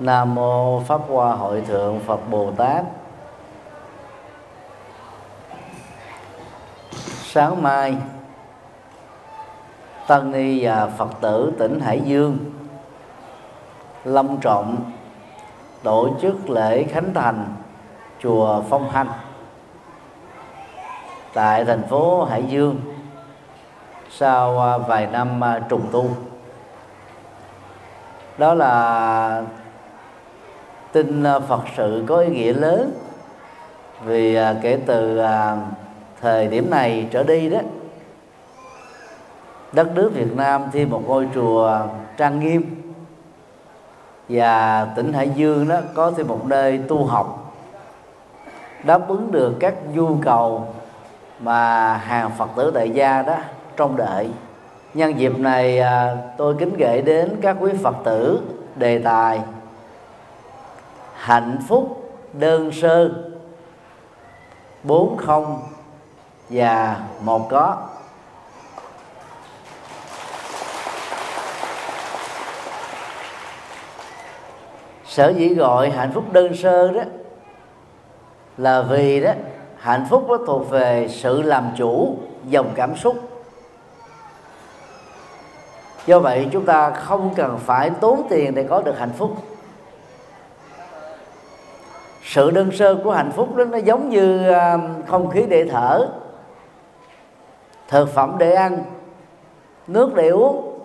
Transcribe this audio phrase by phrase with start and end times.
[0.00, 2.84] Nam mô Pháp Hoa Hội thượng Phật Bồ Tát.
[7.22, 7.96] Sáng mai,
[10.06, 12.38] Tăng ni và Phật tử tỉnh Hải Dương
[14.04, 14.76] long trọng
[15.82, 17.54] tổ chức lễ khánh thành
[18.22, 19.08] chùa Phong Hanh
[21.34, 22.80] tại thành phố Hải Dương
[24.10, 26.06] sau à, vài năm à, trùng tu
[28.38, 29.42] đó là
[30.92, 32.92] tin ờ, Phật sự có ý nghĩa lớn.
[34.04, 35.56] Vì ờ, kể từ ờ,
[36.20, 37.58] thời điểm này trở đi đó,
[39.72, 41.80] đất nước Việt Nam thêm một ngôi chùa
[42.16, 42.92] trang nghiêm
[44.28, 47.54] và tỉnh Hải Dương đó có thêm một nơi tu học,
[48.84, 50.66] đáp ứng được các nhu cầu
[51.40, 53.36] mà hàng Phật tử đại gia đó
[53.76, 54.30] trông đợi.
[54.94, 55.82] Nhân dịp này
[56.36, 58.40] tôi kính gửi đến các quý Phật tử
[58.76, 59.40] đề tài
[61.20, 63.10] hạnh phúc đơn sơ.
[64.82, 65.62] Bốn không
[66.50, 67.88] và một có.
[75.04, 77.02] Sở dĩ gọi hạnh phúc đơn sơ đó
[78.56, 79.32] là vì đó,
[79.78, 83.16] hạnh phúc nó thuộc về sự làm chủ, dòng cảm xúc.
[86.06, 89.36] Do vậy chúng ta không cần phải tốn tiền để có được hạnh phúc
[92.30, 96.08] sự đơn sơ của hạnh phúc đó nó giống như à, không khí để thở.
[97.88, 98.78] Thực phẩm để ăn
[99.86, 100.78] nước để uống.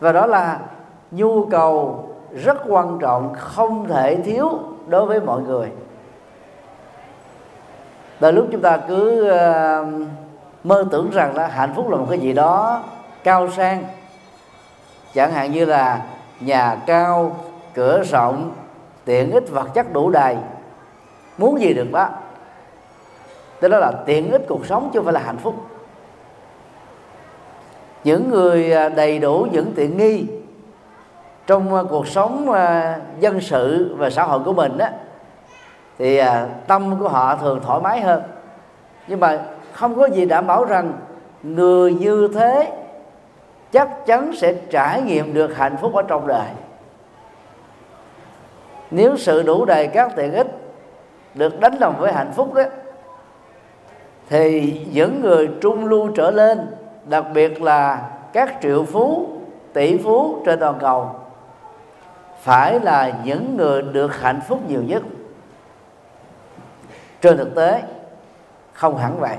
[0.00, 0.58] Và đó là
[1.10, 5.68] nhu cầu rất quan trọng không thể thiếu đối với mọi người.
[8.20, 10.08] Đôi lúc chúng ta cứ uh,
[10.64, 12.82] mơ tưởng rằng là hạnh phúc là một cái gì đó
[13.24, 13.84] cao sang.
[15.14, 16.02] Chẳng hạn như là
[16.40, 17.36] nhà cao
[17.74, 18.52] cửa rộng
[19.04, 20.36] tiện ích vật chất đủ đầy.
[21.38, 22.08] Muốn gì được đó.
[23.60, 25.54] Thế đó là tiện ích cuộc sống chứ không phải là hạnh phúc.
[28.04, 30.26] Những người à, đầy đủ những tiện nghi
[31.46, 34.92] trong à, cuộc sống à, dân sự và xã hội của mình á,
[35.98, 36.20] thì
[36.66, 38.22] tâm của họ thường thoải mái hơn.
[39.06, 40.92] Nhưng mà không có gì đảm bảo rằng
[41.42, 42.72] người như thế
[43.72, 46.48] chắc chắn sẽ trải nghiệm được hạnh phúc ở trong đời
[48.94, 50.46] nếu sự đủ đầy các tiện ích
[51.34, 52.62] được đánh đồng với hạnh phúc đó,
[54.28, 56.66] thì những người trung lưu trở lên,
[57.04, 59.28] đặc biệt là các triệu phú,
[59.72, 61.10] tỷ phú trên toàn cầu,
[62.40, 65.02] phải là những người được hạnh phúc nhiều nhất.
[67.20, 67.82] Trên thực tế,
[68.72, 69.36] không hẳn vậy.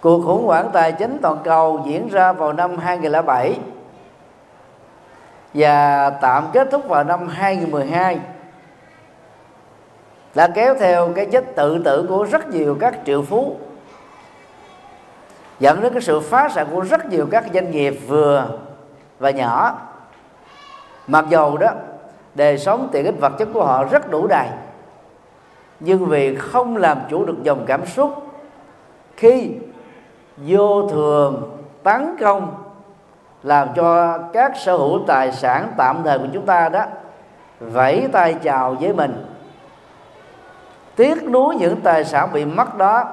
[0.00, 3.58] Cuộc khủng hoảng tài chính toàn cầu diễn ra vào năm 2007
[5.54, 8.20] và tạm kết thúc vào năm 2012
[10.34, 13.56] đã kéo theo cái chết tự tử của rất nhiều các triệu phú.
[15.60, 18.48] Dẫn đến cái sự phá sản của rất nhiều các doanh nghiệp vừa
[19.18, 19.78] và nhỏ.
[21.06, 21.68] Mặc dầu đó
[22.34, 24.46] đời sống tiện ích vật chất của họ rất đủ đầy.
[25.80, 28.14] Nhưng vì không làm chủ được dòng cảm xúc,
[29.16, 29.50] khi
[30.36, 32.69] vô thường tấn công
[33.42, 36.84] làm cho các sở hữu tài sản tạm thời của chúng ta đó
[37.60, 39.26] vẫy tay chào với mình.
[40.96, 43.04] Tiếc nuối những tài sản bị mất đó,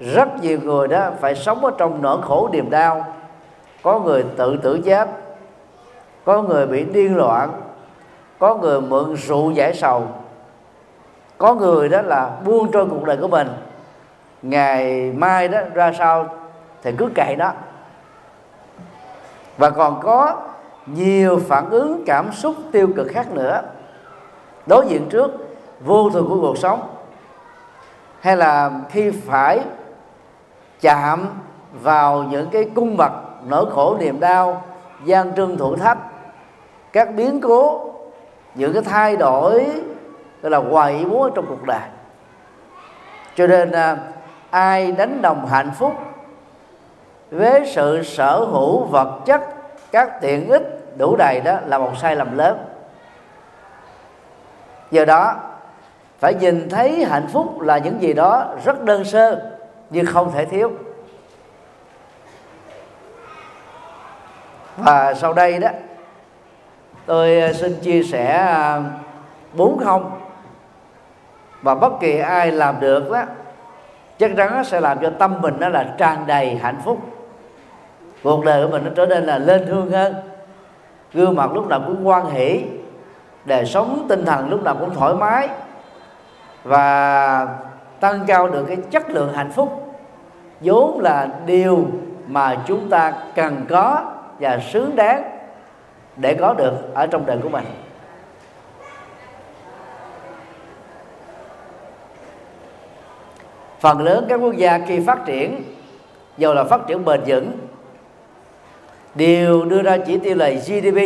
[0.00, 3.06] rất nhiều người đó phải sống ở trong nỗi khổ niềm đau.
[3.82, 5.08] Có người tự tử chết,
[6.24, 7.50] có người bị điên loạn,
[8.38, 10.06] có người mượn rượu giải sầu,
[11.38, 13.48] có người đó là buông trôi cuộc đời của mình.
[14.42, 16.28] Ngày mai đó ra sao
[16.82, 17.52] thì cứ kệ đó
[19.58, 20.40] và còn có
[20.86, 23.62] nhiều phản ứng cảm xúc tiêu cực khác nữa.
[24.66, 25.30] Đối diện trước,
[25.84, 26.80] vô thường của cuộc sống,
[28.20, 29.60] hay là khi phải
[30.80, 31.26] chạm
[31.82, 33.12] vào những cái cung bậc
[33.46, 34.62] nỗi khổ, niềm đau,
[35.04, 35.98] gian trưng, thử thách,
[36.92, 37.92] các biến cố,
[38.54, 39.66] những cái thay đổi,
[40.42, 41.88] gọi là quậy múa trong cuộc đời.
[43.34, 43.96] Cho nên à,
[44.50, 45.92] ai đánh đồng hạnh phúc
[47.30, 49.53] với sự sở hữu vật chất
[49.94, 50.62] các tiện ích
[50.96, 52.64] đủ đầy đó là một sai lầm lớn.
[54.90, 55.34] Do đó,
[56.18, 59.50] phải nhìn thấy hạnh phúc là những gì đó rất đơn sơ,
[59.90, 60.72] nhưng không thể thiếu.
[64.76, 65.68] Và sau đây đó,
[67.06, 68.82] tôi ờ, xin chia sẻ ờ,
[69.52, 70.20] bốn không
[71.62, 73.22] và bất kỳ ai làm được đó,
[74.18, 77.13] chắc chắn sẽ làm cho tâm mình nó là tràn đầy hạnh phúc
[78.24, 80.14] cuộc đời của mình nó trở nên là lên thương hơn.
[81.12, 82.64] Gương mặt lúc nào cũng quan hỷ,
[83.44, 85.48] đời sống tinh thần lúc nào cũng thoải mái
[86.64, 87.48] và
[88.00, 89.96] tăng cao được cái chất lượng hạnh phúc.
[90.60, 91.86] Vốn là điều
[92.26, 95.22] mà chúng ta cần có và xứng đáng
[96.16, 97.64] để có được ở trong đời của mình.
[103.80, 105.62] Phần lớn các quốc gia khi phát triển,
[106.36, 107.52] dù là phát triển bền vững
[109.14, 110.98] đều đưa ra chỉ tiêu là GDP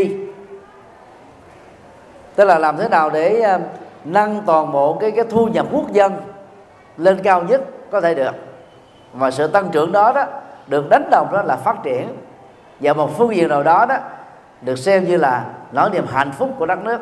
[2.39, 3.61] tức là làm thế nào để ờ,
[4.05, 6.13] nâng toàn bộ cái cái thu nhập quốc dân
[6.97, 8.35] lên cao nhất có thể được.
[9.13, 10.25] Và sự tăng trưởng đó đó
[10.67, 12.17] được đánh đồng đó là phát triển.
[12.81, 13.97] Và một phương diện nào đó đó
[14.61, 17.01] được xem như là nỗi niềm hạnh phúc của đất nước.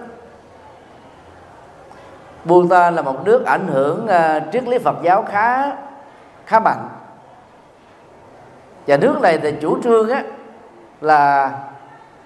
[2.44, 5.72] Bhutan là một nước ảnh hưởng uh, triết lý Phật giáo khá
[6.46, 6.88] khá mạnh.
[8.86, 10.22] Và nước này thì chủ trương á
[11.00, 11.52] là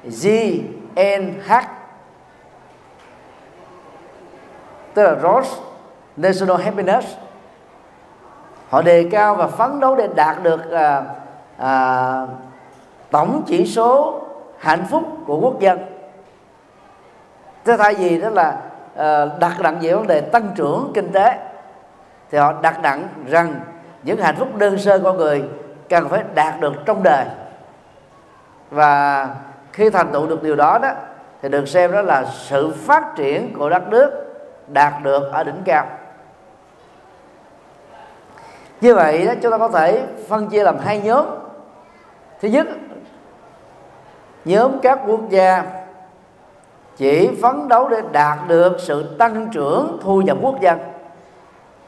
[0.04, 1.52] GNH
[4.94, 5.56] tức là Rose
[6.16, 7.06] National Happiness.
[8.68, 11.02] Họ đề cao và phấn đấu để đạt được à,
[11.58, 12.26] à,
[13.10, 14.22] tổng chỉ số
[14.58, 15.78] hạnh phúc của quốc dân.
[17.64, 18.56] Thế thay vì đó là
[18.96, 21.38] à, đặt nặng về vấn đề tăng trưởng kinh tế
[22.30, 23.60] thì họ đặt nặng rằng
[24.02, 25.44] những hạnh phúc đơn sơ con người
[25.88, 27.24] cần phải đạt được trong đời
[28.70, 29.28] và
[29.72, 30.90] khi thành tựu được điều đó đó,
[31.42, 34.10] thì được xem đó là sự phát triển của đất nước
[34.68, 35.86] đạt được ở đỉnh cao.
[38.80, 41.26] Như vậy đó, chúng ta có thể phân chia làm hai nhóm.
[42.40, 42.66] Thứ nhất,
[44.44, 45.64] nhóm các quốc gia
[46.96, 50.78] chỉ phấn đấu để đạt được sự tăng trưởng thu nhập quốc dân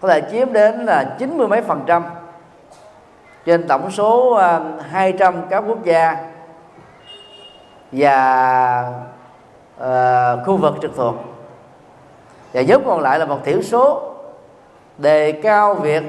[0.00, 2.04] có thể chiếm đến là chín mươi mấy phần trăm
[3.44, 6.31] trên tổng số à, 200 các quốc gia
[7.92, 8.92] và
[9.80, 11.14] uh, khu vực trực thuộc.
[12.52, 14.14] Và nhóm còn lại là một thiểu số
[14.98, 16.02] đề cao việc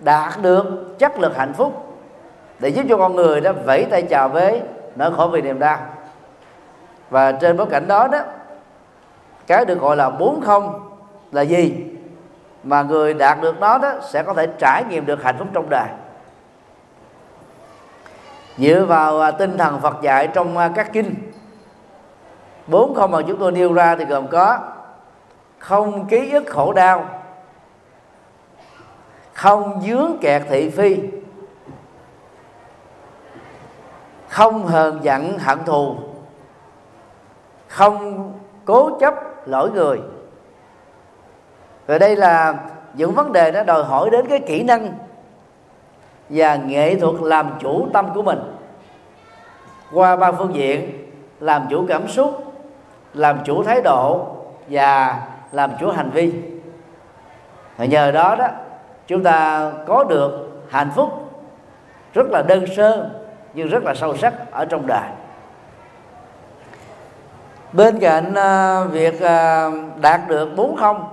[0.00, 1.96] đạt được chất lượng hạnh phúc
[2.58, 4.62] để giúp cho con người đó vẫy tay chào với
[4.96, 5.78] nỗi khổ vì niềm đau.
[7.10, 8.18] Và trên bối cảnh đó đó
[9.46, 10.90] cái được gọi là bốn không
[11.32, 11.74] là gì
[12.64, 15.66] mà người đạt được nó đó sẽ có thể trải nghiệm được hạnh phúc trong
[15.70, 15.88] đời
[18.58, 21.14] dựa vào à, tinh thần Phật dạy trong à, các kinh.
[22.66, 24.58] Bốn không mà chúng tôi nêu ra thì gồm có
[25.58, 27.08] không ký ức khổ đau,
[29.32, 30.96] không dướng kẹt thị phi,
[34.28, 35.96] không hờn giận hận thù,
[37.68, 38.32] không
[38.64, 39.14] cố chấp
[39.46, 40.00] lỗi người.
[41.86, 42.54] Và đây là
[42.94, 44.92] những vấn đề nó đòi hỏi đến cái kỹ năng
[46.32, 48.38] và nghệ thuật làm chủ tâm của mình.
[49.92, 51.08] Qua ba phương diện,
[51.40, 52.54] làm chủ cảm xúc,
[53.14, 54.26] làm chủ thái độ
[54.68, 56.32] và làm chủ hành vi.
[57.76, 58.48] Và nhờ đó đó,
[59.06, 61.10] chúng ta có được hạnh phúc
[62.14, 63.10] rất là đơn sơ
[63.54, 65.08] nhưng rất là sâu sắc ở trong đời.
[67.72, 69.70] Bên cạnh à, việc à,
[70.00, 71.04] đạt được bốn không,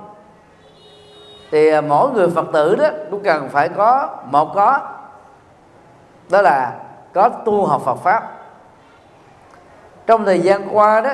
[1.51, 4.79] thì à, mỗi người phật tử đó cũng cần phải có một có
[6.29, 6.79] đó là
[7.13, 8.23] có tu học Phật pháp.
[10.07, 11.11] Trong thời gian qua đó,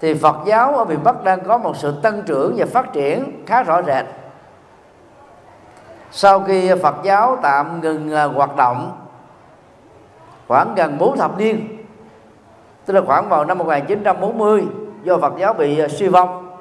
[0.00, 3.44] thì Phật giáo ở miền Bắc đang có một sự tăng trưởng và phát triển
[3.46, 4.04] khá rõ rệt.
[6.10, 8.96] Sau khi Phật giáo tạm ngừng à, hoạt động
[10.48, 11.84] khoảng gần 4 thập niên,
[12.86, 14.66] tức là khoảng vào năm 1940
[15.02, 16.56] do Phật giáo bị à, suy vong.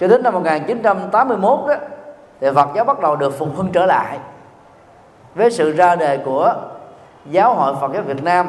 [0.00, 1.74] Cho đến năm 1981 đó,
[2.40, 4.18] thì Phật giáo bắt đầu được phục hưng trở lại
[5.34, 6.54] với sự ra đề của
[7.26, 8.48] giáo hội Phật giáo Việt Nam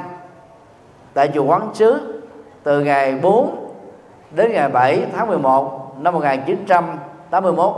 [1.14, 2.22] tại chùa Quán Sứ
[2.64, 3.74] từ ngày 4
[4.32, 7.76] đến ngày 7 tháng 11 năm 1981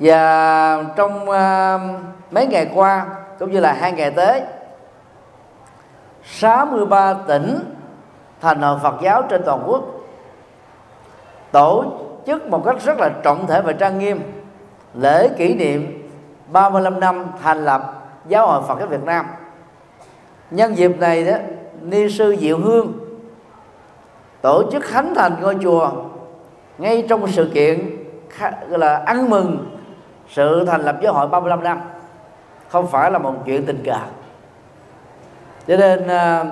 [0.00, 3.06] và trong uh, mấy ngày qua
[3.38, 4.42] cũng như là hai ngày tới
[6.24, 7.58] 63 tỉnh
[8.40, 9.84] thành hội Phật giáo trên toàn quốc
[11.52, 11.84] tổ
[12.26, 14.43] chức một cách rất là trọng thể và trang nghiêm
[14.94, 16.08] lễ kỷ niệm
[16.52, 19.26] 35 năm thành lập giáo hội Phật giáo Việt Nam.
[20.50, 21.36] Nhân dịp này đó
[21.82, 22.92] ni sư diệu hương
[24.40, 25.90] tổ chức khánh thành ngôi chùa
[26.78, 27.96] ngay trong sự kiện
[28.68, 29.76] gọi là ăn mừng
[30.28, 31.80] sự thành lập giáo hội 35 năm.
[32.68, 33.98] Không phải là một chuyện tình cờ.
[35.66, 36.44] Cho nên à,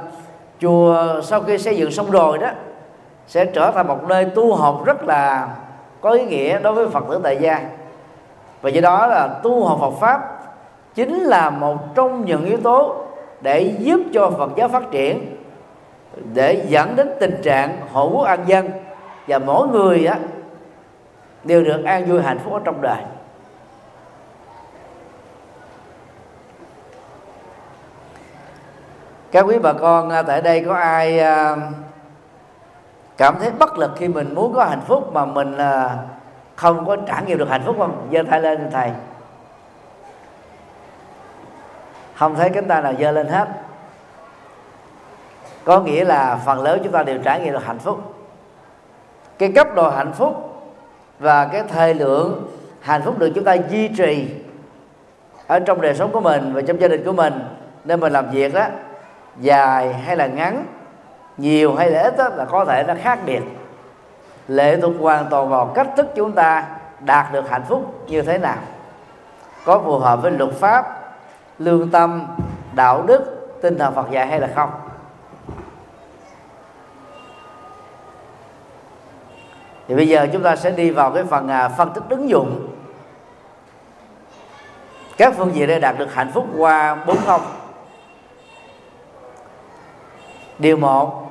[0.60, 2.50] chùa sau khi xây dựng xong rồi đó
[3.26, 5.48] sẽ trở thành một nơi tu học rất là
[6.00, 7.60] có ý nghĩa đối với phật tử tại gia
[8.62, 10.38] và do đó là tu học Phật pháp
[10.94, 13.04] chính là một trong những yếu tố
[13.40, 15.36] để giúp cho Phật giáo phát triển,
[16.34, 18.70] để dẫn đến tình trạng hộ quốc an dân.
[19.26, 20.18] Và mỗi người á,
[21.44, 23.02] đều được an vui hạnh phúc ở trong đời.
[29.32, 31.56] Các quý bà con à, tại đây có ai à,
[33.16, 35.96] cảm thấy bất lực khi mình muốn có hạnh phúc mà mình à,
[36.62, 38.08] không có trải nghiệm được hạnh phúc không?
[38.12, 38.90] Giơ tay lên thầy.
[42.14, 43.48] Không thấy cánh tay nào giơ lên hết.
[45.64, 48.14] Có nghĩa là phần lớn chúng ta đều trải nghiệm được hạnh phúc.
[49.38, 50.62] Cái cấp độ hạnh phúc
[51.18, 52.48] và cái thời lượng
[52.80, 54.28] hạnh phúc được chúng ta duy trì
[55.46, 57.34] ở trong đời sống của mình và trong gia đình của mình.
[57.84, 58.66] Nên mình làm việc đó
[59.40, 60.66] dài hay là ngắn
[61.36, 63.40] nhiều hay là ít đó, là có thể nó khác biệt
[64.52, 66.68] lệ thuộc hoàn toàn vào cách thức chúng ta
[67.00, 68.58] đạt được hạnh phúc như thế nào.
[69.64, 70.86] Có phù hợp với luật pháp,
[71.58, 72.26] lương tâm,
[72.74, 74.70] đạo đức, tinh thần phật dạy hay là không?
[79.88, 82.68] Thì bây giờ chúng ta sẽ đi vào cái phần à, phân tích ứng dụng.
[85.16, 87.42] Các phương diện để đạt được hạnh phúc qua bốn không.
[90.58, 91.30] Điều một,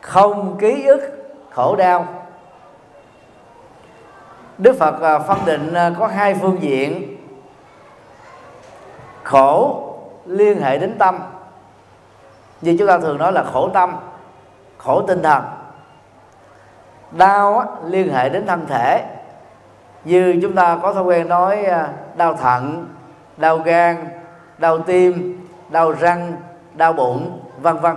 [0.00, 1.23] không ký ức
[1.54, 2.06] khổ đau.
[4.58, 7.16] Đức phật à, phân định à, có hai phương diện.
[9.22, 9.82] Khổ
[10.26, 11.18] liên hệ đến tâm.
[12.60, 13.96] Như chúng ta thường nói là khổ tâm,
[14.78, 15.44] khổ tinh thần.
[17.10, 19.04] Đau liên hệ đến thân thể.
[20.04, 22.86] Như chúng ta có thói quen nói à, đau thận,
[23.36, 24.08] đau gan,
[24.58, 26.32] đau tim, đau răng,
[26.74, 27.96] đau bụng, vân vân.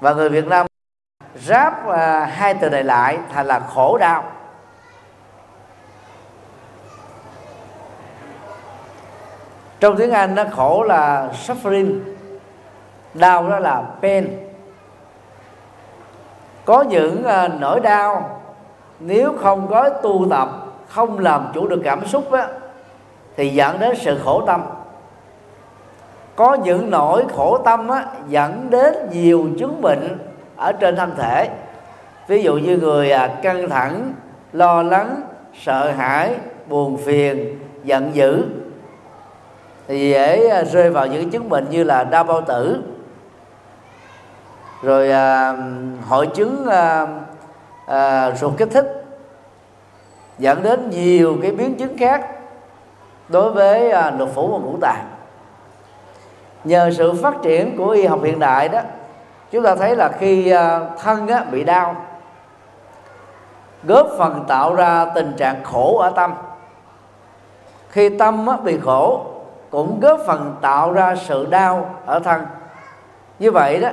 [0.00, 0.66] Và người Việt Nam
[1.44, 4.24] ráp à, hai từ này lại thành là khổ đau.
[9.80, 12.00] Trong tiếng Anh nó khổ là suffering
[13.14, 14.38] đau đó là pain.
[16.64, 18.40] Có những à, nỗi đau
[19.00, 20.48] nếu không có tu tập
[20.88, 22.48] không làm chủ được cảm xúc á,
[23.36, 24.62] thì dẫn đến sự khổ tâm.
[26.36, 30.18] Có những nỗi khổ tâm á, dẫn đến nhiều chứng bệnh
[30.56, 31.50] ở trên thân thể.
[32.28, 34.12] Ví dụ như người à, căng thẳng
[34.52, 35.20] lo lắng
[35.62, 36.34] sợ hãi
[36.66, 38.44] buồn phiền giận dữ
[39.88, 42.82] thì dễ à, rơi vào những chứng bệnh như là đau bao tử.
[44.82, 45.54] Rồi à,
[46.08, 47.06] hội chứng à,
[47.86, 49.04] à, ruột kích thích
[50.38, 52.30] dẫn đến nhiều cái biến chứng khác
[53.28, 55.06] đối với à, lục phủ và ngũ tạng.
[56.64, 58.80] Nhờ sự phát triển của y học hiện đại đó
[59.50, 61.96] chúng ta thấy là khi à, thân á, bị đau
[63.84, 66.34] góp phần tạo ra tình trạng khổ ở tâm.
[67.88, 69.26] Khi tâm á, bị khổ
[69.70, 72.46] cũng góp phần tạo ra sự đau ở thân.
[73.38, 73.88] Như vậy đó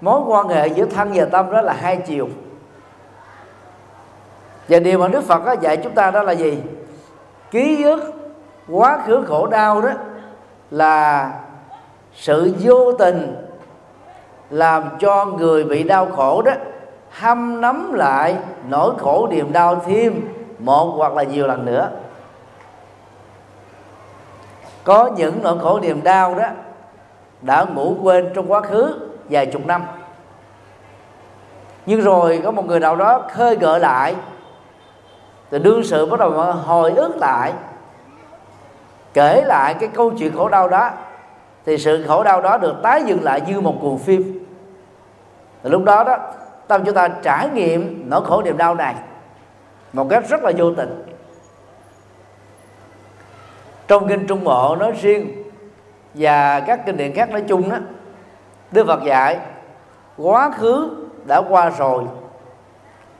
[0.00, 2.28] mối quan hệ giữa thân và tâm đó là hai chiều.
[4.68, 6.62] Và điều mà đức phật đó dạy chúng ta đó là gì?
[7.50, 8.12] Ký ức
[8.68, 9.90] quá khứ khổ đau đó
[10.70, 11.30] là
[12.14, 13.47] sự vô tình
[14.50, 16.52] làm cho người bị đau khổ đó
[17.10, 18.36] hâm nắm lại
[18.68, 20.20] nỗi khổ niềm đau thêm
[20.58, 21.90] một hoặc là nhiều lần nữa.
[24.84, 26.46] Có những nỗi khổ niềm đau đó
[27.42, 28.94] đã ngủ quên trong quá khứ
[29.30, 29.84] vài chục năm.
[31.86, 34.14] Nhưng rồi có một người nào đó khơi gợi lại
[35.50, 37.52] thì đương sự bắt đầu hồi ức lại,
[39.14, 40.90] kể lại cái câu chuyện khổ đau đó
[41.66, 44.46] thì sự khổ đau đó được tái dựng lại như một cuồng phim.
[45.62, 46.18] Thì lúc đó đó
[46.68, 48.94] tâm chúng ta trải nghiệm nỗi khổ niềm đau này
[49.92, 51.04] một cách rất là vô tình.
[53.88, 55.42] Trong kinh trung bộ nói riêng
[56.14, 57.76] và các kinh điển khác nói chung đó,
[58.70, 59.38] đức phật dạy,
[60.16, 60.90] quá khứ
[61.24, 62.04] đã qua rồi,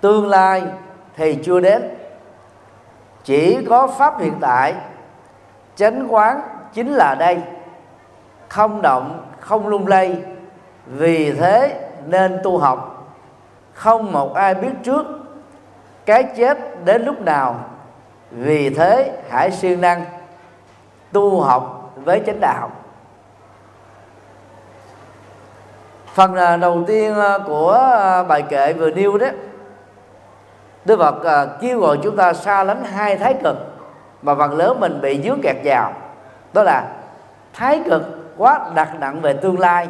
[0.00, 0.62] tương lai
[1.16, 1.83] thì chưa đến.
[3.25, 4.75] Chỉ có pháp hiện tại,
[5.76, 6.40] chánh quán
[6.73, 7.38] chính là đây
[8.49, 10.17] không động, không lung lay.
[10.87, 13.09] Vì thế nên tu học,
[13.73, 15.07] không một ai biết trước
[16.07, 17.57] cái chết đến lúc nào.
[18.31, 20.05] Vì thế hãy siêng năng
[21.12, 22.71] tu học với chánh đạo.
[26.14, 29.26] Phần à, đầu tiên à, của à, bài kệ vừa nêu đó,
[30.85, 33.57] Đức Phật kêu gọi chúng ta xa lánh hai thái cực
[34.23, 35.93] mà phần lớn mình bị dướng kẹt vào.
[36.52, 36.88] Đó là
[37.52, 38.02] thái cực
[38.38, 39.88] quá đặt nặng về tương lai.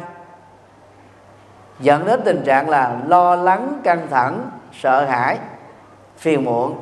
[1.79, 5.37] Dẫn đến tình trạng là lo lắng, căng thẳng, sợ hãi,
[6.17, 6.75] phiền muộn.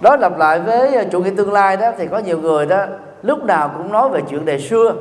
[0.00, 2.84] Đối lập lại với chủ nghĩa tương lai đó thì có nhiều người đó
[3.22, 4.94] lúc nào cũng nói về chuyện đời xưa.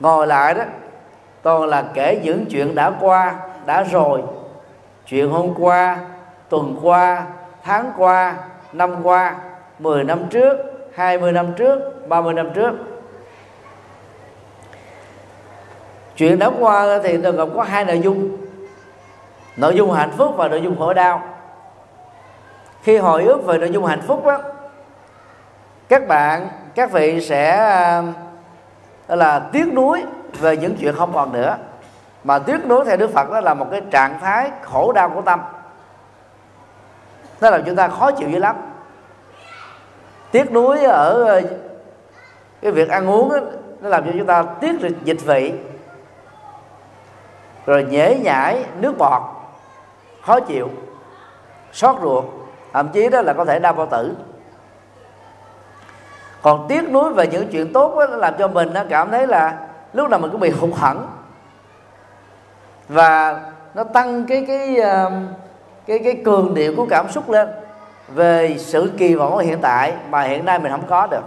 [0.00, 0.62] Ngồi lại đó,
[1.42, 3.34] toàn là kể những chuyện đã qua,
[3.66, 4.22] đã rồi.
[5.06, 5.98] Chuyện hôm qua,
[6.48, 7.22] tuần qua,
[7.64, 8.34] tháng qua,
[8.72, 9.34] năm qua
[9.78, 10.56] 10 năm trước
[10.94, 12.72] 20 năm trước 30 năm trước.
[16.18, 18.36] Chuyện đã qua thì nó gồm có hai nội dung.
[19.56, 21.22] Nội dung hạnh phúc và nội dung khổ đau.
[22.82, 24.38] Khi hồi ức về nội dung hạnh phúc đó
[25.88, 27.56] các bạn các vị sẽ
[29.06, 30.04] ờ, là tiếc nuối
[30.38, 31.56] về những chuyện không còn nữa.
[32.24, 35.22] Mà tiếc nuối theo Đức Phật đó là một cái trạng thái khổ đau của
[35.22, 35.40] tâm.
[37.40, 38.56] Nó làm chúng ta khó chịu dữ lắm.
[40.30, 41.42] Tiếc nuối ở ờ,
[42.62, 43.38] cái việc ăn uống đó,
[43.80, 44.72] nó làm cho chúng ta tiếc
[45.04, 45.52] dịch vị
[47.68, 49.22] rồi nhễ nhãi nước bọt
[50.22, 50.68] khó chịu
[51.72, 52.24] xót ruột
[52.72, 54.16] thậm chí đó là có thể đau bao tử.
[56.42, 59.58] Còn tiếc nuối về những chuyện tốt đó, làm cho mình nó cảm thấy là
[59.92, 61.06] lúc nào mình cũng bị hụt hẫng.
[62.88, 63.40] Và
[63.74, 65.28] nó tăng cái cái um,
[65.86, 67.48] cái cái cường điệu của cảm xúc lên
[68.08, 71.24] về sự kỳ vọng ở hiện tại mà hiện nay mình không có được.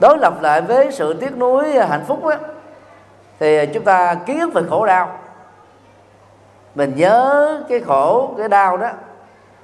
[0.00, 2.36] Đối lập lại với sự tiếc nuối hạnh phúc đó
[3.38, 5.18] thì à, chúng ta ký ức về khổ đau.
[6.74, 8.88] Mình nhớ cái khổ cái đau đó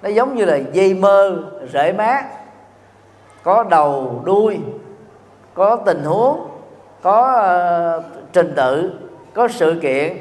[0.03, 2.25] nó giống như là dây mơ rễ mát
[3.43, 4.61] có đầu đuôi
[5.55, 6.49] có tình huống
[7.03, 7.43] có
[7.99, 8.93] uh, trình tự
[9.35, 10.17] có sự kiện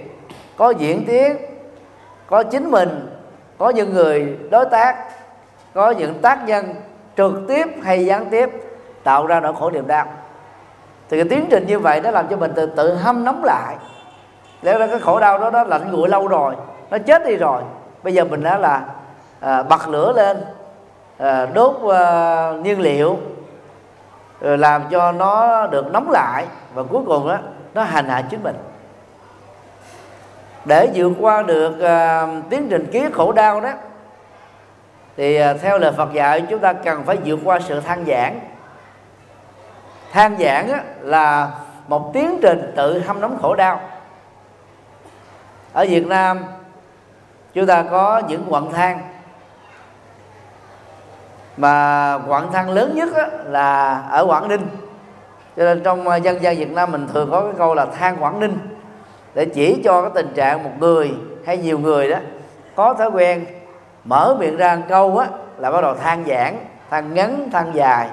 [0.57, 1.37] có diễn tiến
[2.27, 3.07] có chính mình
[3.57, 5.05] có những người đối tác
[5.73, 6.75] có những tác nhân
[7.17, 8.49] trực tiếp hay gián tiếp
[9.03, 10.05] tạo ra nỗi khổ niềm đau
[11.09, 13.75] thì cái tiến trình như vậy nó làm cho mình tự tự hâm nóng lại.
[14.61, 16.55] Lẽ ra cái khổ đau đó nó lạnh nguội lâu rồi
[16.91, 17.61] nó chết đi rồi.
[18.03, 18.81] Bây giờ mình đã là
[19.39, 20.45] à, bật lửa lên
[21.17, 23.17] à, đốt à, nhiên liệu
[24.41, 27.37] rồi làm cho nó được nóng lại và cuối cùng đó
[27.73, 28.55] nó hành hạ chính mình.
[30.65, 33.69] Để vượt qua được à, tiến trình ký khổ đau đó
[35.17, 38.39] thì à, theo lời Phật dạy chúng ta cần phải vượt qua sự than giảng
[40.13, 41.51] than giảng á, là
[41.87, 43.79] một tiến trình tự hâm nóng khổ đau.
[45.73, 46.39] Ở Việt Nam
[47.53, 49.01] chúng ta có những quặng than.
[51.57, 54.67] Mà quặng than lớn nhất á, là ở Quảng Ninh.
[55.57, 58.23] Cho nên trong ờ, dân gian Việt Nam mình thường có cái câu là than
[58.23, 58.57] Quảng Ninh.
[59.33, 61.13] Để chỉ cho cái tình trạng một người
[61.45, 62.17] hay nhiều người đó
[62.75, 63.45] có thói quen
[64.03, 68.09] mở miệng ra một câu á là bắt đầu than giảng than ngắn than dài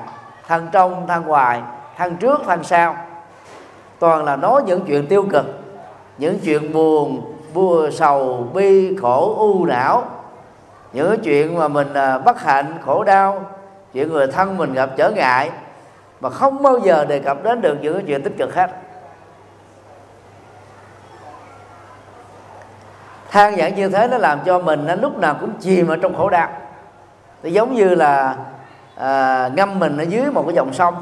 [0.46, 1.62] than trong than ngoài
[2.00, 2.96] thằng trước thằng sau.
[3.98, 5.46] Toàn là nói những chuyện tiêu cực
[6.18, 10.04] những chuyện buồn bua sầu bi khổ u não.
[10.92, 13.44] Những chuyện mà mình à, bất hạnh khổ đau
[13.92, 15.50] chuyện người thân mình gặp trở ngại
[16.20, 18.70] mà không bao giờ đề cập đến được những cái chuyện tích cực hết.
[23.30, 26.14] Than giảng như thế nó làm cho mình nó lúc nào cũng chìm ở trong
[26.16, 26.48] khổ đau.
[27.42, 28.36] Nó giống như là
[28.96, 30.94] à, ngâm mình ở dưới một cái dòng sông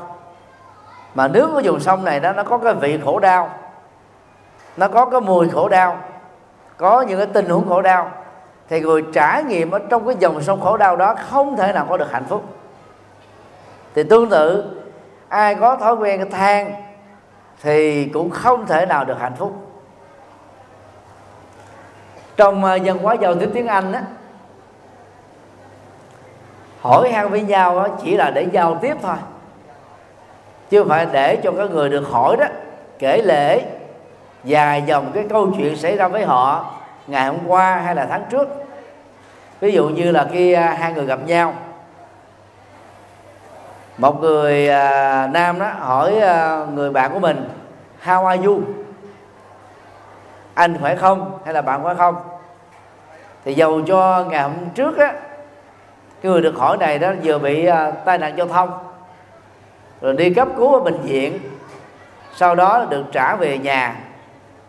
[1.18, 3.50] mà nước của dòng sông này đó, nó có cái vị khổ đau,
[4.76, 5.98] nó có cái mùi khổ đau,
[6.76, 8.10] có những cái tình huống khổ đau,
[8.68, 11.86] thì người trải nghiệm ở trong cái dòng sông khổ đau đó không thể nào
[11.88, 12.44] có được hạnh phúc.
[13.94, 14.64] Thì tương tự,
[15.28, 16.72] ai có thói quen than
[17.62, 19.52] thì cũng không thể nào được hạnh phúc.
[22.36, 24.02] Trong ờ, dân quá hóa giao tiếp tiếng anh á,
[26.80, 29.16] hỏi han với nhau đó chỉ là để giao tiếp thôi
[30.70, 32.46] chứ không phải để cho các người được hỏi đó
[32.98, 33.62] kể lễ
[34.44, 36.72] dài dòng cái câu chuyện xảy ra với họ
[37.06, 38.48] ngày hôm qua hay là tháng trước.
[39.60, 41.54] Ví dụ như là khi à, hai người gặp nhau
[43.98, 47.48] một người à, nam đó hỏi à, người bạn của mình
[48.04, 48.60] how are you?
[50.54, 52.16] Anh khỏe không hay là bạn khỏe không?
[53.44, 55.12] Thì dầu cho ngày hôm trước á
[56.22, 58.70] cái người được hỏi này đó vừa bị à, tai nạn giao thông
[60.00, 61.38] rồi đi cấp cứu ở bệnh viện.
[62.34, 63.96] Sau đó được trả về nhà.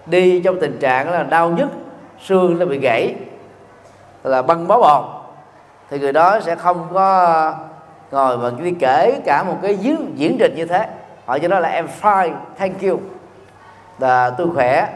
[0.05, 1.67] Đi trong tình trạng là đau nhức
[2.25, 3.15] xương nó bị gãy
[4.23, 5.05] là băng bó bột
[5.89, 7.53] thì người đó sẽ không có
[8.11, 10.87] ngồi mà đi kể cả một cái diễn, diễn trình như thế.
[11.25, 12.99] Họ cho đó là em fine thank you.
[13.99, 14.87] Là tôi khỏe.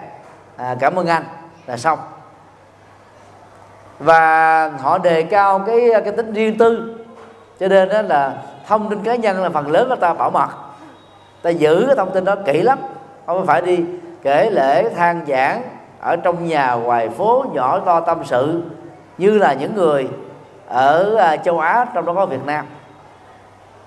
[0.57, 1.23] À, cảm ơn anh.
[1.65, 1.99] Là xong.
[3.99, 6.99] Và họ đề cao cái cái tính riêng tư.
[7.59, 8.33] Cho nên đó là
[8.67, 10.49] thông tin cá nhân là phần lớn người ta bảo mật.
[11.41, 12.79] Ta giữ cái thông tin đó kỹ lắm.
[13.25, 13.85] Không phải đi
[14.21, 15.61] kể lễ than giảng
[15.99, 18.61] ở trong nhà ngoài phố nhỏ to tâm sự
[19.17, 20.09] như là những người
[20.67, 22.65] ở à, châu Á trong đó có Việt Nam.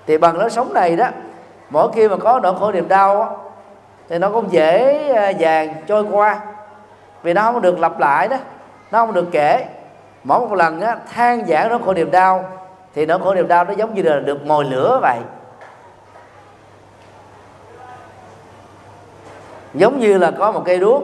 [0.07, 1.07] Thì bằng lối sống này đó
[1.69, 3.39] mỗi khi mà có nỗi khổ niềm đau
[4.09, 6.39] thì nó cũng dễ à, dàng trôi qua.
[7.23, 8.37] Vì nó không được lặp lại đó
[8.91, 9.65] nó không được kể.
[10.23, 12.45] Mỗi một lần á, than giảng nỗi khổ niềm đau
[12.97, 15.17] thì nỗi khổ niềm đau nó giống như là được mồi lửa vậy.
[19.73, 21.03] Giống như là có một cây đuốc.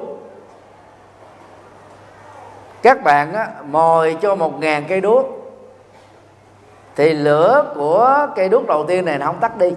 [2.82, 5.25] Các bạn á, mồi cho một ngàn cây đuốc.
[6.95, 9.73] Thì lửa của cây đuốc đầu tiên này nó không tắt đi.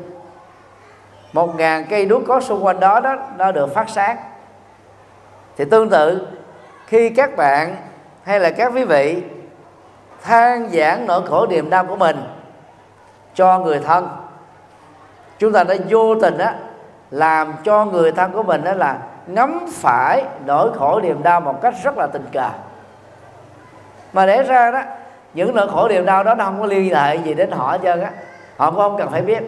[1.32, 4.16] Một ngàn cây đuốc có xung quanh đó đó nó được phát sáng.
[5.56, 6.26] Thì tương tự
[6.86, 7.76] khi các bạn
[8.22, 9.22] hay là các quý vị
[10.26, 12.16] than giảng nỗi khổ niềm đau của mình
[13.34, 14.08] cho người thân.
[15.38, 16.54] Chúng ta đã vô tình á,
[17.10, 21.62] làm cho người thân của mình đó là ngắm phải nỗi khổ niềm đau một
[21.62, 22.48] cách rất là tình cờ.
[24.12, 24.82] Mà để ra đó,
[25.34, 27.78] những nỗi khổ niềm đau đó nó không có liên hệ gì đến họ hết
[27.82, 28.10] trơn á.
[28.56, 29.42] Họ cũng không cần phải biết.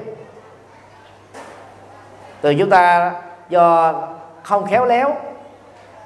[2.40, 3.12] Từ chúng ta
[3.48, 3.94] do
[4.42, 5.14] không khéo léo,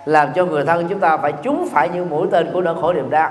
[0.05, 2.93] làm cho người thân chúng ta phải trúng phải những mũi tên của nỗi khổ
[2.93, 3.31] niềm đau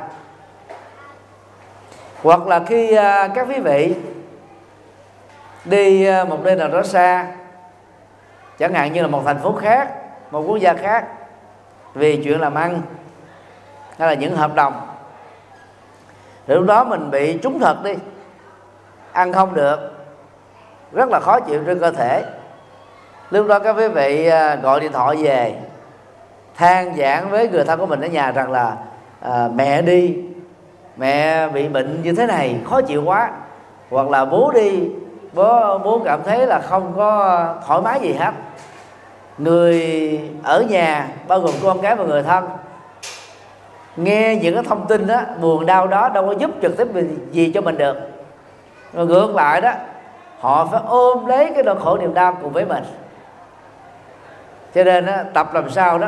[2.24, 3.96] hoặc là khi à, các quý vị
[5.66, 7.28] đi à, một nơi nào đó xa
[8.60, 9.90] chẳng hạn như là một thành phố khác
[10.32, 11.06] một quốc gia khác
[11.94, 12.82] vì chuyện làm ăn
[13.98, 14.92] hay là những hợp đồng
[16.48, 17.94] thì lúc đó mình bị trúng thật đi.
[19.12, 19.80] Ăn không được
[20.92, 22.24] rất là khó chịu trên cơ thể.
[23.30, 25.56] Lúc đó các quý vị à, gọi điện thoại về
[26.56, 28.76] than giảng với người thân của mình ở nhà rằng là
[29.22, 30.18] à, mẹ đi
[30.98, 33.32] mẹ bị bệnh như thế này khó chịu quá.
[33.90, 34.90] Hoặc là bố đi
[35.34, 38.32] bố bố cảm thấy là không có thoải mái gì hết.
[39.38, 42.48] Người ở nhà bao gồm con cái và người thân
[43.96, 46.88] nghe những cái thông tin đó buồn đau đó đâu có giúp trực tiếp
[47.32, 47.98] gì cho mình được.
[48.94, 49.72] Rồi ngược lại đó
[50.40, 52.84] họ phải ôm lấy cái nỗi khổ niềm đau cùng với mình.
[54.76, 56.08] Cho nên đó, tập làm sao đó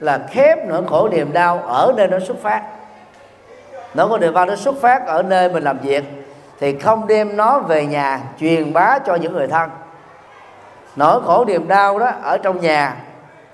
[0.00, 2.62] là khép nỗi khổ niềm đau ở nơi nó xuất phát
[3.94, 6.04] nỗi khổ niềm đau nó xuất phát ở nơi mình làm việc
[6.60, 9.70] thì không đem nó về nhà truyền bá cho những người thân.
[10.96, 12.96] Nỗi khổ niềm đau đó ở trong nhà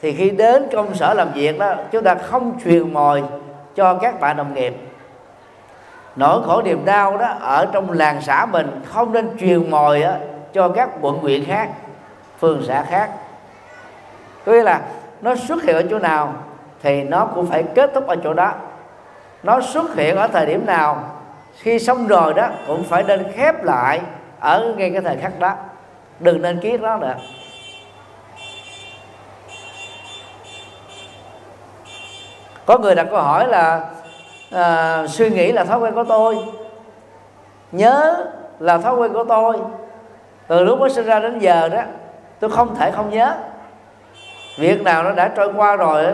[0.02, 3.24] thì khi đến công sở làm việc đó chúng ta không truyền mồi
[3.74, 4.74] cho các bạn đồng nghiệp.
[6.16, 10.12] Nỗi khổ niềm đau đó ở trong làng xã mình không nên truyền mồi đó,
[10.52, 11.68] cho các quận huyện khác
[12.38, 13.10] phường xã khác.
[14.46, 14.80] Có nghĩa là
[15.20, 16.34] nó xuất hiện ở chỗ nào
[16.82, 18.52] thì nó cũng phải kết thúc ở chỗ đó
[19.48, 21.04] nó xuất hiện ở thời điểm nào
[21.54, 24.00] khi xong rồi đó cũng phải nên khép lại
[24.40, 25.52] ở ngay cái thời khắc đó.
[26.20, 27.14] Đừng nên kiết nó nữa.
[32.66, 33.80] Có người đặt câu hỏi là
[34.52, 36.38] à, suy nghĩ là thói quen của tôi
[37.72, 38.26] nhớ
[38.58, 39.56] là thói quen của tôi.
[40.46, 41.82] Từ lúc mới sinh ra đến giờ đó
[42.40, 43.34] tôi không thể không nhớ.
[44.58, 46.04] Việc nào nó đã trôi qua rồi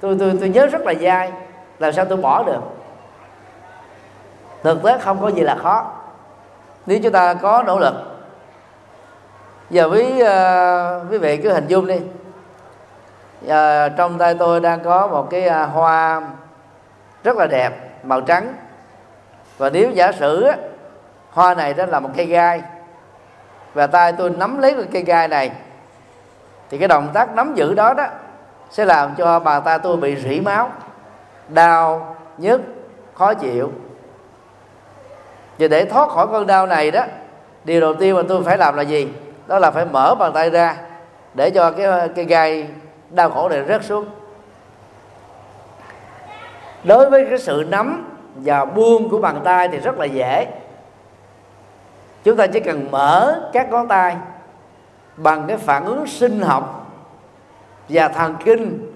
[0.00, 1.32] tôi tôi tôi nhớ rất là dai
[1.78, 2.60] làm sao tôi bỏ được?
[4.62, 5.92] Thực tế không có gì là khó.
[6.86, 7.94] Nếu chúng ta có nỗ lực.
[9.70, 12.00] Giờ quý uh, quý vị cứ hình dung đi.
[13.42, 16.22] Giờ trong tay tôi đang có một cái à, hoa
[17.24, 18.54] rất là đẹp màu trắng.
[19.58, 20.56] Và nếu giả sử á,
[21.30, 22.62] hoa này đó là một cây gai
[23.74, 25.52] và tay tôi nắm lấy cái cây gai này
[26.70, 28.06] thì cái động tác nắm giữ đó đó
[28.70, 30.70] sẽ làm cho bàn tay tôi bị rỉ máu
[31.48, 32.60] đau nhức,
[33.14, 33.72] khó chịu.
[35.58, 37.04] Và để thoát khỏi cơn đau này đó,
[37.64, 39.08] điều đầu tiên mà tôi phải làm là gì?
[39.46, 40.76] Đó là phải mở bàn tay ra
[41.34, 42.68] để cho cái cái gai
[43.10, 44.06] đau khổ này rớt xuống.
[46.84, 50.46] Đối với cái sự nắm và buông của bàn tay thì rất là dễ.
[52.24, 54.16] Chúng ta chỉ cần mở các ngón tay
[55.16, 56.90] bằng cái phản ứng sinh học
[57.88, 58.92] và thần kinh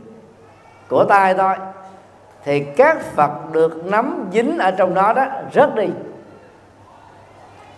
[0.88, 1.54] của tay thôi
[2.48, 5.88] thì các vật được nắm dính ở trong đó đó rớt đi.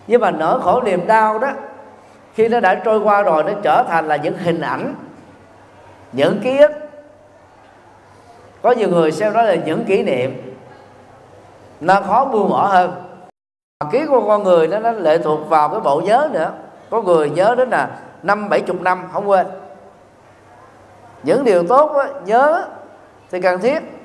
[0.07, 1.51] Nhưng mà nỗi khổ niềm đau đó
[2.33, 4.95] khi nó đã trôi qua rồi nó trở thành là những hình ảnh
[6.11, 6.71] những ký ức.
[8.61, 10.55] Có nhiều người xem đó là những kỷ niệm
[11.81, 12.91] nó khó buông bỏ hơn.
[13.91, 16.51] Ký của con người nó, nó lệ thuộc vào cái bộ nhớ nữa.
[16.89, 17.89] Có người nhớ đến là
[18.23, 19.47] năm bảy chục năm không quên.
[21.23, 22.65] Những điều tốt đó, nhớ
[23.31, 24.00] thì cần thiết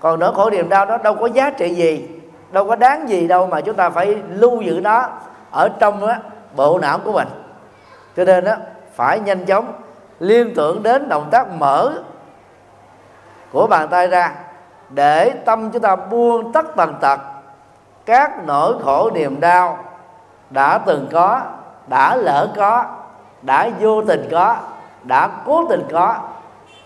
[0.00, 2.08] còn nỗi khổ niềm đau đó đâu có giá trị gì
[2.52, 5.08] đâu có đáng gì đâu mà chúng ta phải lưu giữ nó
[5.50, 6.14] ở trong đó,
[6.56, 7.28] bộ não của mình.
[8.16, 8.54] Cho nên đó
[8.94, 9.72] phải nhanh chóng
[10.20, 11.92] liên tưởng đến động tác mở
[13.52, 14.32] của bàn tay ra
[14.88, 17.20] để tâm chúng ta buông tất tần tật.
[18.06, 19.78] Các nỗi khổ niềm đau
[20.50, 21.42] đã từng có
[21.86, 22.84] đã lỡ có
[23.42, 24.56] đã vô tình có
[25.02, 26.16] đã cố tình có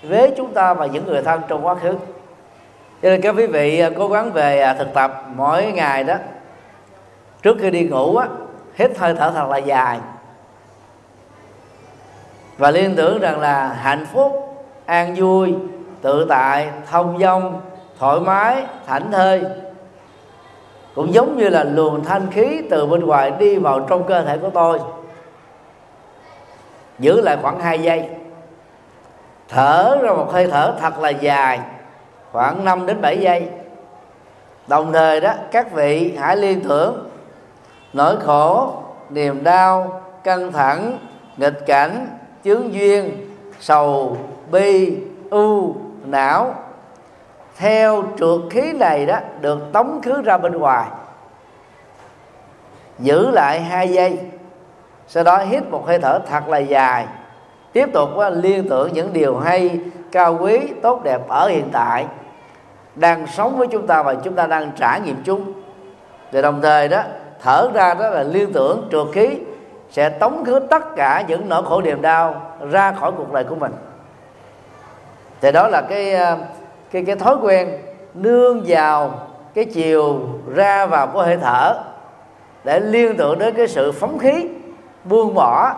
[0.02, 1.94] với chúng ta và những người thân trong quá khứ
[3.04, 6.14] cho nên các quý vị à, cố gắng về à, thực tập mỗi ngày đó.
[7.42, 8.28] Trước khi đi ngủ á,
[8.74, 9.98] hít hơi thở thật là dài.
[12.58, 15.54] Và liên tưởng rằng là hạnh phúc, an vui,
[16.02, 17.60] tự tại, thông dong,
[17.98, 19.42] thoải mái, thảnh thơi.
[20.94, 24.38] Cũng giống như là luồng thanh khí từ bên ngoài đi vào trong cơ thể
[24.38, 24.80] của tôi.
[26.98, 28.08] Giữ lại khoảng 2 giây.
[29.48, 31.60] Thở ra một hơi thở thật là dài
[32.34, 33.48] khoảng 5 đến 7 giây.
[34.66, 37.08] Đồng thời đó các vị hãy liên tưởng
[37.92, 38.72] nỗi khổ
[39.10, 40.98] niềm đau căng thẳng
[41.36, 42.06] nghịch cảnh
[42.44, 43.28] chướng duyên
[43.60, 44.16] sầu
[44.50, 44.96] bi
[45.30, 46.54] ưu, não.
[47.56, 50.86] Theo trượt khí này đó được tống khứ ra bên ngoài.
[52.98, 54.18] Giữ lại hai giây.
[55.08, 57.06] Sau đó hít một hơi thở thật là dài.
[57.72, 59.80] Tiếp tục ờ, liên tưởng những điều hay
[60.12, 62.06] cao quý tốt đẹp ở hiện tại
[62.96, 65.52] đang sống với chúng ta và chúng ta đang trải nghiệm chúng.
[66.32, 67.02] Và đồng thời đó,
[67.42, 69.38] thở ra đó là liên tưởng trượt khí
[69.90, 73.54] sẽ tống khứ tất cả những nỗi khổ niềm đau ra khỏi cuộc đời của
[73.54, 73.72] mình.
[75.40, 76.38] Thì đó là cái ờ,
[76.90, 77.78] cái cái thói quen
[78.14, 79.14] nương vào
[79.54, 80.20] cái chiều
[80.54, 81.74] ra vào của hơi thở
[82.64, 84.48] để liên tưởng đến cái sự phóng khí,
[85.04, 85.74] buông bỏ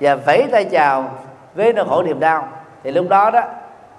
[0.00, 1.04] và vẫy tay chào
[1.54, 2.48] với nỗi khổ niềm đau.
[2.84, 3.42] Thì lúc đó đó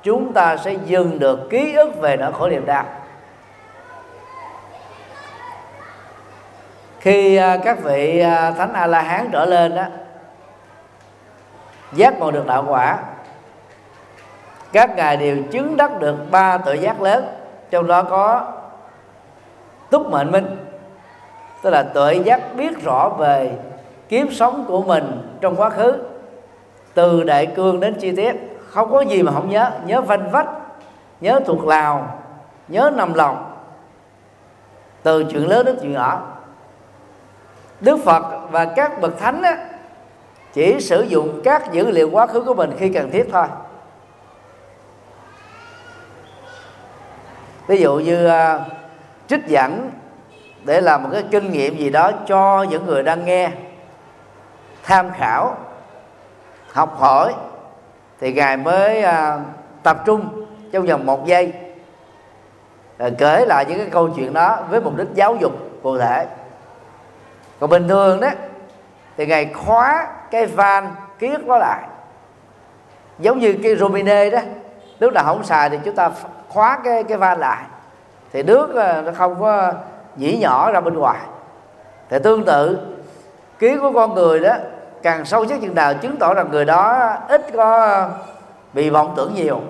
[0.04, 2.86] chúng ta sẽ dừng được ký ức về nỗi khổ niềm đau
[7.00, 9.84] khi à, các vị à, thánh a la hán trở lên đó,
[11.94, 12.98] giác ngộ được đạo quả,
[14.72, 17.26] các ngài đều chứng đắc được ba tự giác lớn,
[17.70, 18.52] trong đó có
[19.90, 20.58] túc mệnh minh,
[21.64, 23.52] tức là tự giác biết rõ về
[24.10, 25.94] kiếp sống của mình trong quá khứ,
[26.94, 29.72] từ đại cương đến chi tiết không có gì mà không nhớ.
[29.86, 30.48] Nhớ vanh vách
[31.22, 32.20] nhớ thuộc lào
[32.68, 33.56] nhớ nằm lòng.
[35.04, 36.22] Từ chuyện lớn đến chuyện nhỏ.
[37.80, 39.58] Đức phật và các bậc thánh á,
[40.54, 43.46] chỉ sử dụng các dữ liệu quá khứ của mình khi cần thiết thôi.
[47.68, 48.62] Ví dụ như uh,
[49.28, 49.92] trích dẫn
[50.64, 53.52] để làm một cái kinh nghiệm gì đó cho những người đang nghe
[54.84, 55.58] tham khảo
[56.74, 57.34] học hỏi
[58.20, 59.40] thì ngài mới à,
[59.84, 61.54] tập trung trong vòng một giây
[62.98, 65.52] à, kể lại những cái câu chuyện đó với mục đích giáo dục
[65.84, 66.28] cụ thể.
[67.60, 68.30] Còn bình thường đó
[69.18, 71.84] thì ngài khóa cái van kiết nó đó lại.
[73.20, 74.40] Giống như cái romine đó
[75.00, 76.12] lúc nào không xài thì chúng ta
[76.50, 77.64] khóa cái cái van lại.
[78.34, 79.74] Thì nước à, nó không có
[80.16, 81.20] nhỉ nhỏ ra bên ngoài.
[82.10, 82.80] Thì tương tự
[83.60, 84.54] kiến của con người đó
[85.04, 88.10] càng sâu sắc chừng nào chứng tỏ rằng người đó ít có
[88.74, 89.62] bị vọng tưởng nhiều,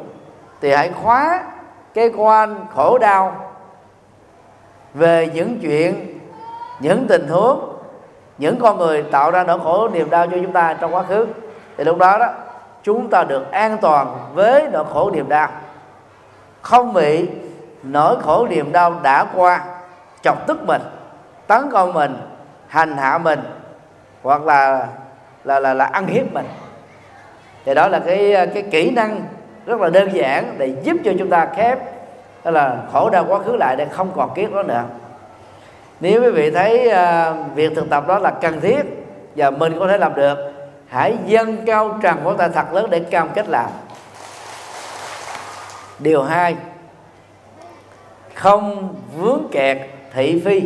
[0.61, 1.43] thì hãy khóa
[1.93, 3.35] cái quan khổ đau
[4.93, 6.19] về những chuyện,
[6.79, 7.75] những tình huống,
[8.37, 11.27] những con người tạo ra nỗi khổ, niềm đau cho chúng ta trong quá khứ.
[11.77, 12.27] Thì lúc đó đó,
[12.83, 15.49] chúng ta được an toàn với nỗi khổ, niềm đau.
[16.61, 17.29] Không bị
[17.83, 19.65] nỗi khổ, niềm đau đã qua,
[20.21, 20.81] chọc tức mình,
[21.47, 22.17] tấn công mình,
[22.67, 23.39] hành hạ mình,
[24.23, 24.87] hoặc là
[25.49, 26.45] là là là ăn hiếp mình.
[27.65, 29.21] Thì đó là cái cái kỹ năng
[29.65, 31.79] rất là đơn giản để giúp cho chúng ta khép
[32.43, 34.83] đó là khổ đau quá khứ lại để không còn kiết đó nữa.
[35.99, 38.81] Nếu quý vị thấy uh, việc thực tập đó là cần thiết
[39.35, 40.37] và mình có thể làm được
[40.87, 43.69] hãy dâng cao trần của ta thật lớn để cam kết làm.
[45.99, 46.55] Điều hai
[48.33, 49.77] không vướng kẹt
[50.13, 50.61] thị phi.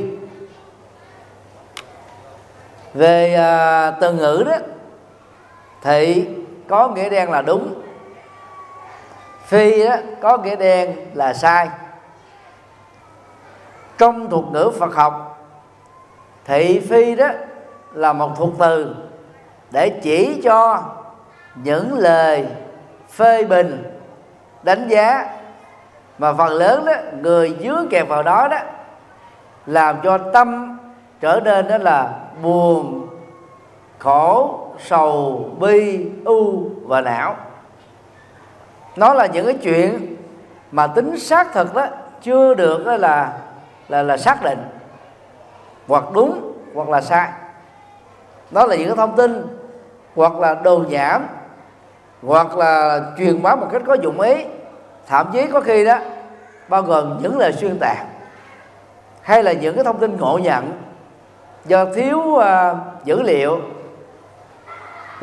[2.93, 4.55] Về uh, từ ngữ đó
[5.83, 6.27] thị
[6.67, 7.73] có nghĩa đen là đúng.
[9.45, 11.69] Phi đó có nghĩa đen là sai.
[13.97, 15.45] Trong thuật ngữ Phật học,
[16.45, 17.27] thị phi đó
[17.93, 18.95] là một thuật từ
[19.71, 20.83] để chỉ cho
[21.55, 22.45] những lời
[23.09, 23.99] phê bình,
[24.63, 25.29] đánh giá.
[26.17, 28.57] Mà phần lớn đó, người dướng kẹp vào đó đó,
[29.65, 30.77] làm cho tâm
[31.19, 33.07] trở nên đó là buồn
[34.03, 37.35] khổ sầu bi u và não.
[38.95, 40.15] Nó là những cái chuyện
[40.71, 41.85] mà tính xác thực đó
[42.21, 43.33] chưa được đó là
[43.89, 44.59] là là xác định
[45.87, 47.29] hoặc đúng hoặc là sai.
[48.51, 49.57] Đó là những cái thông tin
[50.15, 51.27] hoặc là đồ nhảm
[52.23, 54.45] hoặc là truyền bá một cách có dụng ý.
[55.07, 55.97] Thậm chí có khi đó
[56.67, 57.97] bao gồm những lời xuyên tạc
[59.21, 60.71] hay là những cái thông tin ngộ nhận
[61.65, 62.43] do thiếu uh,
[63.03, 63.59] dữ liệu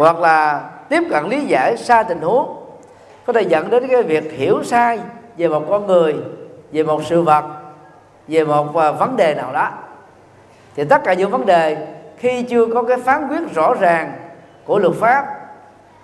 [0.00, 2.56] hoặc là tiếp cận lý giải sai tình huống
[3.26, 4.98] có thể dẫn đến cái việc hiểu sai
[5.36, 6.14] về một con người
[6.72, 7.44] về một sự vật
[8.28, 9.70] về một à, vấn đề nào đó.
[10.76, 11.86] Thì tất cả những vấn đề
[12.16, 14.12] khi chưa có cái phán quyết rõ ràng
[14.64, 15.26] của luật pháp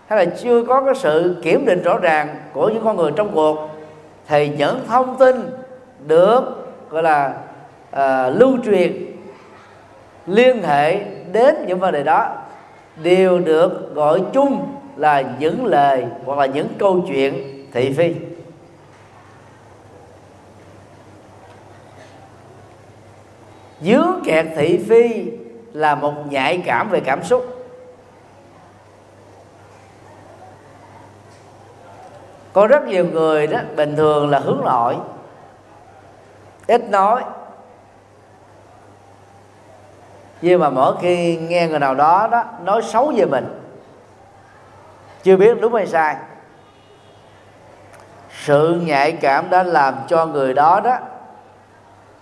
[0.07, 3.31] hay là chưa có cái sự kiểm định rõ ràng của những con người trong
[3.35, 3.69] cuộc
[4.29, 5.51] thì những thông tin
[6.07, 6.43] được
[6.91, 7.33] gọi là
[7.93, 9.07] uh, lưu truyền
[10.27, 11.01] liên hệ
[11.33, 12.29] đến những vấn đề đó
[13.03, 18.15] đều được gọi chung là những lời hoặc là những câu chuyện thị phi.
[23.81, 25.31] Dướng kẹt thị phi
[25.73, 27.47] là một nhạy cảm về cảm xúc.
[32.53, 34.97] Có rất nhiều người đó bình thường là hướng nội,
[36.67, 37.23] ít nói
[40.43, 43.61] nhưng mà mỗi khi nghe người nào đó đó nói xấu về mình,
[45.23, 46.17] chưa biết đúng hay sai,
[48.31, 50.99] sự nhạy cảm đã làm cho người đó đó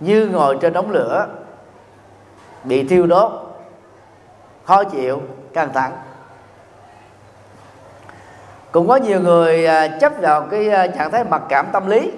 [0.00, 1.26] như ngồi trên đống lửa,
[2.64, 3.32] bị thiêu đốt,
[4.64, 5.22] khó chịu,
[5.52, 5.92] căng thẳng.
[8.72, 12.12] Cũng có nhiều người à, chấp vào cái à, trạng thái mặc cảm tâm lý.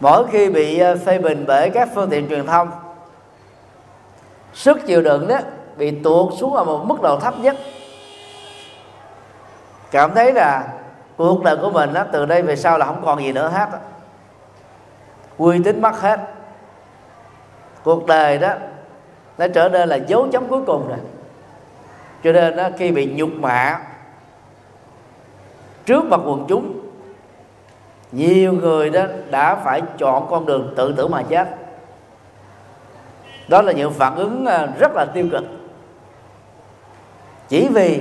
[0.00, 2.70] Mỗi khi bị à, phê bình bởi các phương tiện truyền thông
[4.54, 5.38] sức chịu đựng đó
[5.76, 7.56] bị tuột xuống ở một mức độ thấp nhất.
[9.90, 10.68] Cảm thấy là
[11.16, 13.68] cuộc đời của mình đó, từ đây về sau là không còn gì nữa hết
[15.38, 16.20] uy tín mất hết.
[17.82, 18.52] Cuộc đời đó
[19.38, 20.98] nó trở nên là dấu chấm cuối cùng rồi.
[22.24, 23.78] Cho nên đó, khi bị nhục mạ
[25.86, 26.80] trước mặt quần chúng
[28.12, 31.48] nhiều người đó đã phải chọn con đường tự tử mà chết
[33.50, 35.44] đó là những phản ứng ờ, rất là tiêu cực.
[37.48, 38.00] Chỉ vì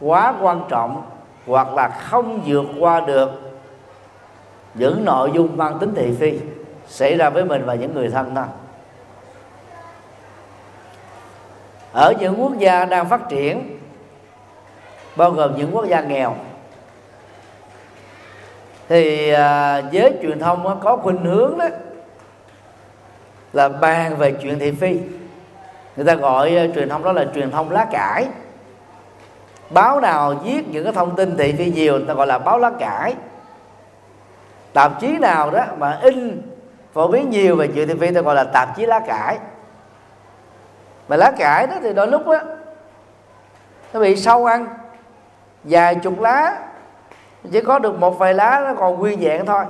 [0.00, 1.02] quá quan trọng
[1.46, 3.30] hoặc là không vượt qua được
[4.74, 6.38] những nội dung mang tính thị phi
[6.86, 8.44] xảy ra với mình và những người thân thôi
[11.92, 13.78] ở những quốc gia đang phát triển,
[15.16, 16.34] bao gồm những quốc gia nghèo,
[18.88, 21.66] thì ờ, giới truyền thông có khuynh hướng đó
[23.52, 25.00] là bàn về chuyện thị phi.
[25.96, 28.26] Người ta gọi uh, truyền thông đó là truyền thông lá cải.
[29.70, 32.58] Báo nào viết những cái thông tin thị phi nhiều người ta gọi là báo
[32.58, 33.14] lá cải.
[34.72, 36.42] Tạp chí nào đó mà in
[36.92, 39.38] phổ biến nhiều về chuyện thị phi ta gọi là tạp chí lá cải.
[41.08, 42.40] Mà lá cải đó thì đôi lúc á
[43.92, 44.66] nó bị sâu ăn.
[45.64, 46.58] Vài chục lá
[47.52, 49.64] chỉ có được một vài lá nó còn nguyên vẹn thôi.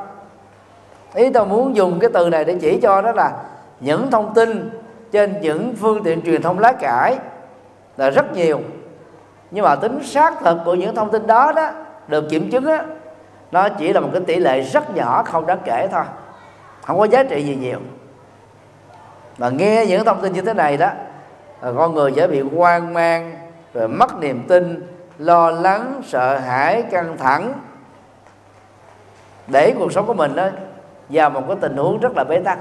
[1.15, 3.33] Ý tôi muốn dùng cái từ này để chỉ cho đó là
[3.81, 4.71] những thông tin
[5.13, 7.19] trên những phương tiện truyền thông lá cải
[7.97, 8.61] là rất nhiều.
[9.51, 11.71] Nhưng mà tính xác thực của những thông tin đó đó,
[12.09, 12.85] được kiểm chứng á,
[13.53, 16.05] nó chỉ là một cái tỷ lệ rất nhỏ, không đáng kể thôi.
[16.83, 17.79] Không có giá trị gì nhiều.
[19.39, 20.91] Mà nghe những thông tin như thế này đó,
[21.63, 23.33] con người dễ bị hoang mang,
[23.75, 24.87] rồi mất niềm tin,
[25.19, 27.53] lo lắng, sợ hãi, căng thẳng.
[29.47, 30.49] Để cuộc sống của mình đó
[31.09, 32.59] vào một cái tình huống rất là bế tắc.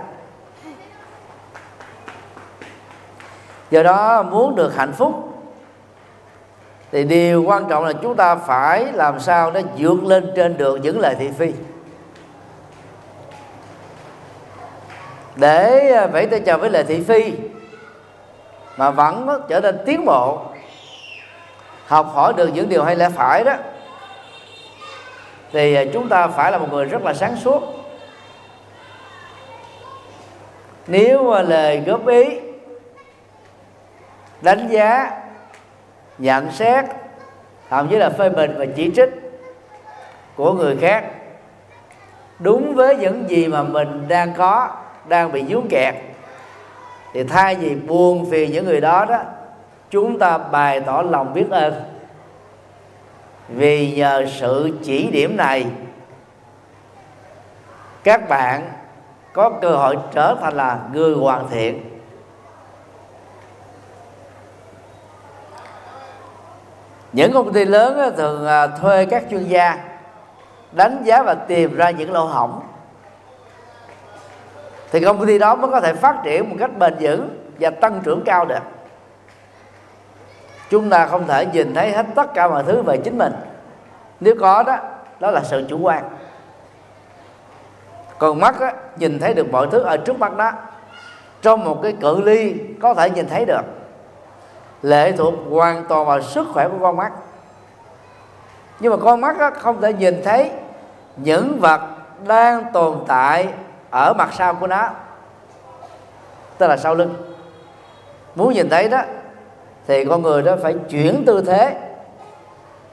[3.71, 5.13] Do đó muốn được hạnh phúc,
[6.91, 10.75] thì điều quan trọng là chúng ta phải làm sao để vượt lên trên được
[10.75, 11.51] những lời thị phi.
[15.36, 17.34] Để à, vẫy tay chào với lời thị phi
[18.77, 20.41] mà vẫn trở nên tiến bộ,
[21.88, 23.53] học hỏi được những điều hay lẽ phải đó,
[25.51, 27.63] thì à, chúng ta phải là một người rất là sáng suốt.
[30.88, 32.25] Nếu à, lời góp ý
[34.41, 35.12] đánh giá,
[36.17, 36.86] nhận xét,
[37.69, 39.10] thậm chí là phê bình và chỉ trích
[40.36, 41.04] của người khác
[42.39, 44.69] đúng với những gì mà mình đang có,
[45.08, 45.96] đang bị dướng kẹt.
[47.13, 49.19] Thì thay vì buồn phiền những người đó đó,
[49.90, 51.73] chúng ta bày tỏ lòng biết ơn.
[53.48, 55.65] Vì nhờ sự chỉ điểm này,
[58.04, 58.62] các bạn
[59.33, 61.98] có cơ hội trở thành là người hoàn thiện.
[67.13, 69.77] Những công ty lớn thường à, thuê các chuyên gia
[70.71, 72.62] đánh giá và tìm ra những lỗ hỏng,
[74.91, 77.29] thì công ty đó mới có thể phát triển một cách bền vững
[77.60, 78.60] và tăng trưởng cao được.
[80.69, 83.33] Chúng ta không thể nhìn thấy hết tất cả mọi thứ về chính mình.
[84.19, 84.77] Nếu có đó
[85.19, 86.03] đó là sự chủ quan.
[88.17, 90.51] Còn mắt á, nhìn thấy được mọi thứ ở trước mắt đó.
[91.41, 93.62] Trong một cái cự ly có thể nhìn thấy được
[94.82, 97.12] lệ thuộc hoàn toàn vào sức khỏe của con mắt.
[98.80, 100.52] Nhưng mà con mắt đó không thể nhìn thấy
[101.17, 101.82] những vật
[102.27, 103.48] đang tồn tại
[103.90, 104.90] ở mặt sau của nó,
[106.58, 107.15] tức là sau lưng.
[108.36, 109.02] Muốn nhìn thấy đó,
[109.88, 111.77] thì con người đó phải chuyển tư thế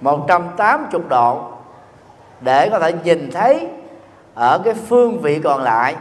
[0.00, 1.40] 180 độ
[2.40, 3.68] để có thể nhìn thấy
[4.34, 5.94] ở cái phương vị còn lại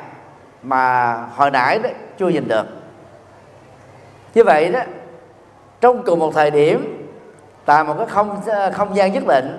[0.63, 2.65] mà hồi nãy đó chưa nhìn được.
[4.33, 4.79] Như vậy đó
[5.81, 7.07] trong cùng một thời điểm
[7.65, 9.57] tại một cái không ờ, không gian nhất định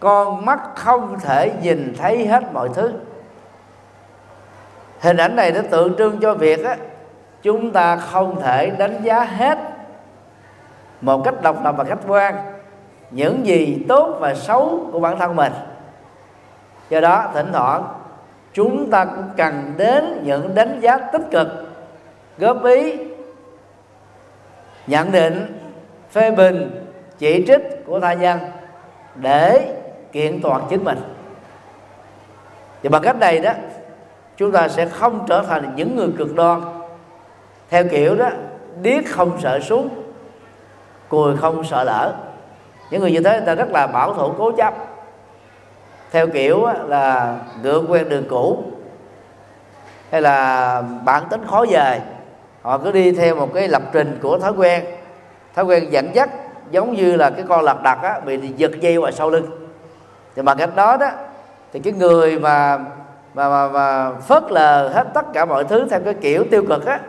[0.00, 2.92] con mắt không thể nhìn thấy hết mọi thứ.
[5.00, 6.76] Hình ảnh này nó tượng trưng cho việc á,
[7.42, 9.58] chúng ta không thể đánh giá hết
[11.00, 12.34] một cách độc lập và khách quan
[13.10, 15.52] những gì tốt và xấu của bản thân mình.
[16.90, 17.84] Do đó thỉnh thoảng
[18.52, 21.48] chúng ta cũng cần đến những đánh giá tích cực
[22.38, 22.96] góp ý
[24.86, 25.60] nhận định
[26.10, 26.86] phê bình
[27.18, 28.38] chỉ trích của tha nhân
[29.14, 29.74] để
[30.12, 30.98] kiện toàn chính mình.
[32.82, 33.52] Và bằng cách này đó,
[34.36, 36.60] chúng ta sẽ không trở thành những người cực đoan.
[37.70, 38.30] Theo kiểu đó,
[38.82, 39.88] điếc không sợ súng,
[41.08, 42.14] cùi không sợ lỡ
[42.90, 44.74] những người như thế, người ta rất là bảo thủ, cố chấp.
[46.10, 48.64] Theo kiểu là ngựa quen đường cũ,
[50.10, 52.00] hay là bản tính khó về
[52.64, 54.84] họ cứ đi theo một cái lập trình của thói quen.
[55.54, 56.30] Thói quen dẫn dắt
[56.70, 59.46] giống như là cái con lật đặt á, bị giật dây ngoài sau lưng.
[60.36, 61.10] Thì bằng cách đó đó
[61.72, 62.78] thì cái người mà
[63.34, 66.86] mà, mà, mà phớt lờ hết tất cả mọi thứ theo cái kiểu tiêu cực
[66.86, 67.00] á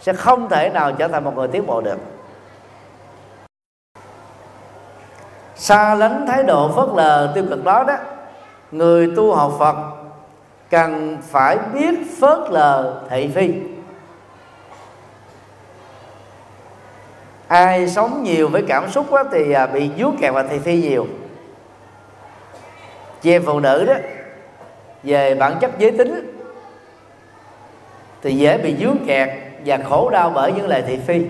[0.00, 1.98] sẽ không thể nào trở thành một người tiến bộ được.
[5.54, 7.96] Xa lánh thái độ phớt lờ tiêu cực đó đó
[8.72, 9.76] người tu học phật
[10.70, 13.77] cần phải biết phớt lờ thị phi.
[17.48, 20.76] Ai sống nhiều với cảm xúc quá thì à, bị dướng kẹt vào thị phi
[20.76, 21.06] nhiều.
[23.22, 23.94] Chị em phụ nữ đó
[25.02, 26.34] về bản chất giới tính
[28.22, 29.28] thì dễ bị dướng kẹt
[29.66, 31.26] và khổ đau bởi những lời thị phi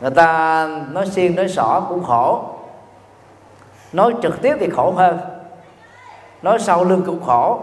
[0.00, 2.44] người ta nói xiên nói sỏ cũng khổ.
[3.92, 5.18] Nói trực tiếp thì khổ hơn.
[6.42, 7.60] Nói sau lưng cũng khổ.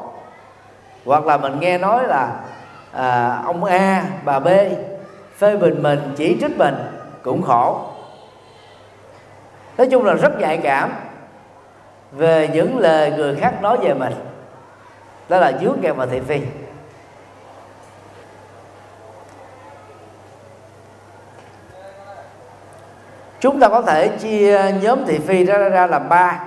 [1.05, 2.39] Hoặc là mình nghe nói là
[2.91, 4.47] à, ông A bà B
[5.41, 6.75] phê bình mình chỉ trích mình
[7.23, 7.89] cũng khổ.
[9.77, 10.91] Nói chung là rất nhạy cảm
[12.11, 14.13] về những lời người khác nói về mình.
[15.29, 16.39] Đó là dướng kèm vào thị phi.
[23.39, 26.43] Chúng ta có thể chia nhóm thị phi ra ra làm ba.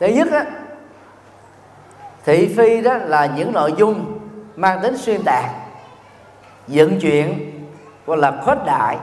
[0.00, 0.44] Thứ nhất á,
[2.24, 4.18] thị phi đó là những nội dung
[4.56, 5.50] mang tính xuyên tạc
[6.68, 7.49] dựng chuyện
[8.10, 8.96] gọi là khuếch đại.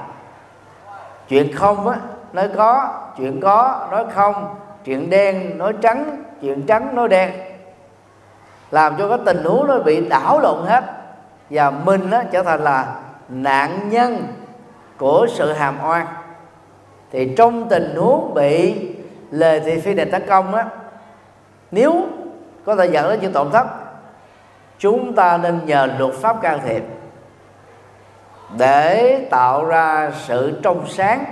[1.28, 1.98] Chuyện không á
[2.34, 4.56] nói có chuyện có nói không.
[4.86, 7.32] Chuyện đen nói trắng chuyện trắng nói đen.
[8.72, 10.84] Làm cho cái tình huống nó bị đảo lộn hết.
[11.50, 12.96] Và mình á, trở thành là
[13.30, 14.28] nạn nhân
[14.98, 16.08] của sự hàm oan.
[17.12, 18.76] Thì trong tình huống bị
[19.32, 20.66] lời thị phi này tấn công á
[21.72, 22.08] nếu
[22.66, 23.68] có thể dẫn đến những tổn thất
[24.80, 26.84] chúng ta nên nhờ luật pháp can thiệp
[28.58, 31.26] để tạo ra sự trong sáng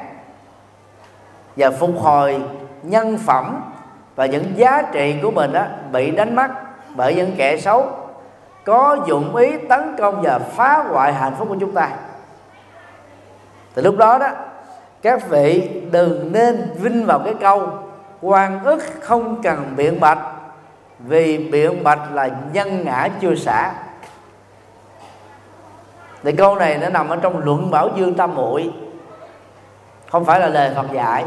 [1.56, 2.42] và phục hồi
[2.84, 3.62] nhân phẩm
[4.16, 6.48] và những giá trị của mình đó bị đánh mất
[6.96, 7.88] bởi những kẻ xấu.
[8.66, 11.90] Có dụng ý tấn công và phá hoại hạnh phúc của chúng ta.
[13.76, 14.28] Thì lúc đó đó,
[15.02, 17.70] các vị đừng nên vinh vào cái câu
[18.22, 20.20] quan ức không cần biện bạch
[21.00, 23.74] vì biện bạch là nhân ngã chưa xả
[26.26, 28.74] thì câu này nó nằm ở trong luận bảo dương tam muội
[30.10, 31.26] không phải là lời Phật dạy.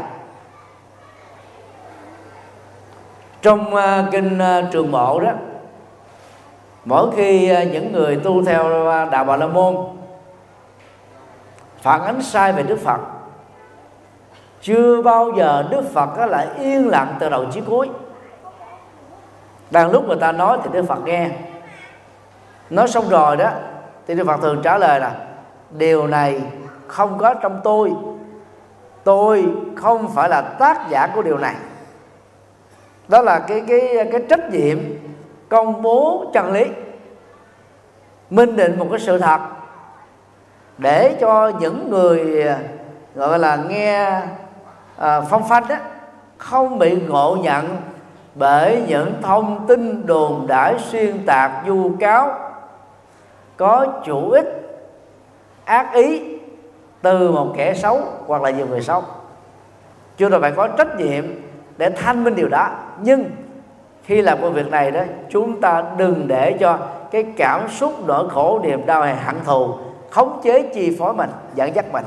[3.41, 5.31] Trong uh, kinh uh, trường bộ đó
[6.85, 9.75] mỗi khi uh, những người tu theo uh, đạo bà la môn
[11.81, 12.99] phản ánh sai về đức phật
[14.61, 17.89] chưa bao giờ đức phật đó lại yên lặng từ đầu chí cuối.
[19.71, 21.29] Đang lúc người ta nói thì đức phật nghe.
[22.69, 23.51] Nói xong rồi đó
[24.09, 25.15] thì đức phật thường trả lời là
[25.77, 26.41] điều này
[26.87, 27.91] không có trong tôi.
[29.03, 29.45] Tôi
[29.75, 31.55] không phải là tác giả của điều này.
[33.07, 34.77] Đó là cái cái cái trách nhiệm
[35.49, 36.65] công bố chân lý
[38.29, 39.39] minh định một cái sự thật
[40.77, 42.45] để cho những người
[43.15, 44.21] gọi là nghe
[44.97, 45.75] à, phong phanh đó
[46.37, 47.77] không bị ngộ nhận
[48.35, 52.48] bởi những thông tin đồn đãi xuyên tạc vu cáo
[53.59, 54.79] có chủ ích,
[55.65, 56.21] ác ý
[57.01, 59.03] từ một kẻ xấu hoặc là nhiều người xấu.
[60.17, 61.25] Chúng ta phải có trách nhiệm
[61.77, 62.69] để thanh minh điều đó.
[63.01, 63.25] Nhưng
[64.03, 66.79] khi làm công việc này đó, chúng ta đừng để cho
[67.11, 69.73] cái cảm xúc, nỗi khổ, niềm đau hay hận thù
[70.09, 72.05] khống chế, chi phối mình, dẫn dắt mình.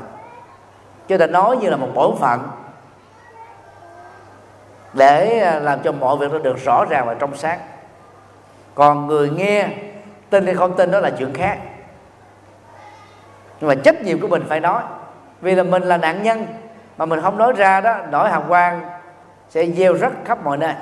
[1.07, 2.39] Cho nên nói như là một bổn phận
[4.93, 7.59] để à, làm cho mọi việc nó được rõ ràng và trong sáng.
[8.75, 9.69] Còn người nghe
[10.33, 11.57] tin hay không tin đó là chuyện khác.
[13.59, 14.83] Nhưng mà trách nhiệm của mình phải nói.
[15.41, 16.45] Vì là mình là nạn nhân,
[16.97, 18.81] mà mình không nói ra đó, nỗi hàm quan
[19.49, 20.73] sẽ gieo rất khắp mọi nơi.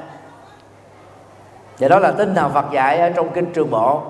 [1.80, 4.04] Và đó là tinh thần Phật dạy ở trong kinh Trường Bộ.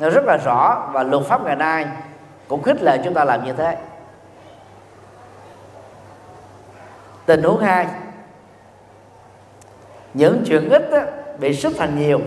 [0.00, 1.86] Nó rất là rõ và luật pháp ngày nay
[2.48, 3.76] cũng khích lệ chúng ta làm như thế.
[7.26, 7.86] Tình huống hai,
[10.14, 10.98] những chuyện ít đó
[11.38, 12.20] bị sức thành nhiều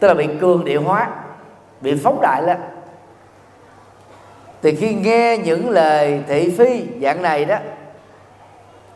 [0.00, 1.08] tức là bị cường điệu hóa,
[1.80, 2.56] bị phóng đại lên.
[4.62, 7.56] Thì khi nghe những lời thị phi dạng này đó,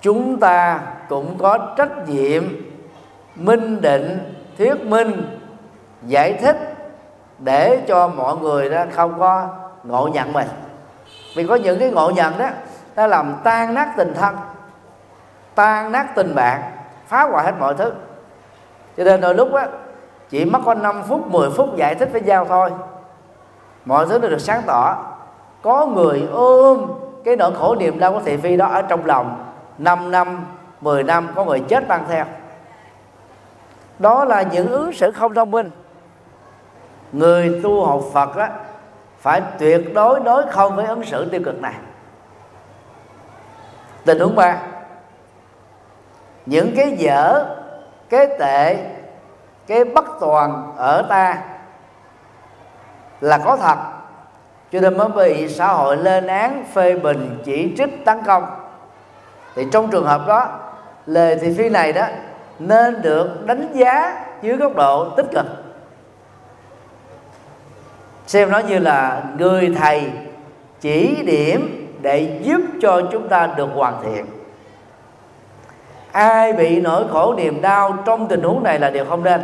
[0.01, 2.45] chúng ta cũng có trách nhiệm
[3.35, 5.39] minh định, thuyết minh,
[6.07, 6.57] giải thích
[7.39, 9.49] để cho mọi người đó không có
[9.85, 10.49] ngộ nhận mình.
[11.37, 12.49] Vì có những cái ngộ nhận đó,
[12.97, 14.37] nó làm tan nát tình thân,
[15.55, 16.63] tan nát tình bạn,
[17.07, 17.93] phá hoại hết mọi thứ.
[18.97, 19.67] Cho nên đôi lúc á
[20.31, 22.71] chỉ mất có 5 phút 10 phút giải thích với nhau thôi.
[23.85, 24.97] Mọi thứ nó được sáng tỏ.
[25.63, 26.87] Có người ôm
[27.25, 29.45] cái nỗi khổ niềm đau của thị phi đó ở trong lòng.
[29.79, 30.47] 5 năm
[30.81, 32.25] 10 năm, có người chết mang theo.
[33.99, 35.71] Đó là những ứng xử không thông minh.
[37.13, 38.51] Người tu học Phật á,
[39.19, 41.75] phải tuyệt đối đối không với ứng xử tiêu cực này.
[44.05, 44.59] Tình huống ba.
[46.47, 47.45] Những cái dở,
[48.09, 48.77] cái tệ
[49.71, 51.39] cái bất toàn ở ta
[53.21, 53.77] là có thật.
[54.73, 58.47] Cho nên mới bị xã hội lên án, phê bình, chỉ trích, tấn công.
[59.55, 60.49] Thì trong trường hợp đó,
[61.07, 62.07] lời thị phi này đó
[62.59, 65.47] nên được đánh giá dưới góc độ tích cực.
[68.27, 70.11] Xem nó như là người thầy
[70.81, 74.27] chỉ điểm để giúp cho chúng ta được hoàn thiện
[76.13, 79.43] ai bị nỗi khổ niềm đau trong tình huống này là điều không nên.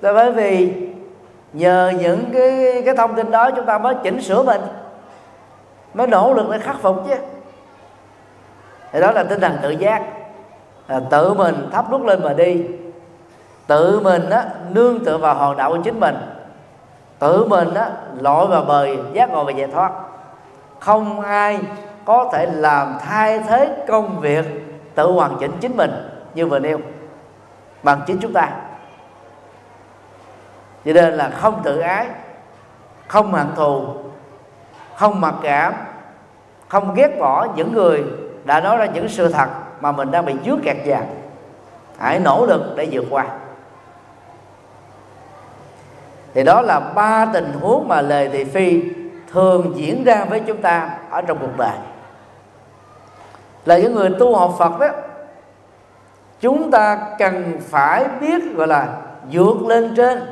[0.00, 0.72] Là bởi vì
[1.52, 4.60] nhờ những cái cái thông tin đó chúng ta mới chỉnh sửa mình
[5.94, 7.14] mới nỗ lực để khắc phục chứ.
[8.92, 10.02] Thì đó là tinh thần tự giác.
[10.88, 12.64] Là tự mình thắp nút lên mà đi.
[13.66, 16.16] Tự mình á, nương tựa vào hòn đảo của chính mình.
[17.18, 17.90] Tự mình á,
[18.20, 19.92] lội vào bờ giác ngộ và giải thoát.
[20.80, 21.58] Không ai
[22.04, 24.67] có thể làm thay thế công việc
[24.98, 25.90] tự hoàn chỉnh chính mình
[26.34, 26.78] như vừa nêu,
[27.82, 28.50] bằng chính chúng ta.
[30.84, 32.06] Cho nên là không tự ái,
[33.06, 33.94] không hận thù,
[34.94, 35.74] không mặc cảm,
[36.68, 38.04] không ghét bỏ những người
[38.44, 39.48] đã nói ra những sự thật
[39.80, 41.02] mà mình đang bị dướng kẹt vào.
[41.98, 43.24] Hãy nỗ lực để vượt qua.
[46.34, 48.82] Thì đó là ba tình huống mà lời thị phi
[49.32, 51.76] thường diễn ra với chúng ta ở trong cuộc đời
[53.64, 54.88] là những người tu học Phật đó,
[56.40, 58.86] chúng ta cần phải biết, gọi là,
[59.32, 60.22] vượt lên trên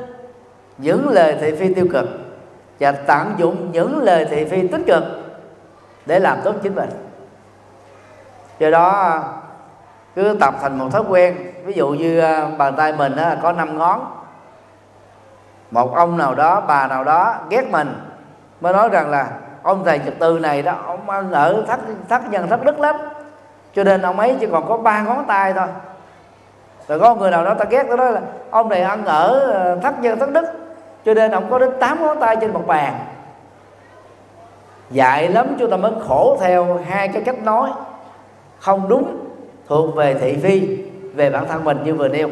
[0.77, 2.05] những lời thị phi tiêu cực
[2.79, 5.03] và tận dụng những lời thị phi tích cực
[6.05, 6.89] để làm tốt chính mình.
[8.59, 9.21] Do đó à,
[10.15, 11.37] cứ tập thành một thói quen.
[11.65, 14.05] Ví dụ như à, bàn tay mình à, có năm ngón.
[15.71, 17.93] Một ông nào đó, bà nào đó ghét mình,
[18.61, 19.27] mới nói rằng là,
[19.63, 22.95] ông thầy trật từ này đó, ông ăn ở thất thất nhân, thất đức lắm
[23.73, 25.67] cho nên ông ấy chỉ còn có ba ngón tay thôi.
[26.87, 29.79] Rồi có người nào đó ta ghét nó nói là ông này ăn ở ờ,
[29.81, 30.45] thất nhân thất đức.
[31.05, 32.93] Cho nên ông có đến tám ngón tay trên một bàn.
[34.89, 37.69] Dạy lắm chúng ta mới khổ theo hai cái cách nói.
[38.59, 39.17] Không đúng
[39.67, 40.77] thuộc về thị phi
[41.13, 42.29] về bản thân mình như vừa nêu.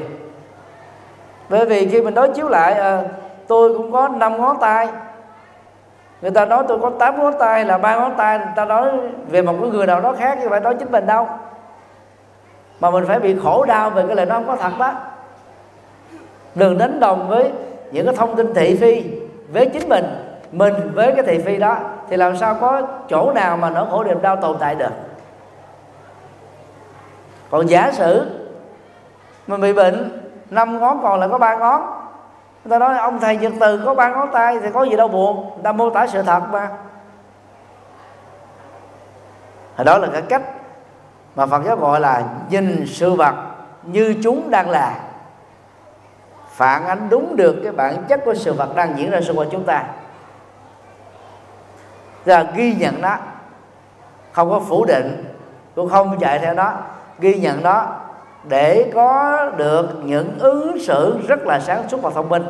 [1.50, 3.02] Bởi vì khi mình đối chiếu lại à,
[3.48, 4.88] tôi cũng có năm ngón tay
[6.22, 8.92] người ta nói tôi có tám ngón tay là ba ngón tay, người ta nói
[9.30, 11.28] về một cái người nào đó khác chứ phải nói chính mình đâu.
[12.80, 14.92] Mà mình phải bị khổ đau về cái lời nó không có thật đó.
[16.56, 17.52] Đừng đánh đồng với
[17.92, 19.04] những cái thông tin thị phi
[19.50, 20.06] với chính mình
[20.52, 21.78] mình với cái thị phi đó,
[22.10, 24.92] thì làm sao có chỗ nào mà nỗi khổ niềm đau tồn tại được.
[27.52, 28.26] Còn giả sử
[29.48, 31.82] mình bị bệnh, năm ngón còn là có ba ngón
[32.66, 35.08] người ta nói ông thầy nhật từ có ba ngón tay thì có gì đâu
[35.08, 35.50] buồn.
[35.54, 36.70] Người ta mô tả sự thật mà.
[39.78, 40.42] Thì đó là cái cách
[41.36, 43.36] mà Phật giáo gọi là nhìn sự vật
[43.84, 44.96] như chúng đang là.
[46.50, 49.50] Phản ánh đúng được cái bản chất của sự vật đang diễn ra xung quanh
[49.52, 49.84] chúng ta.
[52.26, 53.18] Là ghi nhận nó.
[54.32, 55.36] Không có phủ định.
[55.76, 56.72] Cũng không chạy theo nó.
[57.20, 57.88] Ghi nhận nó
[58.48, 62.46] để có được những ứng xử rất là sáng suốt và thông minh.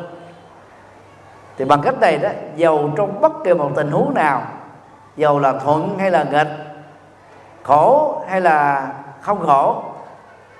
[1.58, 4.42] Thì bằng cách này đó, dầu trong bất kỳ một tình huống nào,
[5.16, 6.48] dầu là thuận hay là nghịch,
[7.62, 8.88] khổ hay là
[9.20, 9.82] không khổ,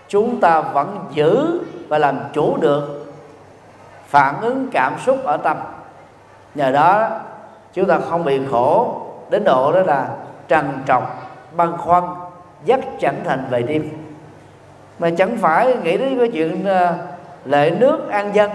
[0.08, 3.06] chúng ta vẫn giữ và làm chủ được
[4.06, 5.56] phản ứng cảm xúc ở tâm.
[6.54, 7.08] Nhờ đó,
[7.72, 10.08] chúng ta không bị khổ đến độ đó là
[10.48, 11.02] trằn trọc,
[11.56, 12.04] băn khoăn,
[12.64, 14.05] dắt chẳng thành về đêm
[14.98, 16.94] mà chẳng phải nghĩ đến cái chuyện ờ,
[17.44, 18.50] lệ nước an dân.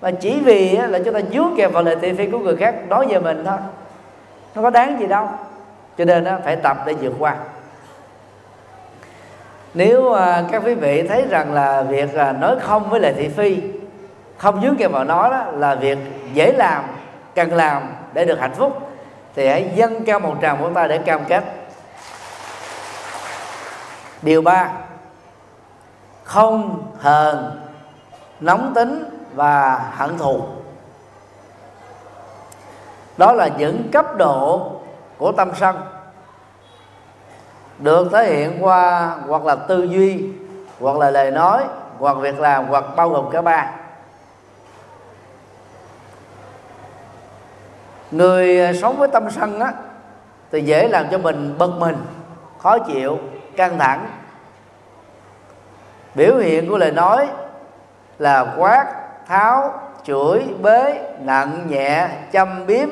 [0.00, 2.74] Mà chỉ vì là chúng ta dướng kèm vào lời thị phi của người khác
[2.88, 3.58] nói về mình thôi.
[4.54, 5.28] Nó có đáng gì đâu.
[5.98, 7.36] Cho nên phải tập để vượt qua.
[9.74, 13.28] Nếu ờ, các quý vị thấy rằng là việc ờ, nói không với lời thị
[13.28, 13.56] phi,
[14.36, 15.98] không dướng kèm vào nó đó, là việc
[16.32, 16.84] dễ làm,
[17.34, 17.82] cần làm
[18.12, 18.78] để được hạnh phúc,
[19.34, 21.44] thì hãy dâng cao một tràng của ta để cam kết.
[24.22, 24.70] Điều ba
[26.24, 27.60] không hờn,
[28.40, 29.04] nóng tính
[29.34, 30.40] và hận thù.
[33.16, 34.70] Đó là những cấp độ
[35.18, 35.76] của tâm sân,
[37.78, 40.28] được thể hiện qua hoặc là tư duy,
[40.80, 41.64] hoặc là lời nói,
[41.98, 43.70] hoặc việc làm, hoặc bao gồm cả ba.
[48.10, 49.72] Người sống với tâm sân á,
[50.52, 51.96] thì dễ làm cho mình bực mình,
[52.58, 53.18] khó chịu,
[53.56, 54.06] căng thẳng
[56.14, 57.28] biểu hiện của lời nói
[58.18, 58.86] là quát,
[59.26, 62.88] tháo, chửi, bế, nặng, nhẹ, châm biếm.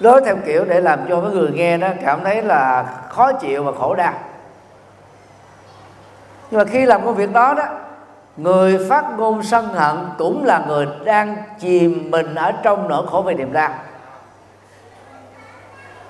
[0.00, 3.64] Nói theo kiểu để làm cho cái người nghe đó cảm thấy là khó chịu
[3.64, 4.14] và khổ đau.
[6.50, 7.64] Nhưng mà khi làm công việc đó đó,
[8.36, 13.22] người phát ngôn sân hận cũng là người đang chìm mình ở trong nỗi khổ
[13.22, 13.70] về niềm đau.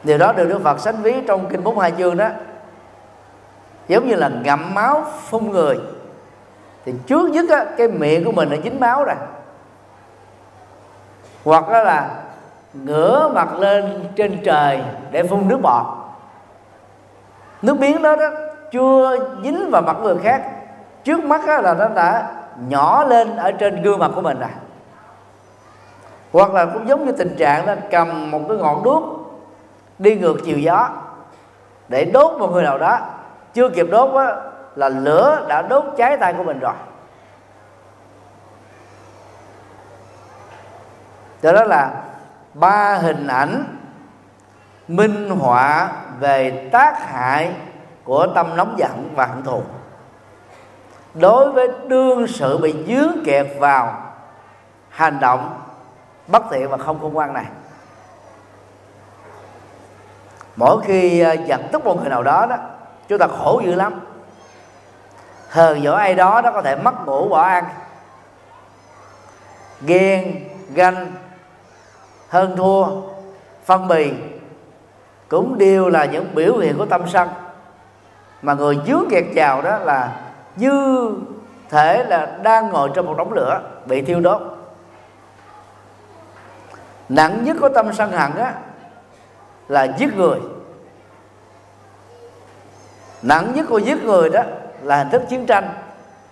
[0.03, 2.29] Điều đó được đức phật sánh ví trong kinh bốn hai chương đó
[3.89, 5.81] giống như là ngậm máu phun người.
[6.85, 9.17] Thì trước nhất á, cái miệng của mình đã dính máu rồi.
[11.45, 12.11] Hoặc đó là
[12.75, 15.87] ngửa mặt lên trên trời để phun nước bọt.
[17.63, 18.31] Nước biến đó đó
[18.73, 20.43] chưa dính vào mặt người khác.
[21.05, 22.31] Trước mắt đó là nó đã
[22.69, 24.49] nhỏ lên ở trên gương mặt của mình rồi.
[26.33, 29.05] Hoặc là cũng giống như tình trạng đó cầm một cái ngọn đuốc
[29.99, 30.89] đi ngược chiều gió
[31.89, 32.99] để đốt một người nào đó
[33.55, 34.37] chưa kịp đốt á,
[34.77, 36.75] là lửa đã đốt cháy tay của mình rồi.
[41.43, 41.91] Cho đó là
[42.55, 43.65] ba hình ảnh
[44.89, 47.55] minh họa về tác hại
[48.05, 49.63] của tâm nóng giận và hận thù.
[51.15, 54.03] Đối với đương sự bị dướng kẹt vào
[54.89, 55.61] hành động
[56.27, 57.45] bất thiện và không khôn ngoan này.
[60.57, 62.57] Mỗi khi à, giật giận tức một người nào đó đó
[63.09, 64.01] chúng ta khổ dữ lắm.
[65.49, 67.65] Hờn dỗi ai đó nó có thể mất ngủ bỏ ăn.
[69.81, 71.13] Ghen, ganh,
[72.29, 72.87] hơn thua,
[73.65, 74.13] phân bì
[75.29, 77.29] cũng đều là những biểu hiện của tâm sân.
[78.43, 80.21] Mà người dướng kẹt vào đó là
[80.57, 81.11] như
[81.71, 84.43] thể là đang ngồi trong một đống lửa bị thiêu đốt.
[87.09, 88.55] Nặng nhất của tâm sân hận á
[89.69, 90.39] là giết người
[93.23, 94.43] nặng nhất của giết người đó
[94.83, 95.69] là hình thức chiến tranh,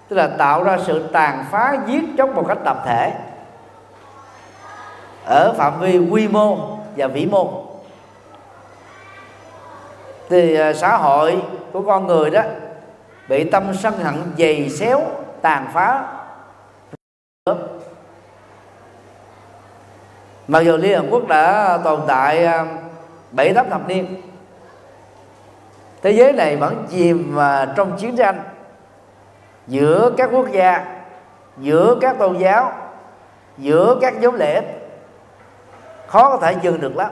[0.09, 3.12] tức là tạo ra sự tàn phá giết chóc một cách tập thể.
[5.24, 7.64] Ở phạm vi quy mô và vĩ mô.
[10.28, 12.43] Thì à, xã hội của con người đó
[13.28, 15.01] bị tâm sân hận dày xéo,
[15.43, 16.05] tàn phá.
[20.49, 22.66] Mặc dù liên hợp quốc đã tồn tại à,
[23.30, 24.22] bảy tám thập niên
[26.03, 27.36] thế giới này vẫn chìm
[27.76, 28.42] trong chiến tranh.
[29.66, 30.84] Giữa các quốc gia,
[31.59, 32.72] giữa các tôn giáo,
[33.59, 34.62] giữa các nhóm lễ,
[36.07, 37.11] khó có thể dừng được lắm.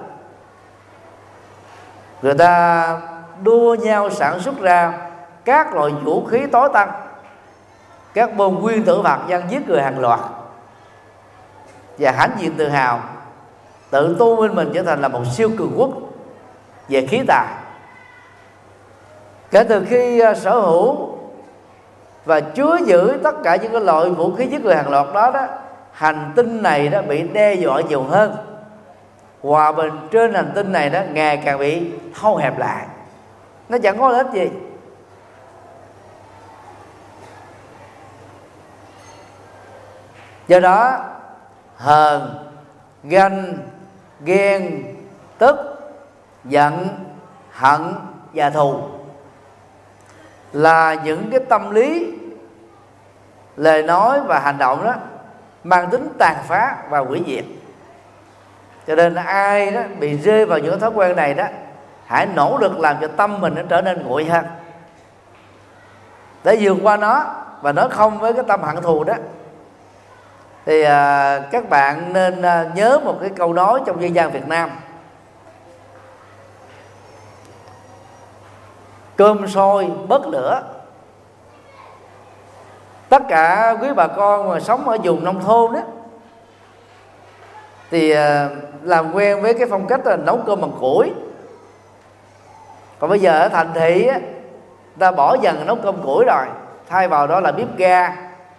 [2.23, 3.01] Người ta
[3.43, 4.93] đua nhau sản xuất ra
[5.45, 6.91] các loại vũ khí tối tăng
[8.15, 10.21] các bom nguyên tử hạt nhân giết người hàng loạt.
[11.99, 13.01] Và hãnh diện tự hào,
[13.91, 15.91] tự tôn minh mình trở thành là một siêu cường quốc
[16.89, 17.47] về khí tài
[19.51, 21.09] kể từ khi à, sở hữu
[22.25, 25.31] và chứa giữ tất cả những cái loại vũ khí giết người hàng loạt đó
[25.31, 25.47] đó,
[25.93, 28.37] hành tinh này đã bị đe dọa nhiều hơn.
[29.43, 32.87] Hòa bình trên hành tinh này đó ngày càng bị thâu hẹp lại.
[33.69, 34.51] Nó chẳng có lợi ích gì.
[40.49, 40.99] Do đó,
[41.77, 42.45] hờn,
[43.05, 43.59] ganh,
[44.25, 44.85] ghen,
[45.39, 45.57] tức,
[46.45, 46.89] giận,
[47.51, 47.95] hận
[48.35, 48.98] và thù
[50.53, 52.15] là những cái tâm lý
[53.57, 54.95] lời nói và hành động đó
[55.65, 57.45] mang tính tàn phá và hủy diệt.
[58.87, 61.45] Cho nên ai đó bị rơi vào những thói quen này đó
[62.07, 64.45] hãy nỗ lực làm cho tâm mình nó trở nên nguội hơn.
[66.45, 67.25] Để vượt qua nó
[67.63, 69.15] và nói không với cái tâm hận thù đó
[70.67, 74.49] thì à, các bạn nên à, nhớ một cái câu nói trong dân gian Việt
[74.49, 74.71] Nam.
[79.19, 80.63] Cơm sôi bớt lửa.
[83.09, 85.81] Tất cả quý bà con mà sống ở vùng nông thôn đó
[87.91, 88.49] thì à,
[88.83, 91.13] làm quen với cái phong cách là nấu cơm bằng củi.
[92.99, 94.21] Còn bây giờ ở thành thị á,
[94.99, 96.47] ta bỏ dần nấu cơm củi rồi
[96.89, 98.09] thay vào đó là bếp ga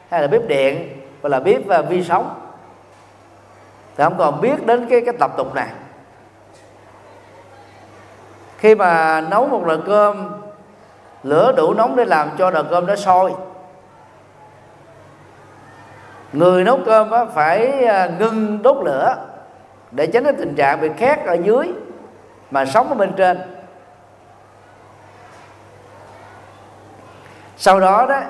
[0.09, 2.41] hay là bếp điện và là bếp à, vi sóng.
[3.97, 5.67] Thì không còn biết đến cái cái tập tục này.
[8.57, 10.41] Khi mà nấu một lần cơm
[11.23, 13.33] lửa đủ nóng để làm cho nồi cơm nó sôi.
[16.33, 19.15] Người nấu cơm á, phải à, ngưng đốt lửa
[19.91, 21.73] để tránh cái tình trạng bị khét ở dưới
[22.51, 23.41] mà sống ở bên trên.
[27.57, 28.21] Sau đó đó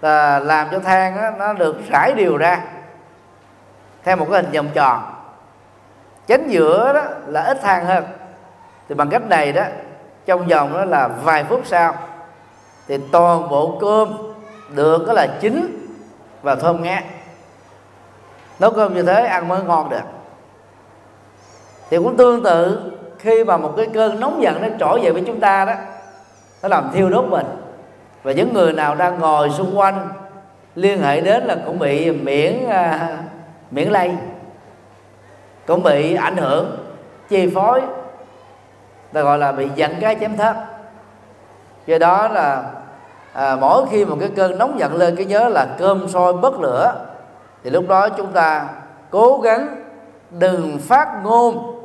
[0.00, 2.60] là làm cho than đó, nó được rải đều ra
[4.02, 5.02] theo một cái hình vòng tròn.
[6.28, 8.04] Chánh giữa đó là ít than hơn.
[8.88, 9.62] Thì bằng cách này đó
[10.26, 11.94] trong vòng đó là vài phút sau
[12.88, 14.16] thì toàn bộ cơm
[14.74, 15.86] được đó là chín
[16.42, 17.04] và thơm ngát.
[18.58, 20.02] Nấu cơm như thế ăn mới ngon được.
[21.90, 25.22] Thì cũng tương tự khi mà một cái cơn nóng giận nó trỗi về với
[25.26, 25.74] chúng ta đó
[26.62, 27.46] nó làm thiêu đốt mình.
[28.22, 30.08] Và những người nào đang ngồi xung quanh
[30.74, 33.18] liên hệ đến là cũng bị miễn à,
[33.70, 34.12] miễn lây
[35.66, 36.76] cũng bị ảnh hưởng
[37.28, 37.82] chi phối
[39.14, 40.56] ta gọi là bị giận cái chém thớt.
[41.86, 42.62] Do đó là
[43.32, 46.60] à, mỗi khi một cái cơn nóng giận lên cái nhớ là cơm sôi bất
[46.60, 46.94] lửa
[47.64, 48.68] thì lúc đó chúng ta
[49.10, 49.76] cố gắng
[50.30, 51.80] đừng phát ngôn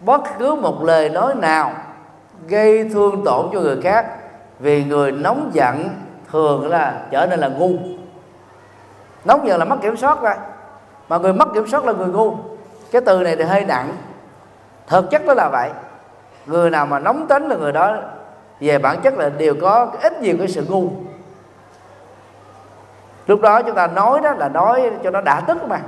[0.00, 1.72] bất cứ một lời nói nào
[2.48, 4.06] gây thương tổn cho người khác
[4.58, 5.88] vì người nóng giận
[6.32, 7.72] thường là trở nên là ngu.
[9.24, 10.36] Nóng giận là mất kiểm soát ra
[11.08, 12.34] mà người mất kiểm soát là người ngu.
[12.92, 13.96] Cái từ này thì hơi nặng.
[14.86, 15.70] Thực chất đó là vậy
[16.46, 17.96] người nào mà nóng tính là người đó
[18.60, 20.88] về bản chất là đều có ít nhiều cái sự ngu.
[23.26, 25.80] Lúc đó chúng ta nói đó là nói cho nó đã tức mà.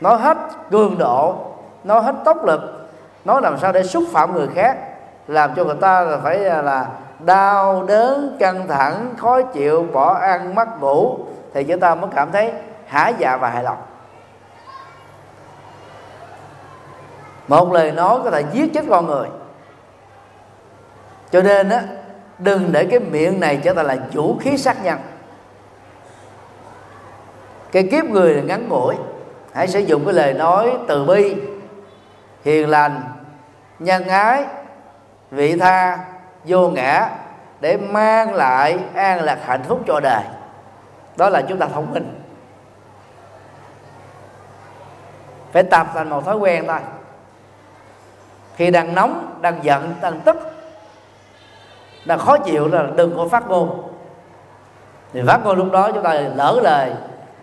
[0.00, 0.38] Nói hết
[0.70, 1.34] cường độ,
[1.84, 2.88] nói hết tốc lực,
[3.24, 4.78] nói làm sao để xúc phạm người khác,
[5.26, 6.86] làm cho người ta là phải là
[7.18, 11.18] đau đớn, căng thẳng, khó chịu, bỏ ăn, mất ngủ,
[11.54, 12.52] thì chúng ta mới cảm thấy
[12.86, 13.78] hả dạ và hài lòng.
[17.48, 19.28] Một lời nói có thể giết chết con người
[21.30, 21.82] cho nên á,
[22.38, 24.98] đừng để cái miệng này trở thành là vũ khí sát nhân.
[27.72, 28.94] Cái kiếp người là ngắn ngủi.
[29.52, 31.36] Hãy sử dụng cái lời nói từ bi,
[32.44, 33.02] hiền lành,
[33.78, 34.44] nhân ái,
[35.30, 35.98] vị tha,
[36.44, 37.10] vô ngã
[37.60, 40.22] để mang lại an lạc hạnh phúc cho đời.
[41.16, 42.20] Đó là chúng ta thông minh.
[45.52, 46.78] Phải tập thành một thói quen thôi.
[48.56, 50.36] Khi đang nóng, đang giận, đang tức
[52.06, 53.82] đang khó chịu là đừng có phát ngôn.
[55.12, 56.92] Thì phát ngôn lúc đó chúng ta lỡ lời.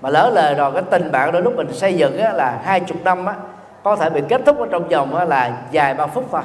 [0.02, 2.80] Mà lỡ lời rồi cái tình bạn đôi lúc mình xây dựng á, là hai
[2.80, 3.36] chục năm á,
[3.84, 6.42] có thể bị kết thúc ở trong vòng á, là vài ba phút thôi.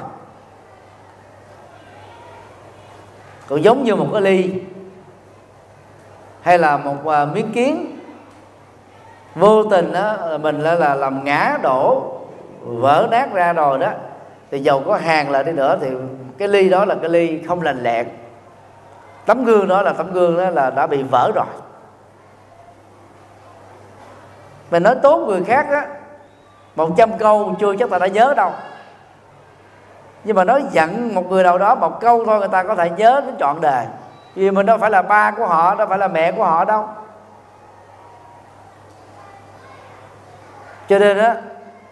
[3.47, 4.53] Còn giống như một cái ly
[6.41, 7.99] hay là một uh, miếng kiến.
[9.35, 12.13] Vô tình á mình là, là làm ngã đổ
[12.61, 13.91] vỡ nát ra rồi đó
[14.51, 15.87] thì dầu có hàng lại đi nữa thì
[16.39, 18.07] cái ly đó là cái ly không lành lẹn.
[19.25, 21.45] Tấm gương đó là tấm gương đó là đã bị vỡ rồi.
[24.71, 25.87] Mình nói tốt người khác á,
[26.75, 28.51] một trăm câu chưa chắc ta đã nhớ đâu.
[30.23, 32.89] Nhưng mà nói giận một người nào đó một câu thôi người ta có thể
[32.89, 33.85] nhớ đến trọn đời.
[34.35, 36.87] Vì mình đâu phải là ba của họ, đâu phải là mẹ của họ đâu.
[40.89, 41.35] Cho nên á,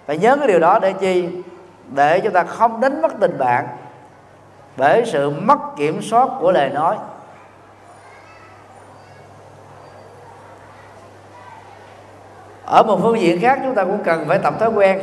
[0.08, 1.44] phải nhớ cái điều đó để chi?
[1.88, 3.68] Để chúng ta không đánh mất tình bạn
[4.78, 6.98] bởi sự mất kiểm soát của lời nói.
[12.66, 15.02] Ở một phương diện khác chúng ta cũng cần phải tập thói quen.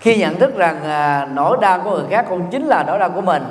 [0.00, 3.10] Khi nhận thức rằng à, nỗi đau của người khác cũng chính là nỗi đau
[3.10, 3.44] của mình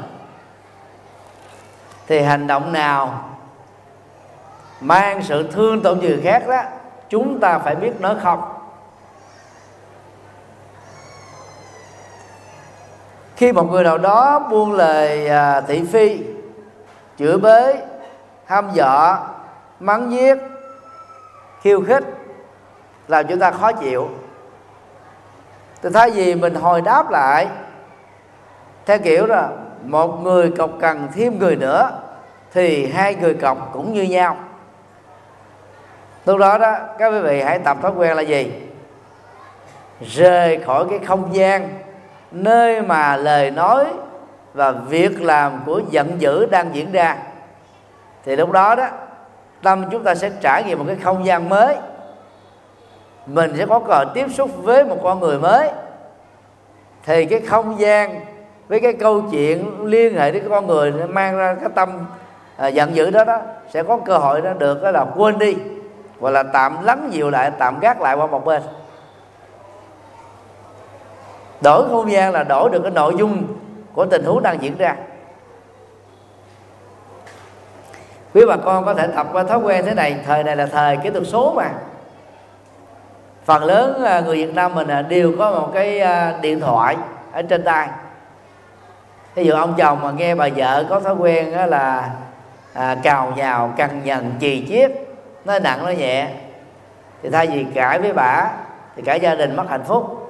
[2.08, 3.24] thì hành động nào
[4.82, 6.62] mang sự thương tổn người khác đó
[7.10, 8.61] chúng ta phải biết nói không.
[13.42, 16.24] Khi một người nào đó buông lời à, thị phi
[17.20, 17.78] chửi bới
[18.46, 19.20] ham dọa
[19.80, 20.38] mắng giết
[21.62, 22.04] khiêu khích
[23.08, 24.10] làm chúng ta khó chịu.
[25.82, 27.48] Thì thay vì mình hồi đáp lại
[28.86, 29.50] theo kiểu là
[29.84, 31.90] một người cọc cần thêm người nữa
[32.54, 34.38] thì hai người cọc cũng như nhau.
[36.26, 38.54] Lúc đó đó các quý vị hãy tập thói quen là gì?
[40.02, 41.70] Rời khỏi cái không gian
[42.32, 43.86] nơi mà lời nói
[44.54, 47.18] và việc làm của giận dữ đang diễn ra.
[48.26, 48.88] Thì lúc đó đó
[49.62, 51.76] tâm chúng ta sẽ trải nghiệm một cái không gian mới.
[53.26, 55.70] Mình sẽ có cơ hội tiếp xúc với một con người mới.
[57.06, 58.20] Thì cái không gian
[58.68, 61.90] với cái câu chuyện liên hệ đến con người mang ra cái tâm
[62.58, 65.56] à, giận dữ đó đó sẽ có cơ hội nó được đó là quên đi
[66.20, 68.62] hoặc là tạm lắng dịu lại tạm gác lại qua một bên
[71.62, 73.44] đổi không gian là đổi được cái nội dung
[73.94, 74.96] của tình huống đang diễn ra.
[78.34, 80.98] Quý bà con có thể tập qua thói quen thế này thời này là thời
[80.98, 81.70] kỹ thuật số mà.
[83.46, 86.98] Phần lớn à, người Việt Nam mình à, đều có một cái à, điện thoại
[87.32, 87.88] ở trên tay.
[89.36, 92.10] Ví dụ ông chồng mà nghe bà vợ có thói quen đó là
[92.74, 94.92] à, cào nhào cằn nhằn chì chiết
[95.46, 96.28] nói nặng nói nhẹ
[97.24, 98.52] thì thay vì cãi với bà
[98.96, 100.21] thì cả gia đình mất hạnh phúc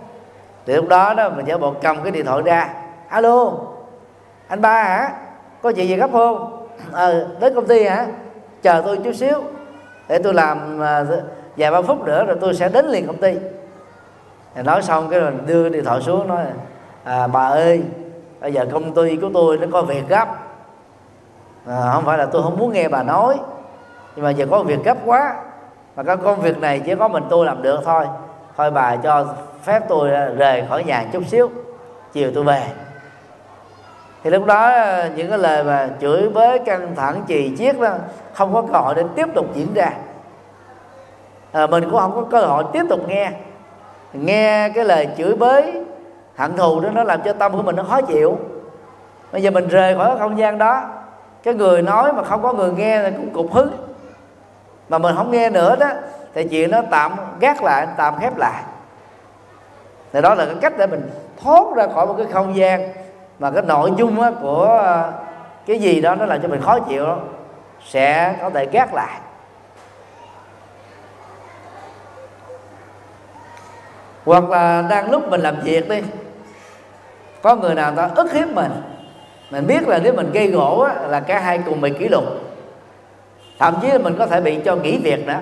[0.66, 2.70] thì lúc đó đó mình sẽ bộ cầm cái điện thoại ra.
[3.10, 3.52] Alo
[4.48, 5.12] anh ba hả?
[5.62, 6.68] Có chuyện gì gấp không?
[6.92, 8.08] Ờ đến công ty hả?
[8.62, 9.42] Chờ tôi chút xíu
[10.08, 11.04] để tôi làm à,
[11.58, 13.36] vài ba phút nữa rồi tôi sẽ đến liền công ty.
[14.56, 16.46] Thì nói xong cái rồi đưa điện thoại xuống nói
[17.04, 17.84] à, bà ơi
[18.40, 20.28] bây giờ công ty của tôi nó có việc gấp.
[21.68, 23.40] À, không phải là tôi không muốn nghe bà nói
[24.16, 25.36] nhưng mà giờ có việc gấp quá.
[25.96, 28.06] Mà cái công việc này chỉ có mình tôi làm được thôi
[28.58, 29.26] thôi bà cho
[29.64, 31.50] phép tôi rời khỏi nhà chút xíu
[32.14, 32.64] chiều tôi về.
[34.24, 37.90] Thì lúc đó ờ, những cái lời mà chửi bới căng thẳng chì chiết đó
[38.34, 39.92] không có cơ hội để tiếp tục diễn ra.
[41.52, 43.32] À, mình cũng không có cơ hội tiếp tục nghe.
[44.14, 45.84] Nghe cái lời chửi bới
[46.36, 48.38] hận thù đó nó làm cho tâm của mình nó khó chịu.
[49.32, 50.82] Bây giờ mình rời khỏi không gian đó
[51.44, 53.72] cái người nói mà không có người nghe thì cũng cục hứng.
[54.90, 55.90] Mà mình không nghe nữa đó
[56.34, 58.64] thì chuyện nó tạm gác lại tạm khép lại.
[60.14, 61.10] Thì đó là cái cách để mình
[61.44, 62.94] thoát ra khỏi một cái không gian
[63.40, 65.12] mà cái nội dung của ờ,
[65.66, 67.18] cái gì đó nó làm cho mình khó chịu đó,
[67.86, 69.20] sẽ có thể gác lại.
[74.26, 76.02] Hoặc là đang lúc mình làm việc đi
[77.42, 78.72] có người nào ta ức hiếp mình
[79.52, 82.24] mình biết là nếu mình gây gỗ á, là cả hai cùng bị kỷ luật.
[83.60, 85.40] Thậm chí là mình có thể bị cho nghỉ việc nữa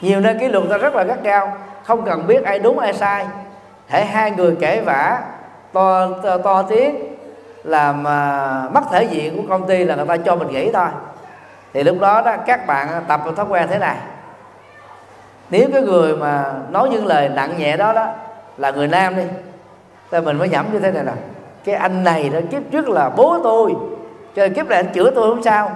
[0.00, 2.92] nhiều nơi kỷ luật ta rất là gắt cao không cần biết ai đúng ai
[2.92, 3.26] sai.
[3.88, 5.22] Hãy hai người kể vả
[5.72, 6.96] to to, to tiếng
[7.64, 10.88] làm uh, mất thể diện của công ty là người ta cho mình nghỉ thôi.
[11.72, 13.96] Thì lúc đó đó các bạn tập một thói quen thế này.
[15.50, 18.06] Nếu cái người mà nói những lời nặng nhẹ đó đó
[18.56, 19.22] là người nam đi
[20.10, 21.12] thì mình mới nhẩm như thế này nè.
[21.64, 23.74] Cái anh này đó kiếp trước là bố tôi
[24.34, 25.70] cho kiếp này anh chữa tôi không sao.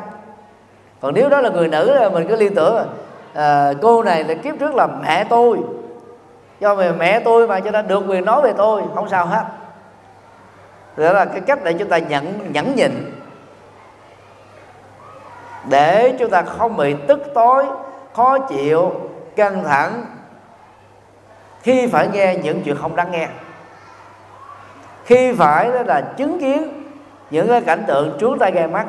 [1.01, 2.87] Còn nếu đó là người nữ là mình cứ liên tưởng
[3.35, 5.59] à, cô này là kiếp trước là mẹ tôi.
[6.61, 9.45] Do về mẹ tôi mà cho nên được quyền nói về tôi không sao hết.
[10.97, 13.21] Đó là cái cách để chúng ta nhận nhẫn nhịn.
[15.69, 17.67] Để chúng ta không bị tức tối
[18.13, 18.93] khó chịu
[19.37, 20.05] căng thẳng
[21.63, 23.29] khi phải nghe những chuyện không đáng nghe.
[25.05, 26.83] Khi phải đó là chứng kiến
[27.31, 28.87] những cái cảnh tượng trước tay gai mắt.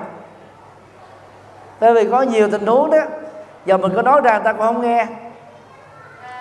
[1.80, 2.98] Tại vì có nhiều tình huống đó
[3.66, 5.08] giờ mình có nói ra người ta cũng không nghe.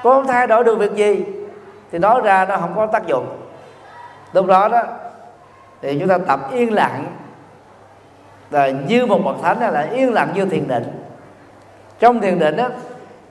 [0.03, 1.25] Cũng không thay đổi được việc gì.
[1.93, 3.27] Thì nói ra nó không có tác dụng.
[4.33, 4.83] Lúc đó đó
[5.83, 7.07] thì chúng ta tập yên lặng.
[8.51, 11.05] Là như một bậc thánh là yên lặng như thiền định.
[11.99, 12.69] Trong thiền định đó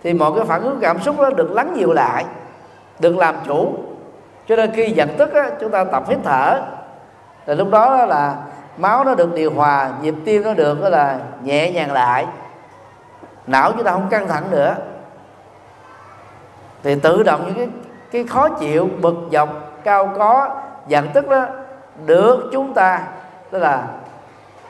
[0.04, 2.26] thì mọi cái phản ứng cảm xúc đó được lắng dịu lại
[3.00, 3.74] được làm chủ.
[4.48, 6.62] Cho nên khi giận tức á, chúng ta tập hít thở.
[7.46, 8.36] Là lúc đó là
[8.78, 12.26] máu nó được điều hòa nhịp tim nó được đó là nhẹ nhàng lại
[13.48, 14.76] não chúng ta không căng thẳng nữa.
[16.84, 17.68] Thì tự động những cái
[18.12, 19.50] cái khó chịu, bực dọc,
[19.84, 21.48] cao có giận tức đó,
[22.06, 23.08] được chúng ta,
[23.52, 23.88] tức là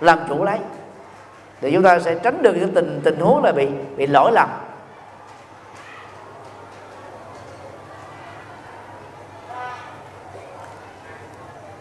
[0.01, 0.59] làm chủ lấy.
[1.61, 3.67] Thì chúng ta sẽ tránh được những tình tình huống là bị
[3.97, 4.49] bị lỗi lầm.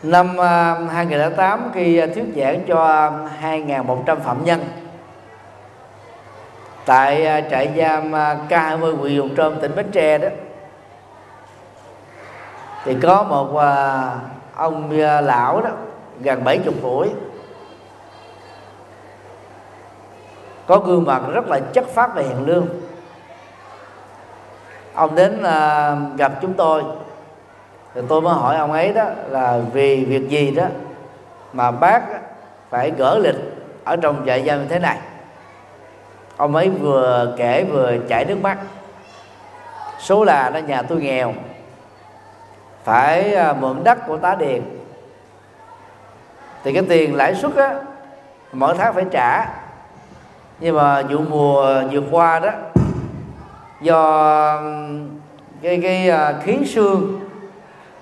[0.03, 3.11] Năm à, 2008 khi à, thuyết giảng cho à,
[3.43, 4.61] 2.100 phạm nhân
[6.87, 10.29] tại à, trại giam à, K20 huyện Dùng Trôm, tỉnh Bến Tre đó.
[12.85, 14.11] Thì có một à,
[14.55, 14.91] ông
[15.23, 15.71] lão đó,
[16.21, 17.11] gần 70 tuổi.
[20.67, 22.67] Có gương mặt rất là chất phát và hiền lương.
[24.95, 25.43] Ông đến
[26.17, 26.83] gặp chúng tôi.
[27.95, 30.65] Thì tôi mới hỏi ông ấy đó là vì việc gì đó
[31.53, 32.03] mà bác
[32.71, 33.37] phải gỡ lịch
[33.85, 34.99] ở trong trại giam như thế này
[36.43, 38.59] ông ấy vừa kể vừa chảy nước mắt.
[39.99, 41.35] Số là nó nhà tôi nghèo.
[42.85, 44.63] Phải à, mượn đất của tá điền.
[46.65, 47.75] Thì cái tiền lãi suất á,
[48.53, 49.47] mỗi tháng phải trả.
[50.61, 52.51] Nhưng mà vụ mùa vừa qua đó,
[53.81, 54.63] do
[55.63, 57.21] cái cái à, khí xương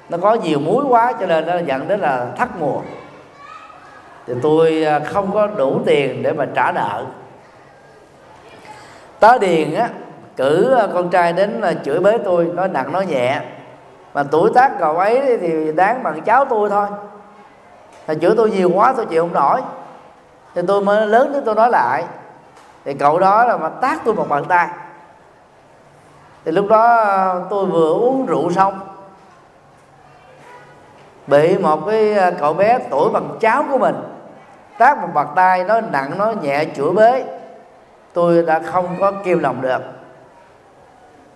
[0.09, 2.81] nó có nhiều muối quá cho nên nó dẫn đến là thất mùa.
[4.27, 7.05] Thì tôi à, không có đủ tiền để mà trả nợ
[9.21, 9.89] tớ điền á,
[10.37, 13.41] cử ờ, con trai đến là chửi bới tôi, nói nặng, nói nhẹ.
[14.15, 16.87] Mà tuổi tác cậu ấy thì đáng bằng cháu tôi thôi.
[18.07, 19.61] Thì chửi tôi nhiều quá tôi chịu không nổi.
[20.55, 22.05] Thì tôi mới lớn đến tôi nói lại.
[22.85, 24.69] Thì cậu đó là mà tác tôi một bàn tay.
[26.45, 28.81] Thì lúc đó ờ, tôi vừa uống rượu xong,
[31.27, 33.97] bị một cái cậu bé tuổi bằng cháu của mình
[34.79, 37.25] tác một bàn tay nó nặng nó nhẹ, chửi bới
[38.13, 39.83] tôi đã không có kêu lòng được.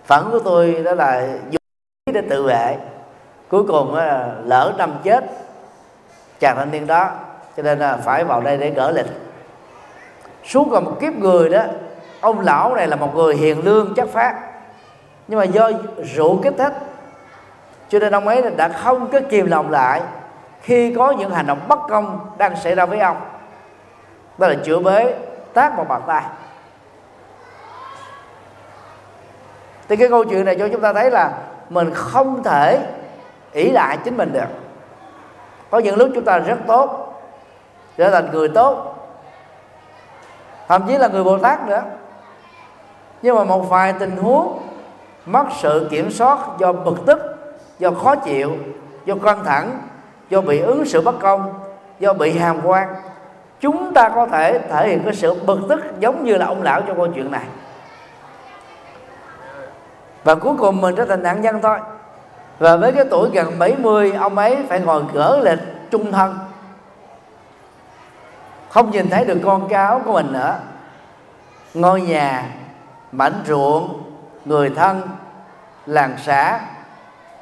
[0.05, 1.61] Phản của tôi đó là dùng
[2.13, 2.77] để tự vệ.
[3.49, 5.23] Cuối cùng là lỡ năm chết,
[6.39, 7.09] chàng thanh niên đó,
[7.57, 9.07] cho nên là phải vào đây để gỡ lịch.
[10.43, 11.63] Xuống còn một kiếp người đó,
[12.21, 14.35] ông lão này là một người hiền lương chất phát
[15.27, 15.71] nhưng mà do
[16.15, 16.73] rượu kích thích,
[17.89, 20.01] cho nên ông ấy đã không có kìm lòng lại
[20.61, 23.17] khi có những hành động bất công đang xảy ra với ông.
[24.37, 25.15] Đó là chữa bế,
[25.53, 26.23] tác một bàn tay.
[29.89, 31.31] Thì cái câu chuyện này cho chúng ta thấy là
[31.69, 32.79] mình không thể
[33.51, 34.47] ỷ lại chính mình được.
[35.69, 37.13] Có những lúc chúng ta rất tốt,
[37.97, 38.95] trở thành người tốt,
[40.67, 41.81] thậm chí là người bồ tát nữa.
[43.21, 44.61] Nhưng mà một vài tình huống
[45.25, 47.19] mất sự kiểm soát do bực tức,
[47.79, 48.51] do khó chịu,
[49.05, 49.79] do căng thẳng,
[50.29, 51.53] do bị ứng xử bất công,
[51.99, 52.95] do bị hàm quan,
[53.59, 56.81] chúng ta có thể thể hiện cái sự bực tức giống như là ông lão
[56.81, 57.45] trong câu chuyện này
[60.25, 61.77] và cuối cùng mình trở thành nạn nhân thôi.
[62.59, 65.59] Và với cái tuổi gần 70 ông ấy phải ngồi gỡ lịch
[65.91, 66.37] trung thân.
[68.69, 70.55] Không nhìn thấy được con cáo của mình nữa.
[71.73, 72.49] Ngôi nhà,
[73.11, 74.03] mảnh ruộng,
[74.45, 75.01] người thân,
[75.85, 76.59] làng xã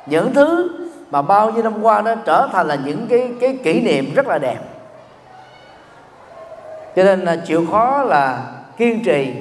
[0.06, 0.70] những thứ
[1.12, 4.28] mà bao nhiêu năm qua nó trở thành là những cái cái kỷ niệm rất
[4.28, 4.60] là đẹp.
[6.96, 8.42] Cho nên là chịu khó là
[8.78, 9.34] kiên trì,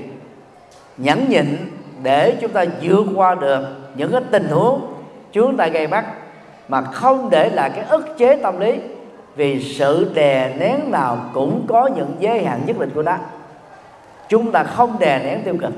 [0.97, 1.72] nhẫn nhịn
[2.03, 4.95] để chúng ta vượt qua được những cái tình huống
[5.33, 6.05] chúng ta gây bắt
[6.69, 8.81] mà không để lại cái ức chế tâm lý,
[9.35, 13.17] vì sự đè nén nào cũng có những giới hạn nhất định của nó.
[14.29, 15.73] Chúng ta không đè nén tiêu cực.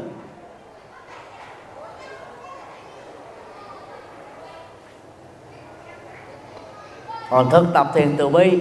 [7.30, 8.60] Còn thực tập thiền từ bi,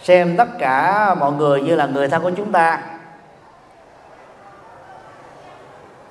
[0.00, 2.80] xem tất cả mọi người như là người thân của chúng ta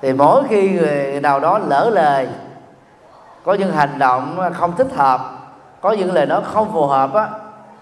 [0.02, 2.28] thì mỗi khi người nào đó lỡ lời,
[3.45, 5.22] có những hành động không thích hợp,
[5.82, 7.28] có những lời nói không phù hợp á,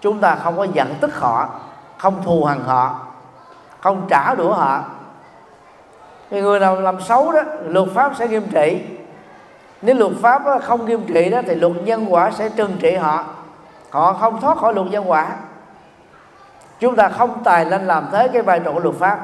[0.00, 1.48] chúng ta không có giận tức họ,
[1.98, 3.00] không thù hằn họ,
[3.80, 4.80] không trả đũa họ.
[6.30, 8.82] Thì người nào làm xấu đó, luật pháp sẽ nghiêm trị.
[9.82, 13.24] Nếu luật pháp không nghiêm trị đó, thì luật nhân quả sẽ trừng trị họ.
[13.90, 15.26] Họ không thoát khỏi luật nhân quả.
[16.80, 19.18] Chúng ta không tài lên làm thế cái vai trò của luật pháp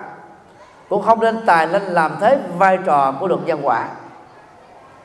[0.94, 3.88] cũng không nên tài lên làm thế vai trò của luật nhân quả.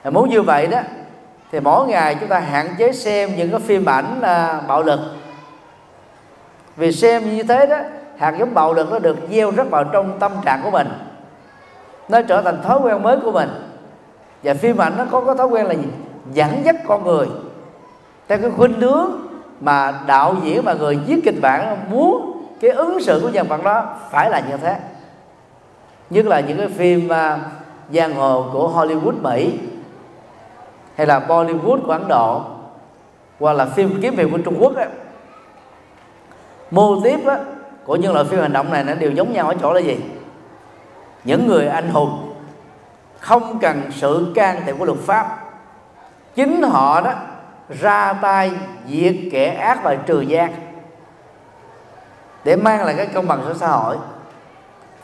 [0.03, 0.79] Và muốn như vậy đó
[1.51, 4.99] thì mỗi ngày chúng ta hạn chế xem những cái phim ảnh à, bạo lực.
[6.75, 7.77] Vì xem như thế đó
[8.17, 10.87] hạt giống bạo lực nó được gieo rất vào trong tâm trạng của mình.
[12.09, 13.49] Nó trở thành thói quen mới của mình.
[14.43, 15.87] Và phim ảnh nó có cái thói quen là gì?
[16.33, 17.27] Dẫn dắt con người.
[18.27, 19.11] Theo cái khuynh hướng
[19.59, 23.63] mà đạo diễn và người viết kịch bản muốn cái ứng xử của nhân vật
[23.63, 24.75] đó phải là như thế
[26.09, 27.39] nhất là những cái phim uh,
[27.93, 29.59] giang hồ của Hollywood Mỹ
[30.95, 32.41] hay là Bollywood của Ấn Độ
[33.39, 34.87] hoặc là phim kiếm hiệp của Trung Quốc á,
[36.71, 37.37] mô tiếp á,
[37.85, 39.97] của những loại phim hành động này nó đều giống nhau ở chỗ là gì?
[41.23, 42.33] Những người anh hùng
[43.19, 45.37] không cần sự can thiệp của luật pháp.
[46.35, 47.13] Chính họ đó
[47.69, 48.51] ra tay
[48.87, 50.53] diệt kẻ ác và trừ gian
[52.43, 53.97] để mang lại cái công bằng cho xã hội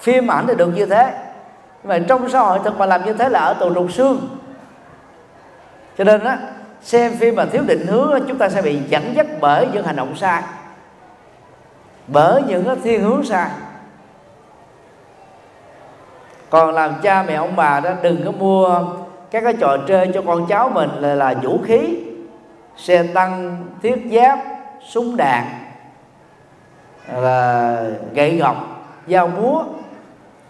[0.05, 1.13] phim ảnh thì được như thế.
[1.83, 4.29] Nhưng mà trong xã hội thực mà làm như thế là ở tù trục xương.
[5.97, 6.37] Cho nên á
[6.81, 9.95] xem phim mà thiếu định hướng chúng ta sẽ bị dẫn dắt bởi những hành
[9.95, 10.41] động sai.
[12.07, 13.49] Bởi những thiên hướng sai.
[16.49, 18.79] Còn làm cha mẹ ông bà đó đừng có mua
[19.31, 21.97] các cái trò chơi cho con cháu mình là, là vũ khí
[22.77, 24.39] xe tăng thiết giáp
[24.87, 25.43] súng đạn
[27.13, 27.83] là
[28.13, 28.55] gậy gọc
[29.07, 29.63] dao múa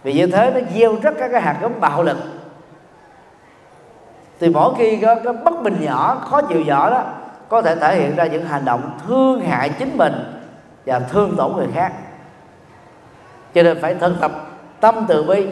[0.05, 2.17] vì như thế nó gieo rất các cái hạt giống bạo lực.
[4.39, 7.03] Thì mỗi khi có cái bất bình nhỏ khó chịu nhỏ đó
[7.49, 10.13] có thể thể hiện ra những hành động thương hại chính mình
[10.85, 11.93] và thương tổn người khác.
[13.53, 14.31] Cho nên phải thực tập
[14.79, 15.47] tâm từ bi.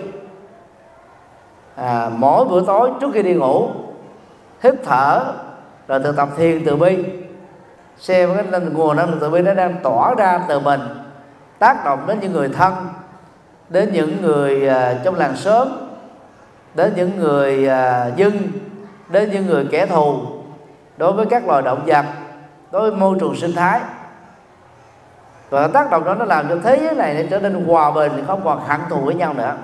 [1.76, 3.70] À, mỗi buổi tối trước khi đi ngủ
[4.64, 5.24] hít thở
[5.88, 7.06] rồi thực tập thiền từ bi.
[7.98, 10.82] Xem cái nguồn năng lượng từ bi nó đang tỏa ra từ mình
[11.60, 12.74] tác động đến những người thân
[13.70, 15.68] đến những người à, trong làng xóm,
[16.76, 18.52] đến những người à, dân,
[19.10, 20.20] đến những người kẻ thù
[20.98, 22.06] đối với các loài động vật,
[22.72, 23.80] đối với môi trường sinh thái.
[25.50, 28.24] Và tác động đó nó làm cho thế giới này nó trở nên hòa bình
[28.28, 29.56] không còn hận thù với nhau nữa.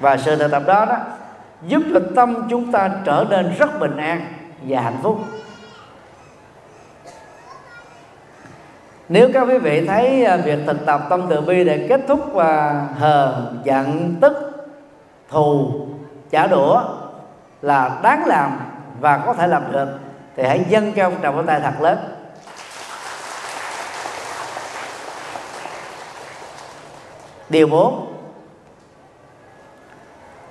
[0.00, 0.96] Và sự thực tập đó đó,
[1.66, 4.26] giúp cho tâm chúng ta trở nên rất bình an
[4.62, 5.18] và hạnh phúc.
[9.08, 12.20] Nếu các quý vị thấy à, việc thực tập tâm từ bi để kết thúc
[12.32, 14.50] và hờ, giận, tức,
[15.28, 15.70] thù
[16.30, 16.82] trả đũa
[17.62, 18.58] là đáng làm
[19.00, 19.88] và có thể làm được,
[20.36, 21.98] thì hãy dâng cao trào trọng tay thật lớn.
[27.48, 28.14] Điều bốn,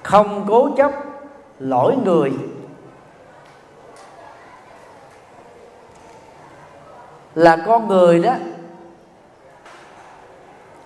[0.04, 0.92] không cố chấp
[1.60, 2.32] lỗi người.
[7.36, 8.34] Là con người đó.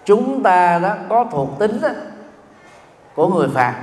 [0.06, 1.90] Chúng ta đó có thuộc tính đó,
[3.16, 3.74] của người phàm.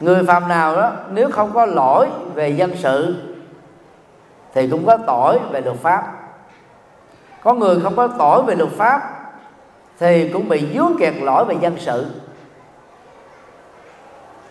[0.00, 3.16] Người phàm nào đó nếu không có lỗi về dân sự
[4.54, 6.12] thì cũng có tội về luật pháp.
[7.42, 9.02] Có người không có tội về luật pháp
[9.98, 12.06] thì cũng bị dướng kẹt lỗi về dân sự.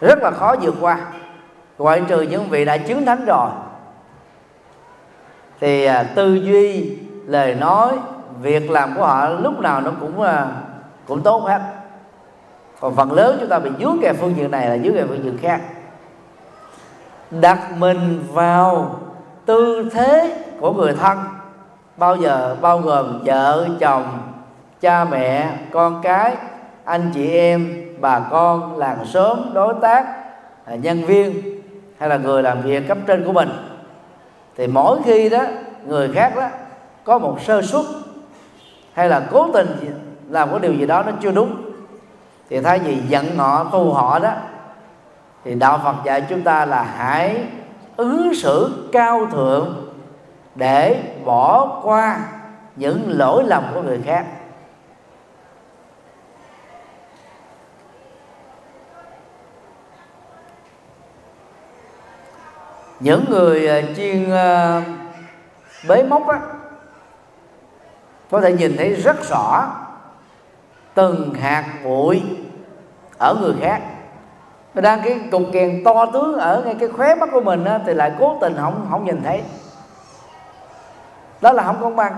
[0.02, 1.00] Rất là khó vượt qua.
[1.78, 3.50] Ngoại trừ những vị đã chứng thánh rồi
[5.60, 7.94] thì à, tư duy lời nói
[8.42, 10.48] việc làm của họ lúc nào nó cũng à,
[11.08, 11.62] cũng tốt hết.
[12.80, 15.24] Còn phần lớn chúng ta bị dướng kẹp phương diện này là dướng kẹp phương
[15.24, 15.62] diện khác.
[17.32, 19.00] Đặt mình vào
[19.46, 21.18] tư thế của người thân.
[21.98, 24.04] Bao giờ bao gồm vợ chồng
[24.82, 26.36] cha mẹ con cái
[26.84, 30.06] anh chị em bà con làng xóm đối tác
[30.66, 31.62] à, nhân viên
[32.00, 33.50] hay là người làm việc cấp trên của mình
[34.58, 35.44] thì mỗi khi đó,
[35.86, 36.48] người khác đó,
[37.04, 37.86] có một sơ suất,
[38.94, 39.68] hay là cố tình
[40.30, 41.56] làm cái điều gì đó nó chưa đúng,
[42.50, 44.32] thì thay vì giận họ tu họ đó,
[45.44, 47.46] thì đạo Phật dạy chúng ta là hãy
[47.98, 49.88] ứng xử cao thượng
[50.56, 52.20] để bỏ qua
[52.76, 54.26] những lỗi lầm của người khác.
[63.00, 64.82] Những người à, chuyên à,
[65.88, 66.40] bế mốc á
[68.32, 69.68] có thể nhìn thấy rất rõ
[70.94, 72.24] từng hạt bụi
[73.18, 73.82] ở người khác.
[74.74, 77.80] Nó đang cái cục kèn to tướng ở ngay cái khóe mắt của mình á,
[77.86, 79.44] thì lại cố tình không không nhìn thấy.
[81.42, 82.16] Đó là không công bằng.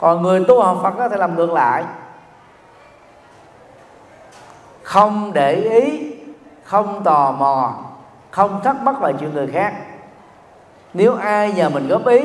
[0.00, 1.84] Còn người tu học Phật á, thì làm ngược lại.
[4.82, 6.14] Không để ý
[6.64, 7.83] không tò mò
[8.34, 9.74] không thắc mắc về chuyện người khác.
[10.94, 12.20] Nếu ai nhờ mình góp ý,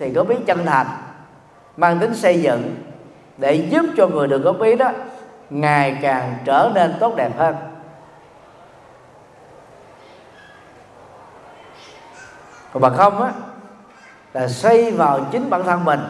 [0.00, 0.86] thì góp ý chân thành,
[1.76, 2.74] mang tính xây dựng,
[3.38, 4.90] để giúp cho người được góp ý đó,
[5.50, 7.56] ngày càng trở nên tốt đẹp hơn.
[12.72, 13.32] Còn bằng không á,
[14.32, 16.00] là xây vào chính bản thân mình,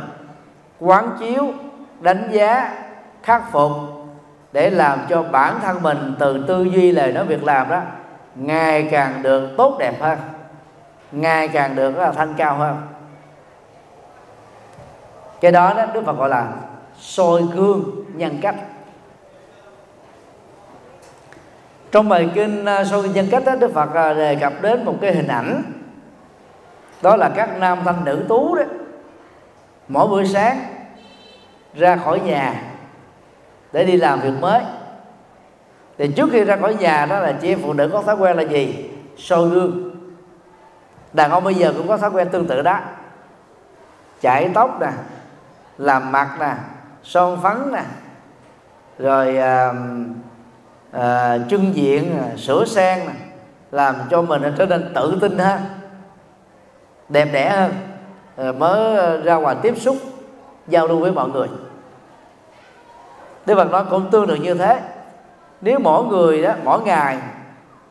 [0.81, 1.53] quán chiếu,
[2.01, 2.75] đánh giá,
[3.23, 3.73] khắc phục,
[4.53, 7.81] để làm cho bản thân mình từ tư duy lời nói việc làm đó
[8.35, 10.19] ngày càng được tốt đẹp hơn.
[11.13, 12.83] Ngày càng được là thanh cao hơn.
[15.41, 16.53] Cái đó đó đức phật gọi là
[16.99, 17.85] soi gương
[18.15, 18.55] nhân cách.
[21.93, 24.85] Trong bài kinh à, soi gương nhân cách đó, đức phật à, đề cập đến
[24.85, 25.63] một cái hình ảnh.
[27.03, 28.63] Đó là các nam thanh nữ tú đó.
[29.89, 30.59] Mỗi buổi sáng
[31.75, 32.63] ra khỏi nhà
[33.73, 34.61] để đi làm việc mới
[35.99, 38.37] thì trước khi ra khỏi nhà đó là chị em phụ nữ có thói quen
[38.37, 38.91] là gì?
[39.17, 39.91] Soi gương.
[41.13, 42.79] Đàn ông bây giờ cũng có thói quen tương tự đó.
[44.23, 44.91] Chải tóc nè
[45.79, 46.55] làm mặt nè
[47.03, 47.83] son phấn nè
[48.99, 49.73] rồi à,
[50.93, 53.09] à, trưng diện sửa sang
[53.71, 55.61] làm cho mình trở nên tự tin hơn
[57.09, 57.73] đẹp đẽ hơn
[58.59, 59.97] mới ra ngoài tiếp xúc
[60.67, 61.49] giao lưu với mọi người.
[63.47, 64.81] Đức Phật nói cũng tương tự như thế
[65.65, 67.19] nếu mỗi người đó mỗi ngày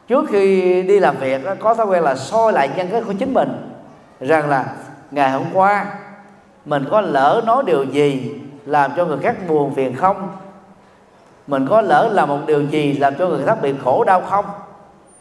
[0.08, 3.14] trước khi đi làm việc đó, có thói quen là soi lại nhân cách của
[3.14, 3.72] chính mình
[4.20, 4.66] rằng là
[5.12, 5.86] ngày hôm qua
[6.66, 8.32] mình có lỡ nói điều gì
[8.66, 10.30] làm cho người khác buồn phiền không?
[11.48, 14.46] Mình có lỡ làm một điều gì làm cho người khác bị khổ đau không?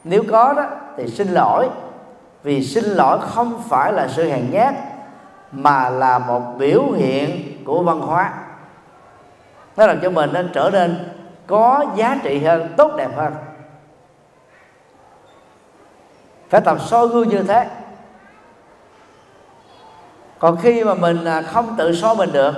[0.04, 0.64] Nếu có đó
[0.96, 1.68] thì xin lỗi.
[2.42, 4.74] Vì xin lỗi không phải là sự hèn nhát
[5.52, 8.32] mà là một biểu hiện của văn hóa.
[9.76, 10.96] Nó làm cho mình nó trở nên
[11.52, 13.34] có giá trị hơn, tốt đẹp hơn.
[16.48, 17.66] Phải tập soi gương như thế.
[20.38, 22.54] Còn khi mà mình à, không tự soi mình được,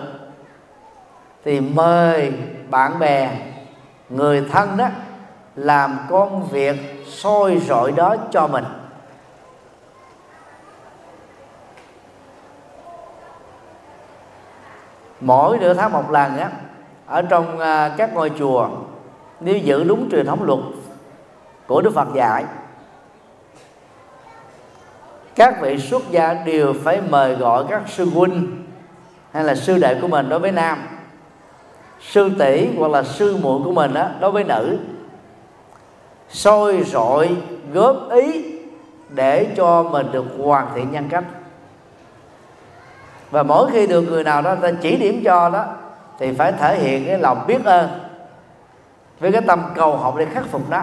[1.44, 2.32] thì mời
[2.70, 3.30] bạn bè,
[4.08, 4.88] người thân đó,
[5.56, 8.64] làm công việc soi rọi đó cho mình.
[15.20, 16.50] Mỗi nửa tháng một lần á
[17.14, 18.68] ở trong à, các ngôi chùa,
[19.40, 20.58] nếu giữ đúng truyền thống luật
[21.66, 22.44] của Đức Phật dạy,
[25.34, 28.64] các vị xuất gia đều phải mời gọi các sư huynh
[29.32, 30.78] hay là sư đệ của mình đối với nam,
[32.00, 34.78] sư tỷ hoặc là sư muội của mình đó đối với nữ,
[36.28, 37.36] soi rọi,
[37.72, 38.44] góp ý
[39.08, 41.24] để cho mình được hoàn thiện nhân cách.
[43.30, 45.64] Và mỗi khi được người nào đó ta chỉ điểm cho đó
[46.18, 47.88] thì phải thể hiện cái lòng biết ơn
[49.20, 50.82] với cái tâm cầu học để khắc phục đó.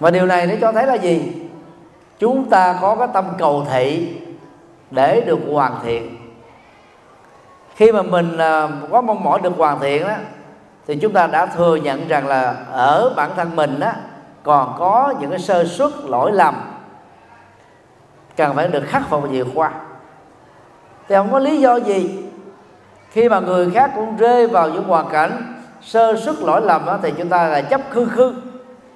[0.00, 1.32] Và điều này nó cho thấy là gì?
[2.18, 4.16] Chúng ta có cái tâm cầu thị
[4.90, 6.16] để được hoàn thiện.
[7.74, 10.14] Khi mà mình à, có mong mỏi được hoàn thiện đó,
[10.86, 13.92] thì chúng ta đã thừa nhận rằng là ở bản thân mình đó,
[14.42, 16.54] còn có những cái sơ suất lỗi lầm.
[18.36, 19.70] Cần phải được khắc phục và vượt qua
[21.10, 22.24] thì không có lý do gì.
[23.10, 26.98] Khi mà người khác cũng rơi vào những hoàn cảnh sơ xuất lỗi lầm đó,
[27.02, 28.34] thì chúng ta là chấp khư khư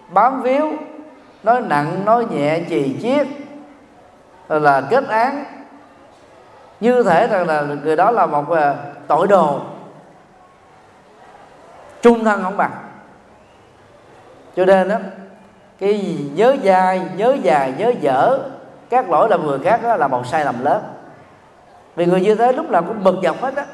[0.08, 0.72] bám víu
[1.42, 3.26] nói nặng nói nhẹ chì chiết
[4.48, 5.44] là kết án.
[6.80, 8.74] Như thể rằng là người đó là một à,
[9.08, 9.60] tội đồ.
[12.02, 12.72] Trung thân không bằng.
[14.56, 14.96] Cho nên đó
[15.78, 18.38] cái gì nhớ dai nhớ dài nhớ dở
[18.90, 20.82] các lỗi làm người khác đó là một sai lầm lớn
[21.96, 23.66] vì người như thế lúc nào cũng bực dọc hết á.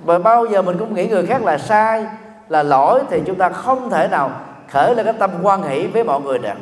[0.00, 2.06] Và bao giờ mình cũng nghĩ người khác là sai,
[2.48, 4.30] là lỗi thì chúng ta không thể nào
[4.70, 6.54] khởi lên cái tâm quan hỷ với mọi người được.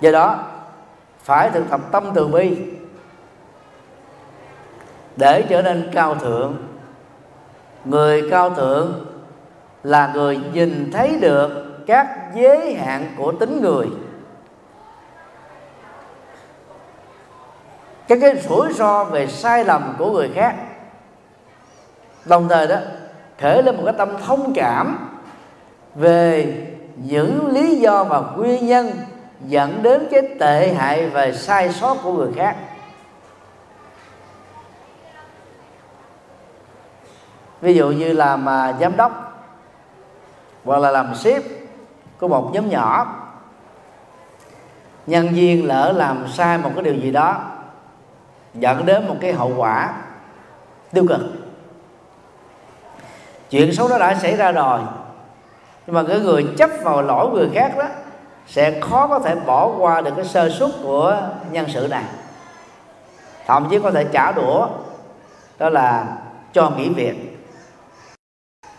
[0.00, 0.44] Do đó,
[1.22, 2.56] phải thực tập tâm từ bi
[5.16, 6.56] để trở nên cao thượng.
[7.84, 9.06] Người cao thượng
[9.82, 11.50] là người nhìn thấy được
[11.86, 13.86] các giới hạn của tính người.
[18.08, 20.54] Các cái rủi ro về sai lầm của người khác.
[22.24, 22.76] Đồng thời đó
[23.40, 25.08] khởi lên một cái tâm thông cảm
[25.94, 26.56] về
[26.96, 28.90] những lý do và nguyên nhân
[29.40, 32.56] dẫn đến cái tệ hại và sai sót của người khác.
[37.60, 39.12] Ví dụ như làm mà giám đốc
[40.64, 41.42] hoặc là làm sếp
[42.20, 43.06] của một nhóm nhỏ,
[45.06, 47.55] nhân viên lỡ làm sai một cái điều gì đó
[48.58, 49.94] dẫn đến một cái hậu quả
[50.92, 51.20] tiêu cực.
[53.50, 54.80] Chuyện xấu đó đã xảy ra rồi,
[55.86, 57.84] nhưng mà cái người chấp vào lỗi người khác đó
[58.46, 62.04] sẽ khó có thể bỏ qua được cái sơ suất của nhân sự này.
[63.46, 64.68] Thậm chí có thể trả đũa,
[65.58, 66.06] đó là
[66.52, 67.38] cho nghỉ việc,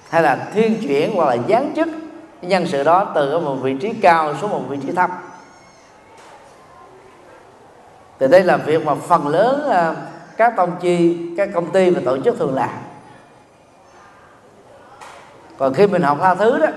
[0.09, 1.87] hay là thiên chuyển hoặc là giáng chức
[2.41, 5.09] nhân sự đó từ một vị trí cao xuống một vị trí thấp
[8.19, 9.95] thì đây là việc mà phần lớn à,
[10.37, 12.69] các tông chi, các công ty và tổ chức thường làm.
[15.57, 16.67] Còn khi mình học tha thứ đó,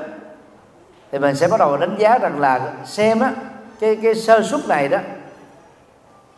[1.13, 3.33] thì mình sẽ bắt đầu đánh giá rằng là xem á,
[3.81, 4.99] cái cái sơ suất này đó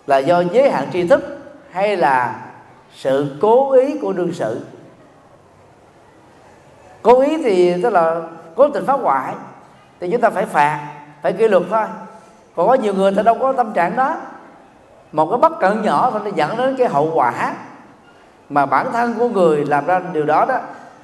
[0.06, 1.38] là do giới hạn tri thức
[1.70, 2.40] hay là
[2.94, 4.60] sự cố ý của đương sự.
[7.02, 8.20] Cố ý thì tức là
[8.54, 9.34] cố tình phá hoại
[10.00, 10.88] thì chúng ta phải phạt,
[11.22, 11.86] phải kỷ luật thôi.
[12.56, 14.16] Còn có nhiều người ta đâu có tâm trạng đó
[15.12, 17.54] một cái bất cẩn nhỏ thôi, nó dẫn đến cái hậu quả
[18.48, 20.58] mà bản thân của người làm ra điều đó đó,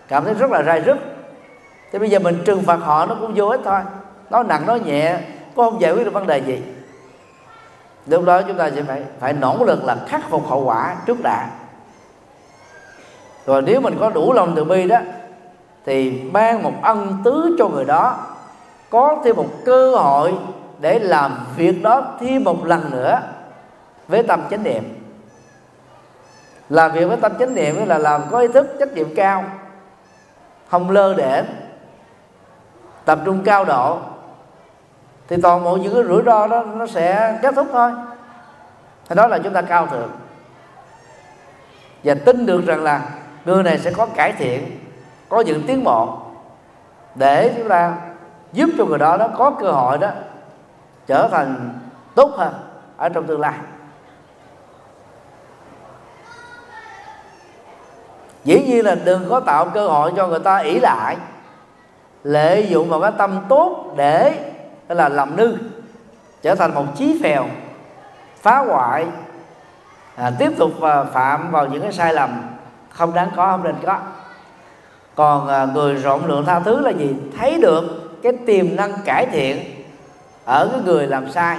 [0.08, 0.98] cảm thấy rất là rai rứt.
[1.92, 3.80] Thì bây giờ mình trừng phạt họ nó cũng vô ích thôi.
[4.30, 5.18] Nói nặng, nói nhẹ,
[5.54, 6.62] cũng không giải quyết được vấn đề gì.
[8.06, 11.22] Lúc đó chúng ta sẽ phải phải nỗ lực là khắc phục hậu quả trước
[11.22, 11.48] đã.
[13.46, 14.98] Rồi nếu mình có đủ lòng từ bi đó,
[15.86, 18.16] thì ban một ân tứ cho người đó,
[18.90, 20.34] có thêm một cơ hội
[20.78, 23.20] để làm việc đó thêm một lần nữa
[24.08, 25.04] với tâm chánh niệm.
[26.68, 29.44] Làm việc với tâm chánh niệm là làm có ý thức, trách nhiệm cao,
[30.68, 31.44] không lơ để
[33.04, 33.98] tập trung cao độ.
[35.28, 37.92] Thì toàn bộ những cái rủi ro đó nó sẽ kết thúc thôi.
[39.08, 40.10] Thì đó là chúng ta cao thượng.
[42.04, 43.02] Và tin được rằng là
[43.44, 44.78] người này sẽ có cải thiện,
[45.28, 46.18] có những tiến bộ
[47.14, 47.96] để chúng ta
[48.52, 50.10] giúp cho người đó đó có cơ hội đó
[51.06, 51.78] trở thành
[52.14, 52.54] tốt hơn
[52.96, 53.54] ở trong tương lai.
[58.44, 61.16] Dĩ nhiên là đừng có tạo cơ hội cho người ta ỷ lại.
[62.24, 64.34] Lợi dụng vào cái tâm tốt để
[64.88, 65.56] là làm nư
[66.42, 67.46] trở thành một chí phèo
[68.40, 69.06] phá hoại
[70.16, 72.42] à, tiếp tục à, phạm vào những cái sai lầm
[72.90, 73.98] không đáng có không nên có.
[75.14, 77.16] Còn à, người rộng lượng tha thứ là gì?
[77.38, 77.84] Thấy được
[78.22, 79.84] cái tiềm năng cải thiện
[80.44, 81.58] ở cái người làm sai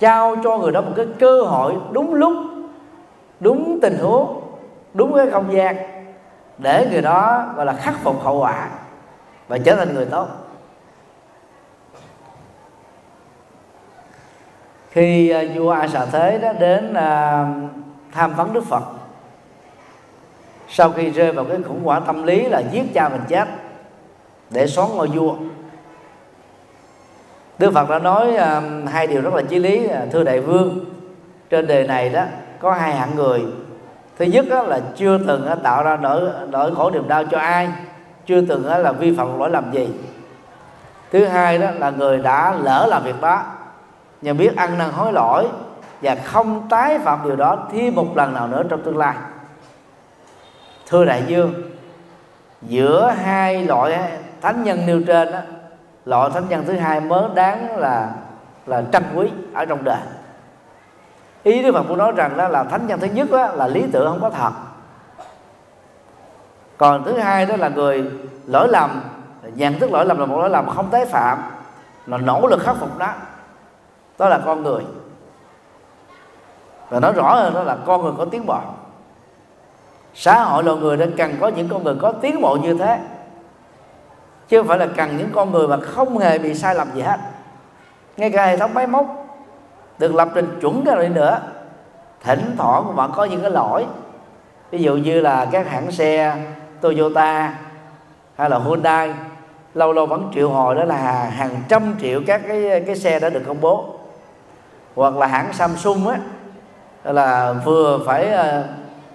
[0.00, 2.32] trao cho người đó một cái cơ hội đúng lúc
[3.40, 4.41] đúng tình huống
[4.94, 5.76] đúng cái không gian
[6.58, 8.68] để người đó gọi là khắc phục hậu quả
[9.48, 10.28] và trở thành người tốt.
[14.90, 17.46] Khi à, vua a xà thế đó đến à,
[18.12, 18.82] tham vấn đức phật
[20.68, 23.48] sau khi rơi vào cái khủng hoảng tâm lý là giết cha mình chết
[24.50, 25.36] để xóa ngôi vua
[27.58, 30.84] Đức Phật đã nói uh, hai điều rất là chí lý thưa đại vương
[31.50, 32.24] trên đời này đó
[32.60, 33.42] có hai hạng người
[34.18, 37.70] thứ nhất đó là chưa từng tạo ra nỗi nỗi khổ niềm đau cho ai
[38.26, 39.88] chưa từng là vi phạm lỗi làm gì.
[41.12, 43.42] Thứ hai đó là người đã lỡ làm việc đó
[44.22, 45.48] nhưng biết ăn năn hối lỗi
[46.02, 49.14] và không tái phạm điều đó thêm một lần nào nữa trong tương lai.
[50.86, 51.54] Thưa đại dương
[52.62, 53.98] giữa hai loại
[54.40, 55.38] thánh nhân nêu trên đó,
[56.04, 58.10] loại thánh nhân thứ hai mới đáng là
[58.66, 60.00] là trân quý ở trong đời
[61.42, 63.84] ý đức phật cũng nói rằng đó là thánh nhân thứ nhất đó, là lý
[63.92, 64.52] tưởng không có thật.
[66.78, 68.10] Còn thứ hai đó là người
[68.46, 69.02] lỗi lầm
[69.54, 71.42] nhận thức lỗi lầm là một lỗi lầm không tái phạm
[72.06, 73.12] là nỗ lực khắc phục đó
[74.18, 74.82] đó là con người.
[76.88, 78.58] Và nói rõ hơn đó là con người có tiến bộ.
[80.14, 82.98] Xã hội loài người đang cần có những con người có tiến bộ như thế
[84.48, 87.00] chứ không phải là cần những con người mà không hề bị sai lầm gì
[87.00, 87.20] hết.
[88.16, 89.21] Ngay cả hệ thống máy móc
[90.02, 91.38] được lập trình chuẩn cái rồi nữa.
[92.22, 93.86] Thỉnh thoảng vẫn có những cái lỗi
[94.70, 96.36] ví dụ như là các hãng xe
[96.80, 97.54] Toyota
[98.36, 99.14] hay là Hyundai
[99.74, 103.30] lâu lâu vẫn triệu hồi đó là hàng trăm triệu các cái cái xe đã
[103.30, 103.94] được công bố.
[104.94, 106.18] Hoặc là hãng Samsung á
[107.04, 108.64] là vừa phải ờ,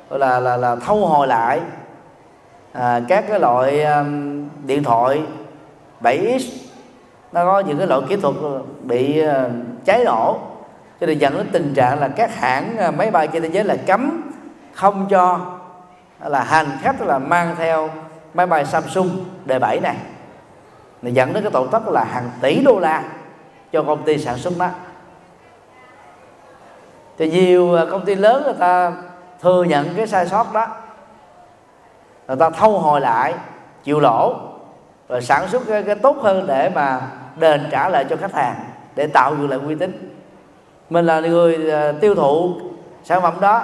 [0.10, 1.62] là là là là thâu hồi lại
[2.74, 5.22] à, các cái loại um, điện thoại
[6.02, 6.40] 7x
[7.32, 8.36] nó có những cái loại kỹ thuật
[8.84, 9.52] bị uh,
[9.86, 10.47] cháy nổ
[11.00, 13.64] cho nên dẫn đến tình trạng là các hãng à, máy bay trên thế giới
[13.64, 14.32] là cấm
[14.74, 15.40] không cho
[16.26, 17.90] là hành khách là mang theo
[18.34, 19.96] máy bay Samsung D7 này.
[21.02, 23.04] Này dẫn đến cái tổn thất là hàng tỷ đô la
[23.72, 24.70] cho công ty sản xuất đó
[27.18, 28.94] thì nhiều à, công ty lớn người ta
[29.42, 30.68] thừa nhận cái sai sót đó.
[32.28, 33.34] Người ta thâu hồi lại
[33.84, 34.36] chịu lỗ
[35.10, 37.02] rồi sản xuất cái, cái tốt hơn để mà
[37.36, 38.56] đền trả lại cho khách hàng
[38.96, 40.17] để tạo dựng lại uy tín
[40.90, 42.54] mình là người à, tiêu thụ
[43.04, 43.64] sản phẩm đó,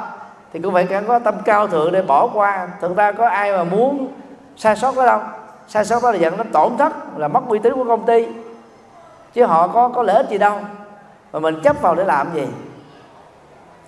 [0.54, 2.68] thì cũng phải có tâm cao thượng để bỏ qua.
[2.82, 4.08] Thực ra có ai mà muốn
[4.56, 5.20] sai sót đó đâu.
[5.68, 8.28] Sai sót đó là dẫn đến tổn thất, là mất uy tín của công ty.
[9.34, 10.60] Chứ họ có có lợi ích gì đâu.
[11.34, 12.48] Mà mình chấp vào để làm gì?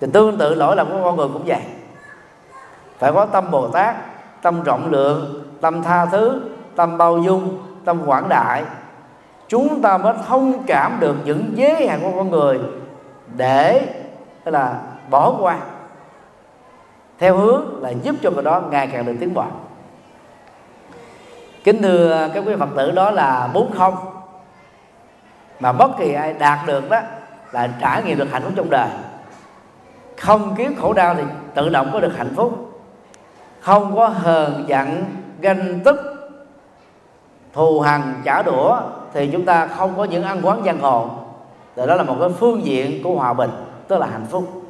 [0.00, 1.60] Thì tương tự lỗi lầm của con người cũng vậy.
[2.98, 3.96] Phải có tâm bồ tát,
[4.42, 6.40] tâm rộng lượng, tâm tha thứ,
[6.76, 8.62] tâm bao dung, tâm quảng đại.
[9.48, 12.60] Chúng ta mới thông cảm được những giới hạn của con người
[13.36, 13.88] để,
[14.44, 14.80] tức là
[15.10, 15.58] bỏ qua.
[17.18, 19.44] Theo hướng là giúp cho người đó ngày càng được tiến bộ.
[21.64, 23.94] Kính thưa các quý phật tử, đó là bốn không
[25.60, 27.00] mà bất kỳ ai đạt được đó
[27.52, 28.88] là trải nghiệm được hạnh phúc trong đời.
[30.20, 31.22] Không kiếm khổ đau thì
[31.54, 32.80] tự động có được hạnh phúc.
[33.60, 35.04] Không có hờn giận,
[35.40, 36.00] ganh tức,
[37.52, 38.80] thù hằn trả đũa
[39.12, 41.10] thì chúng ta không có những ăn quán giang hồ
[41.76, 43.50] thì đó là một cái phương diện của hòa bình,
[43.88, 44.62] tức là hạnh phúc.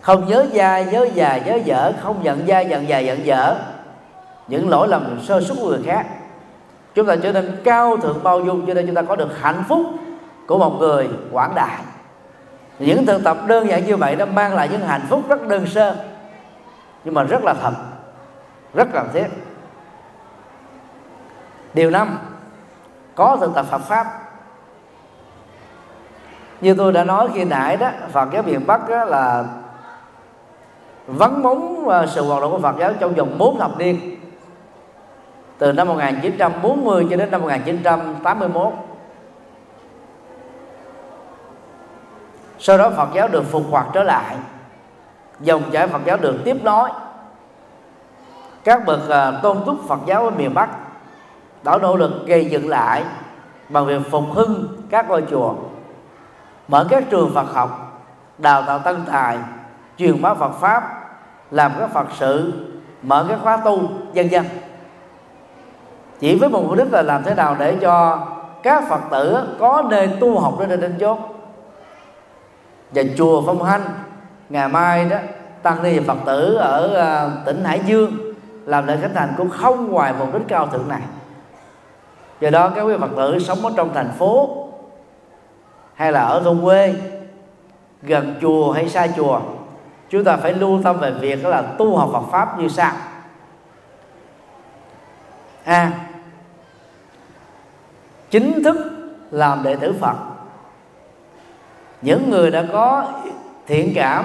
[0.00, 3.56] Không nhớ dai nhớ già, nhớ dở, không giận dai giận già giận dở.
[4.48, 6.06] Những lỗi lầm sơ suất của người khác.
[6.94, 9.64] Chúng ta trở nên cao thượng bao dung cho nên chúng ta có được hạnh
[9.68, 9.86] phúc
[10.46, 11.82] của một người quảng đại.
[12.78, 15.66] Những thực tập đơn giản như vậy nó mang lại những hạnh phúc rất đơn
[15.66, 15.96] sơ,
[17.04, 17.72] nhưng mà rất là thật
[18.74, 19.26] rất cần thiết
[21.74, 22.18] điều năm
[23.20, 24.06] có thực tập Phật pháp.
[26.60, 29.44] Như tôi đã nói khi nãy đó, Phật giáo miền Bắc đó là
[31.06, 34.16] vắng bóng à, sự hoạt động của Phật giáo trong vòng 4 thập niên.
[35.58, 38.72] Từ năm 1940 cho đến năm 1981
[42.58, 44.36] sau đó Phật giáo được phục hoạt trở lại.
[45.40, 46.90] Dòng chảy Phật giáo được tiếp nối.
[48.64, 50.68] Các bậc à, tôn túc Phật giáo ở miền Bắc
[51.62, 53.04] đã nỗ lực gây dựng lại
[53.68, 55.54] bằng việc phục hưng các ngôi chùa,
[56.68, 58.02] mở các trường Phật học,
[58.38, 59.38] đào tạo tân tài,
[59.98, 60.82] truyền bá Phật pháp,
[61.50, 62.52] làm các Phật sự,
[63.02, 63.80] mở các khóa tu
[64.12, 64.44] dân dân
[66.20, 68.26] chỉ với một mục đích là làm thế nào để cho
[68.62, 71.18] các Phật tử có nơi tu học đến nơi đến chốt.
[72.90, 73.82] Và chùa Phong Hanh,
[74.48, 75.16] ngày mai đó,
[75.62, 78.12] tăng ni Phật tử ở à, tỉnh Hải Dương,
[78.64, 81.00] làm lễ khánh thành cũng không ngoài mục đích cao thượng này
[82.40, 84.66] do đó các quý Phật tử sống ở trong thành phố
[85.94, 86.94] hay là ở thôn quê
[88.02, 89.40] gần chùa hay xa chùa
[90.10, 92.92] chúng ta phải lưu tâm về việc đó là tu học Phật pháp như sau.
[95.64, 95.74] A.
[95.74, 95.92] À,
[98.30, 98.76] chính thức
[99.30, 100.14] làm đệ tử Phật.
[102.02, 103.04] Những người đã có
[103.66, 104.24] thiện cảm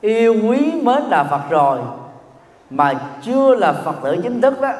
[0.00, 1.78] yêu quý mến đạo Phật rồi
[2.70, 4.72] mà chưa là Phật tử chính thức đó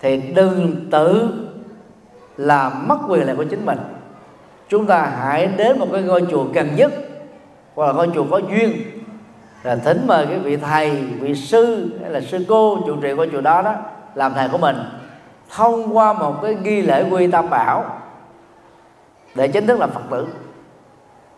[0.00, 1.30] thì đừng tự
[2.40, 3.78] là mất quyền lợi của chính mình.
[4.68, 6.92] Chúng ta hãy đến một cái ngôi chùa gần nhất,
[7.74, 8.72] hoặc là ngôi chùa có duyên,
[9.62, 10.90] là thỉnh mời cái vị thầy,
[11.20, 13.74] vị sư, hay là sư cô chủ trì của chùa đó đó
[14.14, 14.76] làm thầy của mình,
[15.50, 17.84] thông qua một cái nghi lễ quy tam bảo,
[19.34, 20.26] để chính thức là phật tử.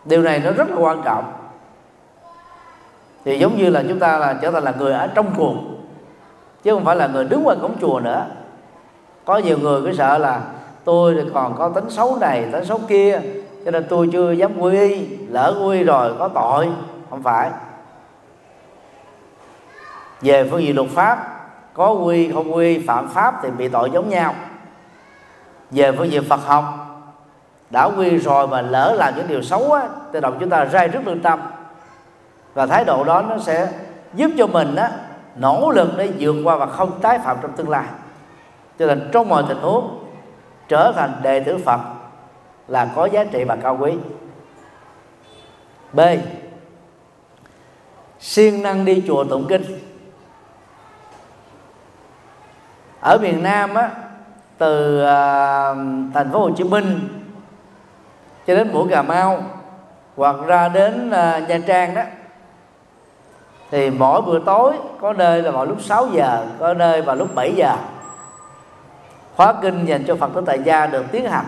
[0.05, 1.33] Điều này nó rất là quan trọng.
[3.25, 5.55] Thì giống như là chúng ta là trở thành là người ở trong cuộc,
[6.63, 8.25] chứ không phải là người đứng ngoài cổng chùa nữa.
[9.25, 10.41] Có nhiều người cứ sợ là
[10.83, 13.21] tôi thì còn có tính xấu này, tính xấu kia,
[13.65, 16.69] cho nên tôi chưa dám quy, lỡ quy rồi có tội,
[17.09, 17.49] không phải.
[20.21, 21.29] Về phương diện luật pháp,
[21.73, 24.35] có quy, không quy, phạm pháp thì bị tội giống nhau.
[25.71, 26.63] Về phương diện Phật học,
[27.69, 30.87] đã quy rồi mà lỡ làm những điều xấu á tự động chúng ta rai
[30.87, 31.39] rất lương tâm.
[32.53, 33.67] Và thái độ đó nó sẽ
[34.13, 34.91] giúp cho mình á,
[35.35, 37.85] nỗ lực để vượt qua và không tái phạm trong tương lai.
[38.79, 40.02] Cho nên trong mọi tình huống
[40.67, 41.79] trở thành đệ tử Phật
[42.67, 43.93] là có giá trị và cao quý.
[45.93, 45.99] B.
[48.19, 49.63] Siêng năng đi chùa tụng kinh.
[52.99, 53.89] Ở miền Nam á,
[54.57, 55.67] từ à,
[56.13, 56.99] thành phố Hồ Chí Minh
[58.47, 59.43] cho đến mũi Cà Mau
[60.15, 62.01] hoặc ra đến à, Nha Trang đó,
[63.71, 67.35] thì mỗi buổi tối có nơi là vào lúc 6 giờ, có nơi vào lúc
[67.35, 67.75] 7 giờ
[69.35, 71.45] khóa kinh dành cho phật tử tại gia được tiến hành.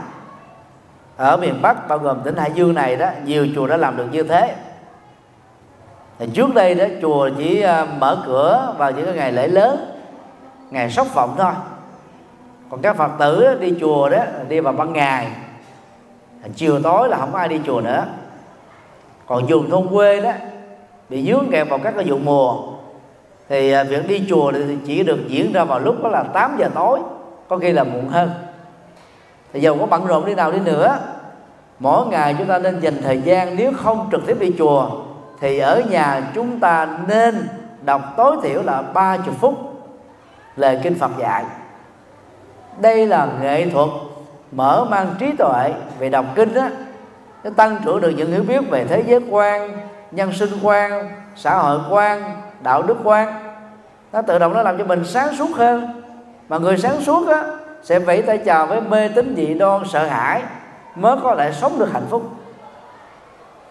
[1.18, 4.06] Ở miền bắc, bao gồm tỉnh hải dương này đó, nhiều chùa đã làm được
[4.12, 4.56] như thế.
[6.20, 10.00] Thì trước đây đó, chùa chỉ à, mở cửa vào những cái ngày lễ lớn,
[10.70, 11.52] ngày sóc vọng thôi.
[12.70, 15.28] Còn các phật tử đi chùa đó, đi vào ban ngày
[16.44, 18.06] à, chiều tối là không ai đi chùa nữa.
[19.28, 20.32] Còn vùng thôn quê đó,
[21.10, 22.62] bị dướng kẹt vào các cái vụ mùa.
[23.50, 26.56] Thì à, việc đi chùa thì chỉ được diễn ra vào lúc đó là 8
[26.58, 27.00] giờ tối
[27.48, 28.32] có khi là muộn hơn.
[29.54, 30.98] Thì dầu có bận rộn đi nào đi nữa,
[31.80, 34.90] mỗi ngày chúng ta nên dành thời gian nếu không trực tiếp đi chùa,
[35.42, 37.48] thì ở nhà chúng ta nên
[37.82, 39.56] đọc tối thiểu là ba chục phút
[40.56, 41.44] lời kinh Phật dạy.
[42.82, 43.90] Đây là nghệ thuật
[44.52, 46.68] mở mang trí tuệ về đọc kinh đó
[47.44, 49.72] nó tăng trưởng được những hiểu biết về thế giới quan,
[50.12, 53.34] nhân sinh quan, xã hội quan, đạo đức quan.
[54.14, 56.02] Nó tự động nó làm cho mình sáng suốt hơn
[56.50, 57.44] mà người sáng suốt á,
[57.84, 60.42] sẽ vẫy tay chào với mê tín dị đoan sợ hãi
[60.96, 62.30] mới có thể sống được hạnh phúc.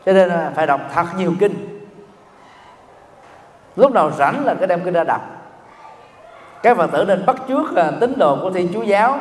[0.07, 1.81] Cho nên là phải đọc thật nhiều kinh.
[3.77, 5.21] Lúc nào rảnh là cái đem kinh ra đọc.
[6.63, 9.19] Các phật tử nên bắt chước là tín đồ của thiên chúa giáo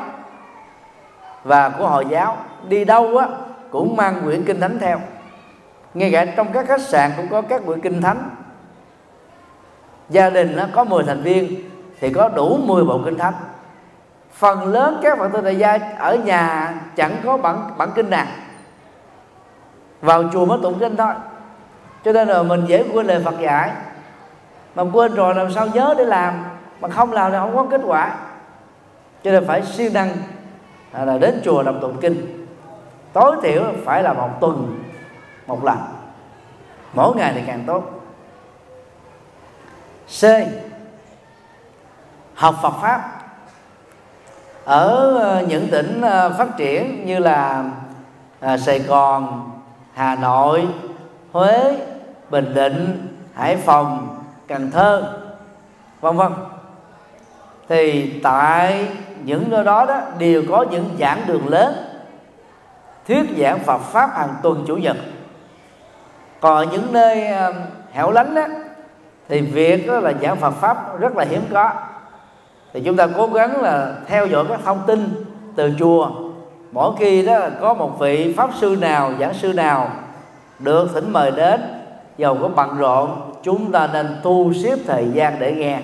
[1.43, 2.38] và của hồi giáo.
[2.67, 3.27] Đi đâu á
[3.71, 4.99] cũng mang quyển kinh thánh theo.
[5.93, 8.30] Ngay cả trong các khách sạn cũng có các quyển kinh thánh.
[10.09, 11.69] Gia đình nó có 10 thành viên
[11.99, 13.34] thì có đủ 10 bộ kinh thánh.
[14.34, 18.26] Phần lớn các phật tử tại gia ở nhà chẳng có bản bản kinh nào.
[20.02, 21.14] Vào chùa mới tụng kinh thôi.
[22.06, 23.72] Cho nên là mình dễ quên lời Phật dạy.
[24.76, 26.44] Mà quên rồi làm sao nhớ để làm?
[26.82, 28.15] Mà không làm thì không có kết quả.
[29.24, 30.10] Cho nên phải siêng năng
[30.91, 32.45] à, là đến chùa đọc tụng kinh.
[33.14, 34.84] Tối thiểu phải là một tuần,
[35.48, 35.78] một lần.
[36.94, 37.84] Mỗi ngày thì càng tốt.
[40.22, 40.24] C
[42.44, 43.02] học Phật pháp.
[44.65, 47.64] Ở ờ, những tỉnh ờ, phát triển như là
[48.40, 49.52] ờ, Sài Gòn,
[49.94, 50.68] Hà Nội,
[51.32, 51.78] Huế,
[52.30, 54.18] Bình Định, Hải Phòng,
[54.48, 55.20] Cần Thơ,
[56.02, 56.32] vân vân.
[57.70, 58.88] Thì tại
[59.24, 61.76] những nơi đó đó đều có những giảng đường lớn
[63.07, 64.98] thuyết giảng Phật pháp hàng tuần chủ nhật.
[66.40, 67.30] Còn ở những nơi
[67.91, 68.45] hẻo lánh đó,
[69.30, 71.72] thì việc đó là giảng Phật pháp rất là hiếm có
[72.73, 75.25] thì chúng ta cố gắng là theo dõi các thông tin
[75.55, 76.11] từ chùa.
[76.71, 79.89] Mỗi khi đó có một vị pháp sư nào giảng sư nào
[80.59, 81.61] được thỉnh mời đến
[82.17, 85.79] giàu có bận rộn chúng ta nên tu xếp thời gian để nghe.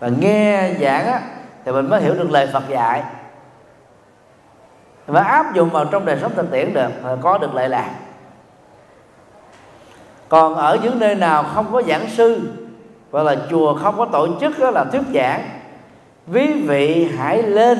[0.00, 1.20] Và nghe giảng á,
[1.64, 3.02] thì mình mới hiểu được lời Phật dạy.
[5.06, 6.90] Và áp dụng vào trong đời sống thực tiễn được
[7.20, 7.90] có được lợi lạc.
[10.28, 12.40] Còn ở những nơi nào không có giảng sư
[13.12, 15.40] và là chùa không có tổ chức đó là thuyết giảng.
[16.32, 17.78] Quý vị hãy lên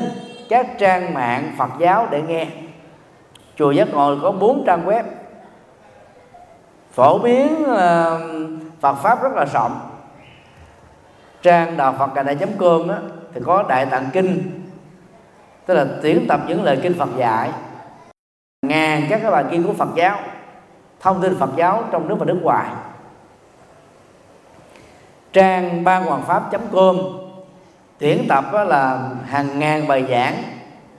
[0.48, 2.46] các trang mạng Phật giáo để nghe.
[3.56, 5.02] Chùa giác ngộ có bốn trang web.
[6.92, 7.64] Phổ biến
[8.80, 9.80] Phật pháp rất là rộng.
[11.42, 12.24] Trang đạo Phật cà
[12.59, 12.96] com đó,
[13.34, 14.62] thì có đại tạng kinh
[15.66, 17.50] tức là tuyển tập những lời kinh Phật dạy.
[18.62, 20.18] Ngàn các cái bài kinh của Phật giáo
[21.00, 22.66] thông tin Phật giáo trong nước và nước ngoài
[25.32, 26.42] trang ban hoàng pháp
[26.72, 26.98] com.
[27.98, 30.34] Tuyển tập là hàng ngàn bài giảng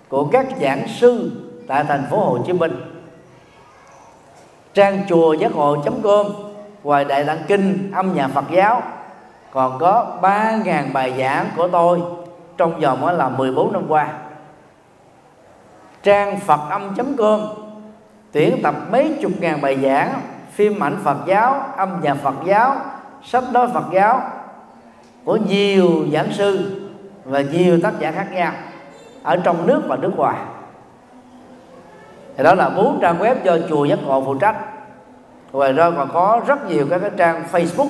[0.10, 1.31] của các giảng sư
[1.68, 2.72] tại thành phố Hồ Chí Minh.
[4.73, 6.26] Trang chùa giác ngộ com
[6.84, 8.81] ngoài đại tạng kinh, âm nhạc Phật giáo.
[9.51, 12.01] Còn có 3.000 bài giảng của tôi
[12.57, 14.07] trong vòng là 14 năm qua.
[16.03, 17.41] Trang phật âm com
[18.31, 22.76] tuyển tập mấy chục ngàn bài giảng, phim ảnh Phật giáo, âm nhạc Phật giáo
[23.26, 24.22] sách nói Phật giáo
[25.26, 26.82] của nhiều giảng sư
[27.26, 28.54] và nhiều tác giả khác nhau
[29.24, 30.38] ở trong nước và nước ngoài.
[32.38, 34.56] Thì đó là bốn trang web do chùa giác ngộ phụ trách.
[35.52, 37.90] Ngoài ra còn có rất nhiều các cái trang Facebook,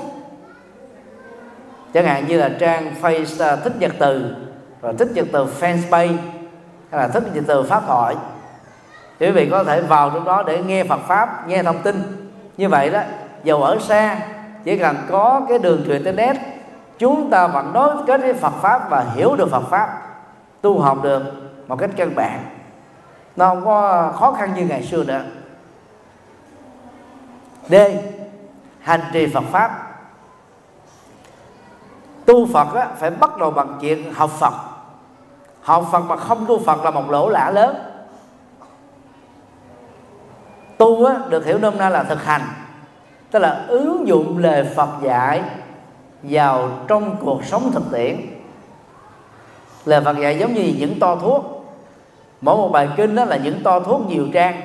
[1.94, 4.36] chẳng hạn như là trang face à, thích nhật từ,
[4.82, 6.18] rồi thích nhật từ fanpage
[6.92, 8.16] hay là thích nhật từ pháp thoại.
[9.20, 12.02] Thì quý vị có thể vào trong đó để nghe Phật pháp, nghe thông tin.
[12.58, 13.02] Như vậy đó,
[13.44, 14.18] dầu ở xa
[14.64, 16.38] chỉ cần có cái đường truyền internet
[16.98, 20.02] chúng ta vẫn nối kết với Phật pháp và hiểu được Phật pháp
[20.62, 21.24] tu học được
[21.68, 22.40] một cách căn bản.
[23.36, 25.22] Nó không có khó khăn như ngày xưa nữa.
[27.70, 27.76] D.
[28.80, 29.80] Hành trì Phật pháp.
[32.26, 34.54] Tu Phật á, phải bắt đầu bằng chuyện học Phật.
[35.62, 37.76] Học Phật mà không tu Phật là một lỗ lã lớn.
[40.78, 42.42] Tu á, được hiểu nôm na là thực hành
[43.34, 45.42] tức là ứng dụng lời Phật dạy
[46.24, 48.16] vào trong cuộc sống thực tiễn.
[49.86, 51.66] Lời Phật dạy giống như những to thuốc.
[52.42, 54.62] Mỗi một bài kinh đó là những to thuốc nhiều trang.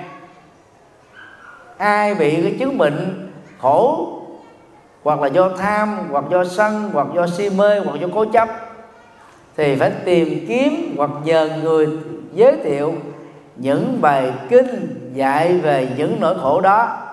[1.77, 4.13] Ai bị cái chứng bệnh khổ,
[5.03, 8.49] hoặc là do tham, hoặc do sân, hoặc do si mê, hoặc do cố chấp,
[9.57, 11.89] thì phải tìm kiếm hoặc nhờ người
[12.35, 12.95] giới thiệu
[13.57, 17.08] những bài kinh dạy về những nỗi khổ đó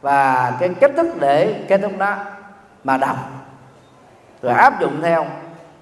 [0.00, 2.16] và cái cách thức để kết thúc đó
[2.84, 3.16] mà đọc.
[4.42, 5.26] Rồi áp dụng theo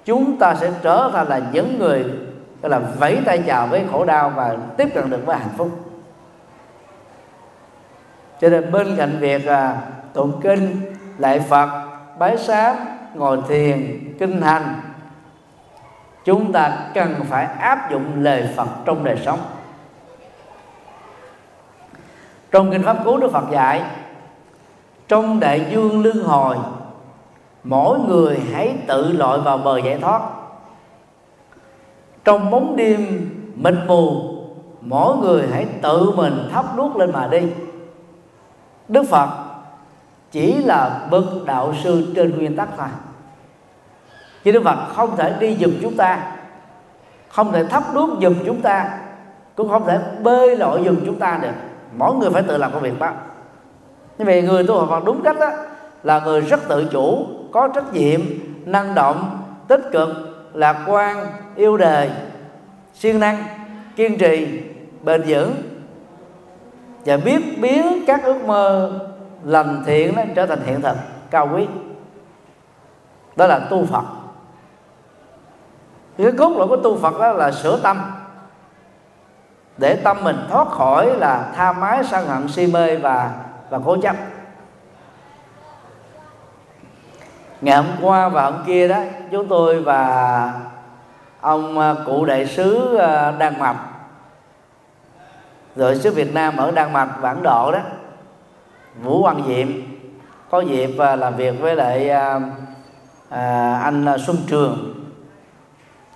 [0.04, 2.04] chúng ta sẽ trở thành là những người
[2.62, 5.70] gọi là vẫy tay chào với khổ đau và tiếp cận được với hạnh phúc.
[8.40, 9.76] Cho nên bên cạnh việc à,
[10.12, 11.88] tụng kinh lạy phật
[12.18, 12.76] bái sám
[13.14, 14.74] ngồi thiền kinh hành
[16.24, 19.38] chúng ta cần phải áp dụng lời phật trong đời sống.
[22.50, 23.82] Trong kinh pháp cú đức phật dạy
[25.08, 26.56] trong đại dương luân hồi,
[27.64, 30.22] mỗi người hãy tự lội vào bờ giải thoát.
[32.24, 34.22] Trong bóng đêm mịt mù,
[34.80, 37.42] mỗi người hãy tự mình thắp đuốc lên mà đi.
[38.88, 39.28] Đức phật
[40.30, 42.88] chỉ là bậc đạo sư trên nguyên tắc thôi.
[44.44, 46.36] Chứ đức phật không thể đi giùm chúng ta,
[47.28, 48.98] không thể thắp đuốc giùm chúng ta,
[49.54, 51.52] cũng không thể bơi lội giùm chúng ta được.
[51.96, 53.10] Mỗi người phải tự làm công việc đó
[54.18, 55.50] như vậy người tu học Phật đúng cách đó
[56.02, 58.20] là người rất tự chủ có trách nhiệm
[58.64, 59.38] năng động
[59.68, 60.08] tích cực
[60.54, 61.26] lạc quan
[61.56, 62.10] yêu đời
[62.94, 63.44] siêng năng
[63.96, 64.62] kiên trì
[65.02, 65.54] bền vững
[67.04, 68.92] và biết biến các ước mơ
[69.44, 70.96] lành thiện nó trở thành hiện thực
[71.30, 71.66] cao quý.
[73.36, 74.04] Đó là tu phật.
[76.18, 78.12] Cái cốt lõi của tu phật đó là sửa tâm
[79.78, 83.32] để tâm mình thoát khỏi là tham ái sân hận si mê và
[83.70, 84.16] và cố chấp.
[87.60, 89.00] Ngày hôm qua và hôm kia đó,
[89.30, 90.52] chúng tôi và
[91.40, 93.76] ông à, cụ đại sứ à, Đan Mạch,
[95.76, 97.80] rồi sứ Việt Nam ở Đan Mạch và Ấn Độ đó,
[99.02, 99.68] Vũ Văn Diệm,
[100.50, 102.10] có dịp à, làm việc với lại
[103.80, 104.94] anh Xuân Trường,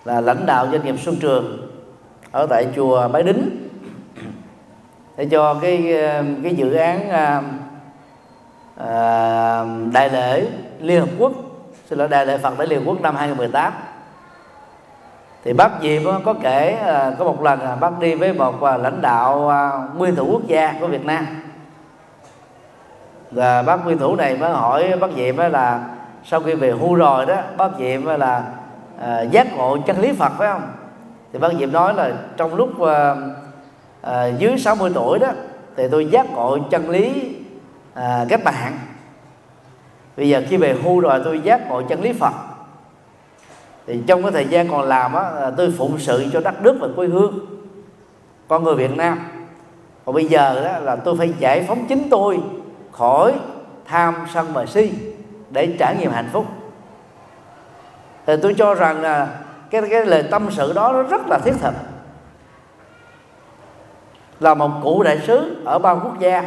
[0.05, 1.71] là lãnh đạo doanh nghiệp Xuân Trường
[2.33, 3.62] ở tại chùa Bái Đính
[5.17, 5.99] để cho cái
[6.43, 7.43] cái dự án à,
[8.77, 10.47] à, đại lễ
[10.81, 11.33] Liên Hợp Quốc
[11.87, 13.73] xin lỗi đại lễ Phật tại Liên Hợp Quốc năm 2018
[15.45, 18.77] thì bác Diệp có kể à, có một lần à, bác đi với một à,
[18.77, 19.53] lãnh đạo
[19.97, 21.27] nguyên thủ quốc gia của Việt Nam.
[23.31, 25.81] Và bác nguyên thủ này mới hỏi bác Diệp là
[26.25, 28.43] sau khi về hưu rồi đó bác Diệp là
[29.03, 30.63] à, giác ngộ chân lý Phật phải không?
[31.33, 33.15] Thì bác Diệp nói là trong lúc à,
[34.03, 35.29] à, dưới 60 tuổi đó
[35.77, 37.37] thì tôi giác ngộ chân lý
[37.95, 38.79] ờ, à, các bạn.
[40.17, 42.33] Bây giờ khi về hưu rồi tôi giác ngộ chân lý Phật.
[43.87, 46.89] Thì trong cái thời gian còn làm á tôi phụng sự cho đất nước và
[46.97, 47.39] quê hương
[48.49, 49.19] con người Việt Nam.
[50.05, 52.41] Còn bây giờ đó là tôi phải giải phóng chính tôi
[52.93, 53.35] khỏi
[53.85, 54.93] tham sân và si
[55.51, 56.47] để trải nghiệm hạnh phúc.
[58.27, 59.29] Thì tôi cho rằng là
[59.71, 61.75] cái cái lời tâm sự đó nó rất là thiết thực
[64.43, 66.45] là một cụ đại sứ ở ba quốc gia.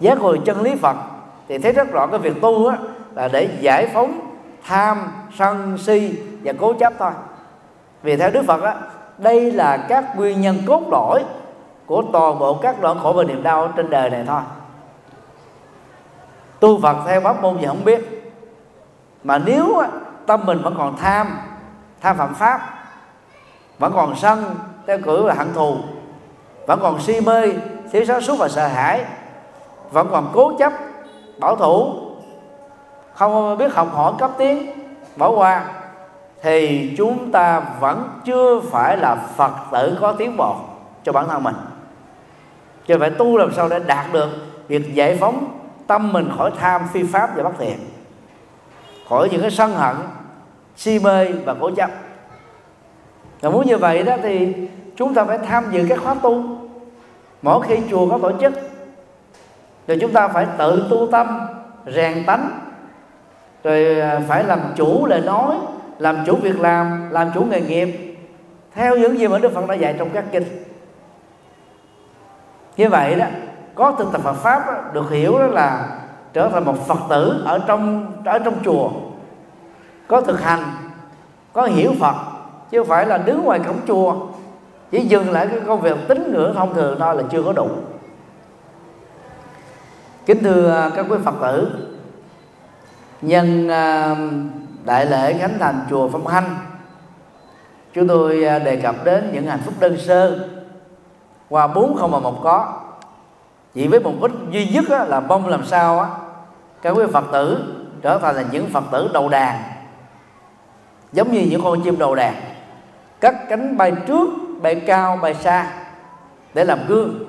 [0.00, 0.96] Giác hồi chân lý Phật
[1.48, 2.76] thì thấy rất rõ cái việc tu á,
[3.14, 4.20] là để giải phóng
[4.66, 7.12] tham sân si và cố chấp thôi.
[8.02, 8.74] Vì theo đức phật á
[9.18, 11.24] đây là các nguyên nhân cốt lõi
[11.86, 14.40] của toàn bộ các nỗi khổ và niềm đau trên đời này thôi.
[16.60, 18.32] Tu phật theo pháp môn gì không biết
[19.24, 19.82] mà nếu
[20.26, 21.38] tâm mình vẫn còn tham
[22.00, 22.60] tham phạm pháp
[23.78, 24.54] vẫn còn sân
[24.86, 25.76] theo cử là hận thù.
[26.66, 27.52] Vẫn còn si mê,
[27.92, 29.04] thiếu sáng suốt và sợ hãi.
[29.90, 30.72] Vẫn còn cố chấp,
[31.40, 31.94] bảo thủ.
[33.14, 34.70] Không biết học hỏi cấp tiến
[35.16, 35.64] bỏ qua
[36.42, 40.56] thì chúng ta vẫn chưa phải là phật tử có tiến bộ
[41.04, 41.54] cho bản thân mình.
[42.86, 44.28] Cho phải tu làm sao để đạt được
[44.68, 47.78] việc giải phóng tâm mình khỏi tham, phi pháp và bất thiện.
[49.08, 49.96] Khỏi những cái sân hận,
[50.76, 51.90] si mê và cố chấp
[53.44, 54.54] và muốn như vậy đó thì
[54.96, 56.44] chúng ta phải tham dự các khóa tu.
[57.42, 58.52] Mỗi khi chùa có tổ chức
[59.86, 61.40] thì chúng ta phải tự tu tâm
[61.86, 62.50] rèn tánh
[63.64, 65.56] rồi à, phải làm chủ lời nói
[65.98, 68.16] làm chủ việc làm làm chủ nghề nghiệp
[68.74, 70.44] theo những gì mà đức phật đã dạy trong các kinh.
[72.76, 73.26] Như vậy đó
[73.74, 75.98] có tinh tập Phật pháp đó, được hiểu đó là
[76.32, 78.90] trở thành một Phật tử ở trong ở trong chùa.
[80.06, 80.62] Có thực hành
[81.52, 82.33] có hiểu Phật
[82.70, 84.16] chứ không phải là đứng ngoài cổng chùa.
[84.90, 87.68] Chỉ dừng lại cái công việc tín ngưỡng thông thường thôi là chưa có đủ.
[90.26, 91.68] Kính thưa à, các quý Phật tử,
[93.22, 94.16] nhân à,
[94.84, 96.56] đại lễ khánh thành chùa Phong Hanh,
[97.94, 100.48] chúng tôi à, đề cập đến những hạnh phúc đơn sơ.
[101.48, 102.80] Qua bốn không mà một có.
[103.74, 106.08] Chỉ với mục đích duy nhất là mong làm sao á,
[106.82, 109.62] các quý phật tử trở thành là những phật tử đầu đàn,
[111.12, 112.34] giống như những con chim đầu đàn
[113.24, 114.28] cất cánh bay trước
[114.62, 115.66] bay cao bay xa
[116.54, 117.24] để làm gương.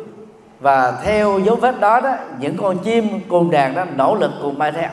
[0.59, 4.57] Và theo dấu vết đó đó những con chim cùng đàn đó nỗ lực cùng
[4.57, 4.89] bay theo.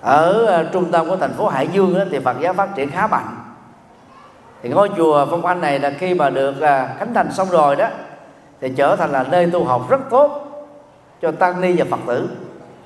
[0.00, 2.90] Ở ờ, trung tâm của thành phố Hải Dương đó, thì Phật giáo phát triển
[2.90, 3.36] khá mạnh.
[4.62, 7.76] Thì ngôi chùa Phong Anh này là khi mà được ờ, khánh thành xong rồi
[7.76, 7.88] đó
[8.60, 10.48] thì trở thành là nơi tu học rất tốt
[11.22, 12.28] cho tăng ni và Phật tử.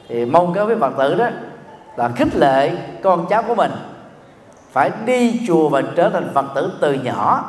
[0.08, 1.26] Thì mong các quý Phật tử đó
[1.96, 2.72] là khích lệ
[3.02, 3.70] con cháu của mình
[4.76, 7.44] phải đi chùa và trở thành Phật tử từ nhỏ.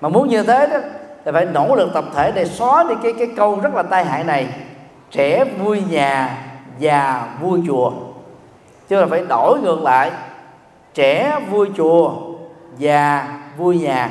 [0.00, 0.78] Mà muốn như thế đó
[1.24, 4.04] thì phải nỗ lực tập thể để xóa đi cái cái câu rất là tai
[4.04, 4.46] hại này.
[5.10, 6.38] Trẻ vui nhà
[6.78, 7.92] già vui chùa.
[8.88, 10.10] Chứ là phải đổi ngược lại.
[10.94, 12.12] Trẻ vui chùa
[12.78, 14.10] già vui nhà.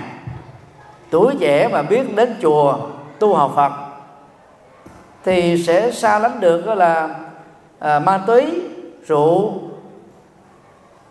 [1.09, 2.77] Tuổi trẻ mà biết đến chùa
[3.19, 3.71] tu học phật
[5.23, 7.09] thì sẽ xa lánh được đó là
[7.79, 8.61] à, ma túy
[9.07, 9.53] rượu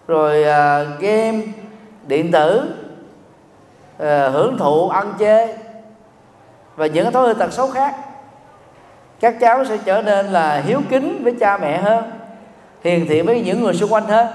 [0.06, 1.42] rồi uh, game
[2.06, 2.74] điện tử
[3.96, 5.54] uh, hưởng thụ ăn chơi
[6.76, 7.94] và những thói tật xấu khác.
[9.20, 12.10] Các cháu sẽ trở nên là hiếu kính với cha mẹ hơn
[12.84, 14.26] hiền thiện với những người xung quanh hơn.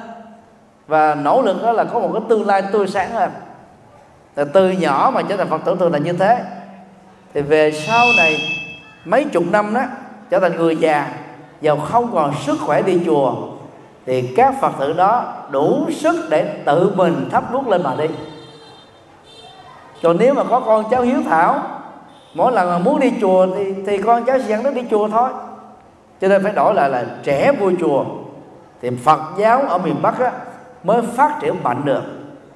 [0.88, 3.32] Và nỗ lực đó là có một cái tương lai tươi sáng hơn.
[4.36, 6.44] Là từ nhỏ mà trở thành phật tử thường là như thế.
[7.34, 8.38] Thì về sau này
[9.06, 9.82] mấy chục năm đó
[10.30, 11.14] trở thành người già
[11.62, 13.34] giàu không còn sức khỏe đi chùa
[14.10, 18.06] thì các phật tử đó đủ sức để tự mình thắp nút lên mà đi.
[20.04, 21.62] Còn nếu mà có con cháu hiếu thảo
[22.34, 25.08] mỗi lần mà muốn đi chùa thì thì con cháu sẽ dẫn nó đi chùa
[25.08, 25.30] thôi.
[26.22, 28.06] Cho nên phải đổi lại là trẻ vui chùa
[28.82, 30.32] thì Phật giáo ở miền Bắc á,
[30.84, 32.04] mới phát triển mạnh được.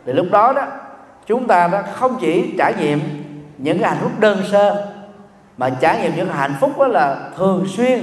[0.06, 0.64] Thì lúc đó đó
[1.26, 3.00] chúng ta đã không chỉ trải nghiệm
[3.58, 4.86] những cái hạnh phúc đơn sơ
[5.58, 8.02] mà trải nghiệm những hạnh phúc đó là thường xuyên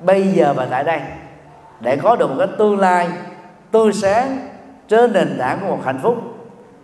[0.00, 1.00] bây giờ và tại đây
[1.80, 3.08] để có được một cái tương lai
[3.70, 4.48] tươi sáng
[4.88, 6.16] trên nền tảng của một hạnh phúc.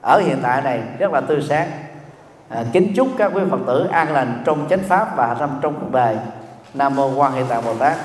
[0.02, 1.70] Ở hiện tại này rất là tươi sáng.
[2.48, 5.74] À, kính chúc các quý phật tử an lành trong chánh pháp và hạnh trong
[5.80, 6.16] cuộc đời.
[6.74, 7.96] Nam mô quan hệ tạng bồ tát.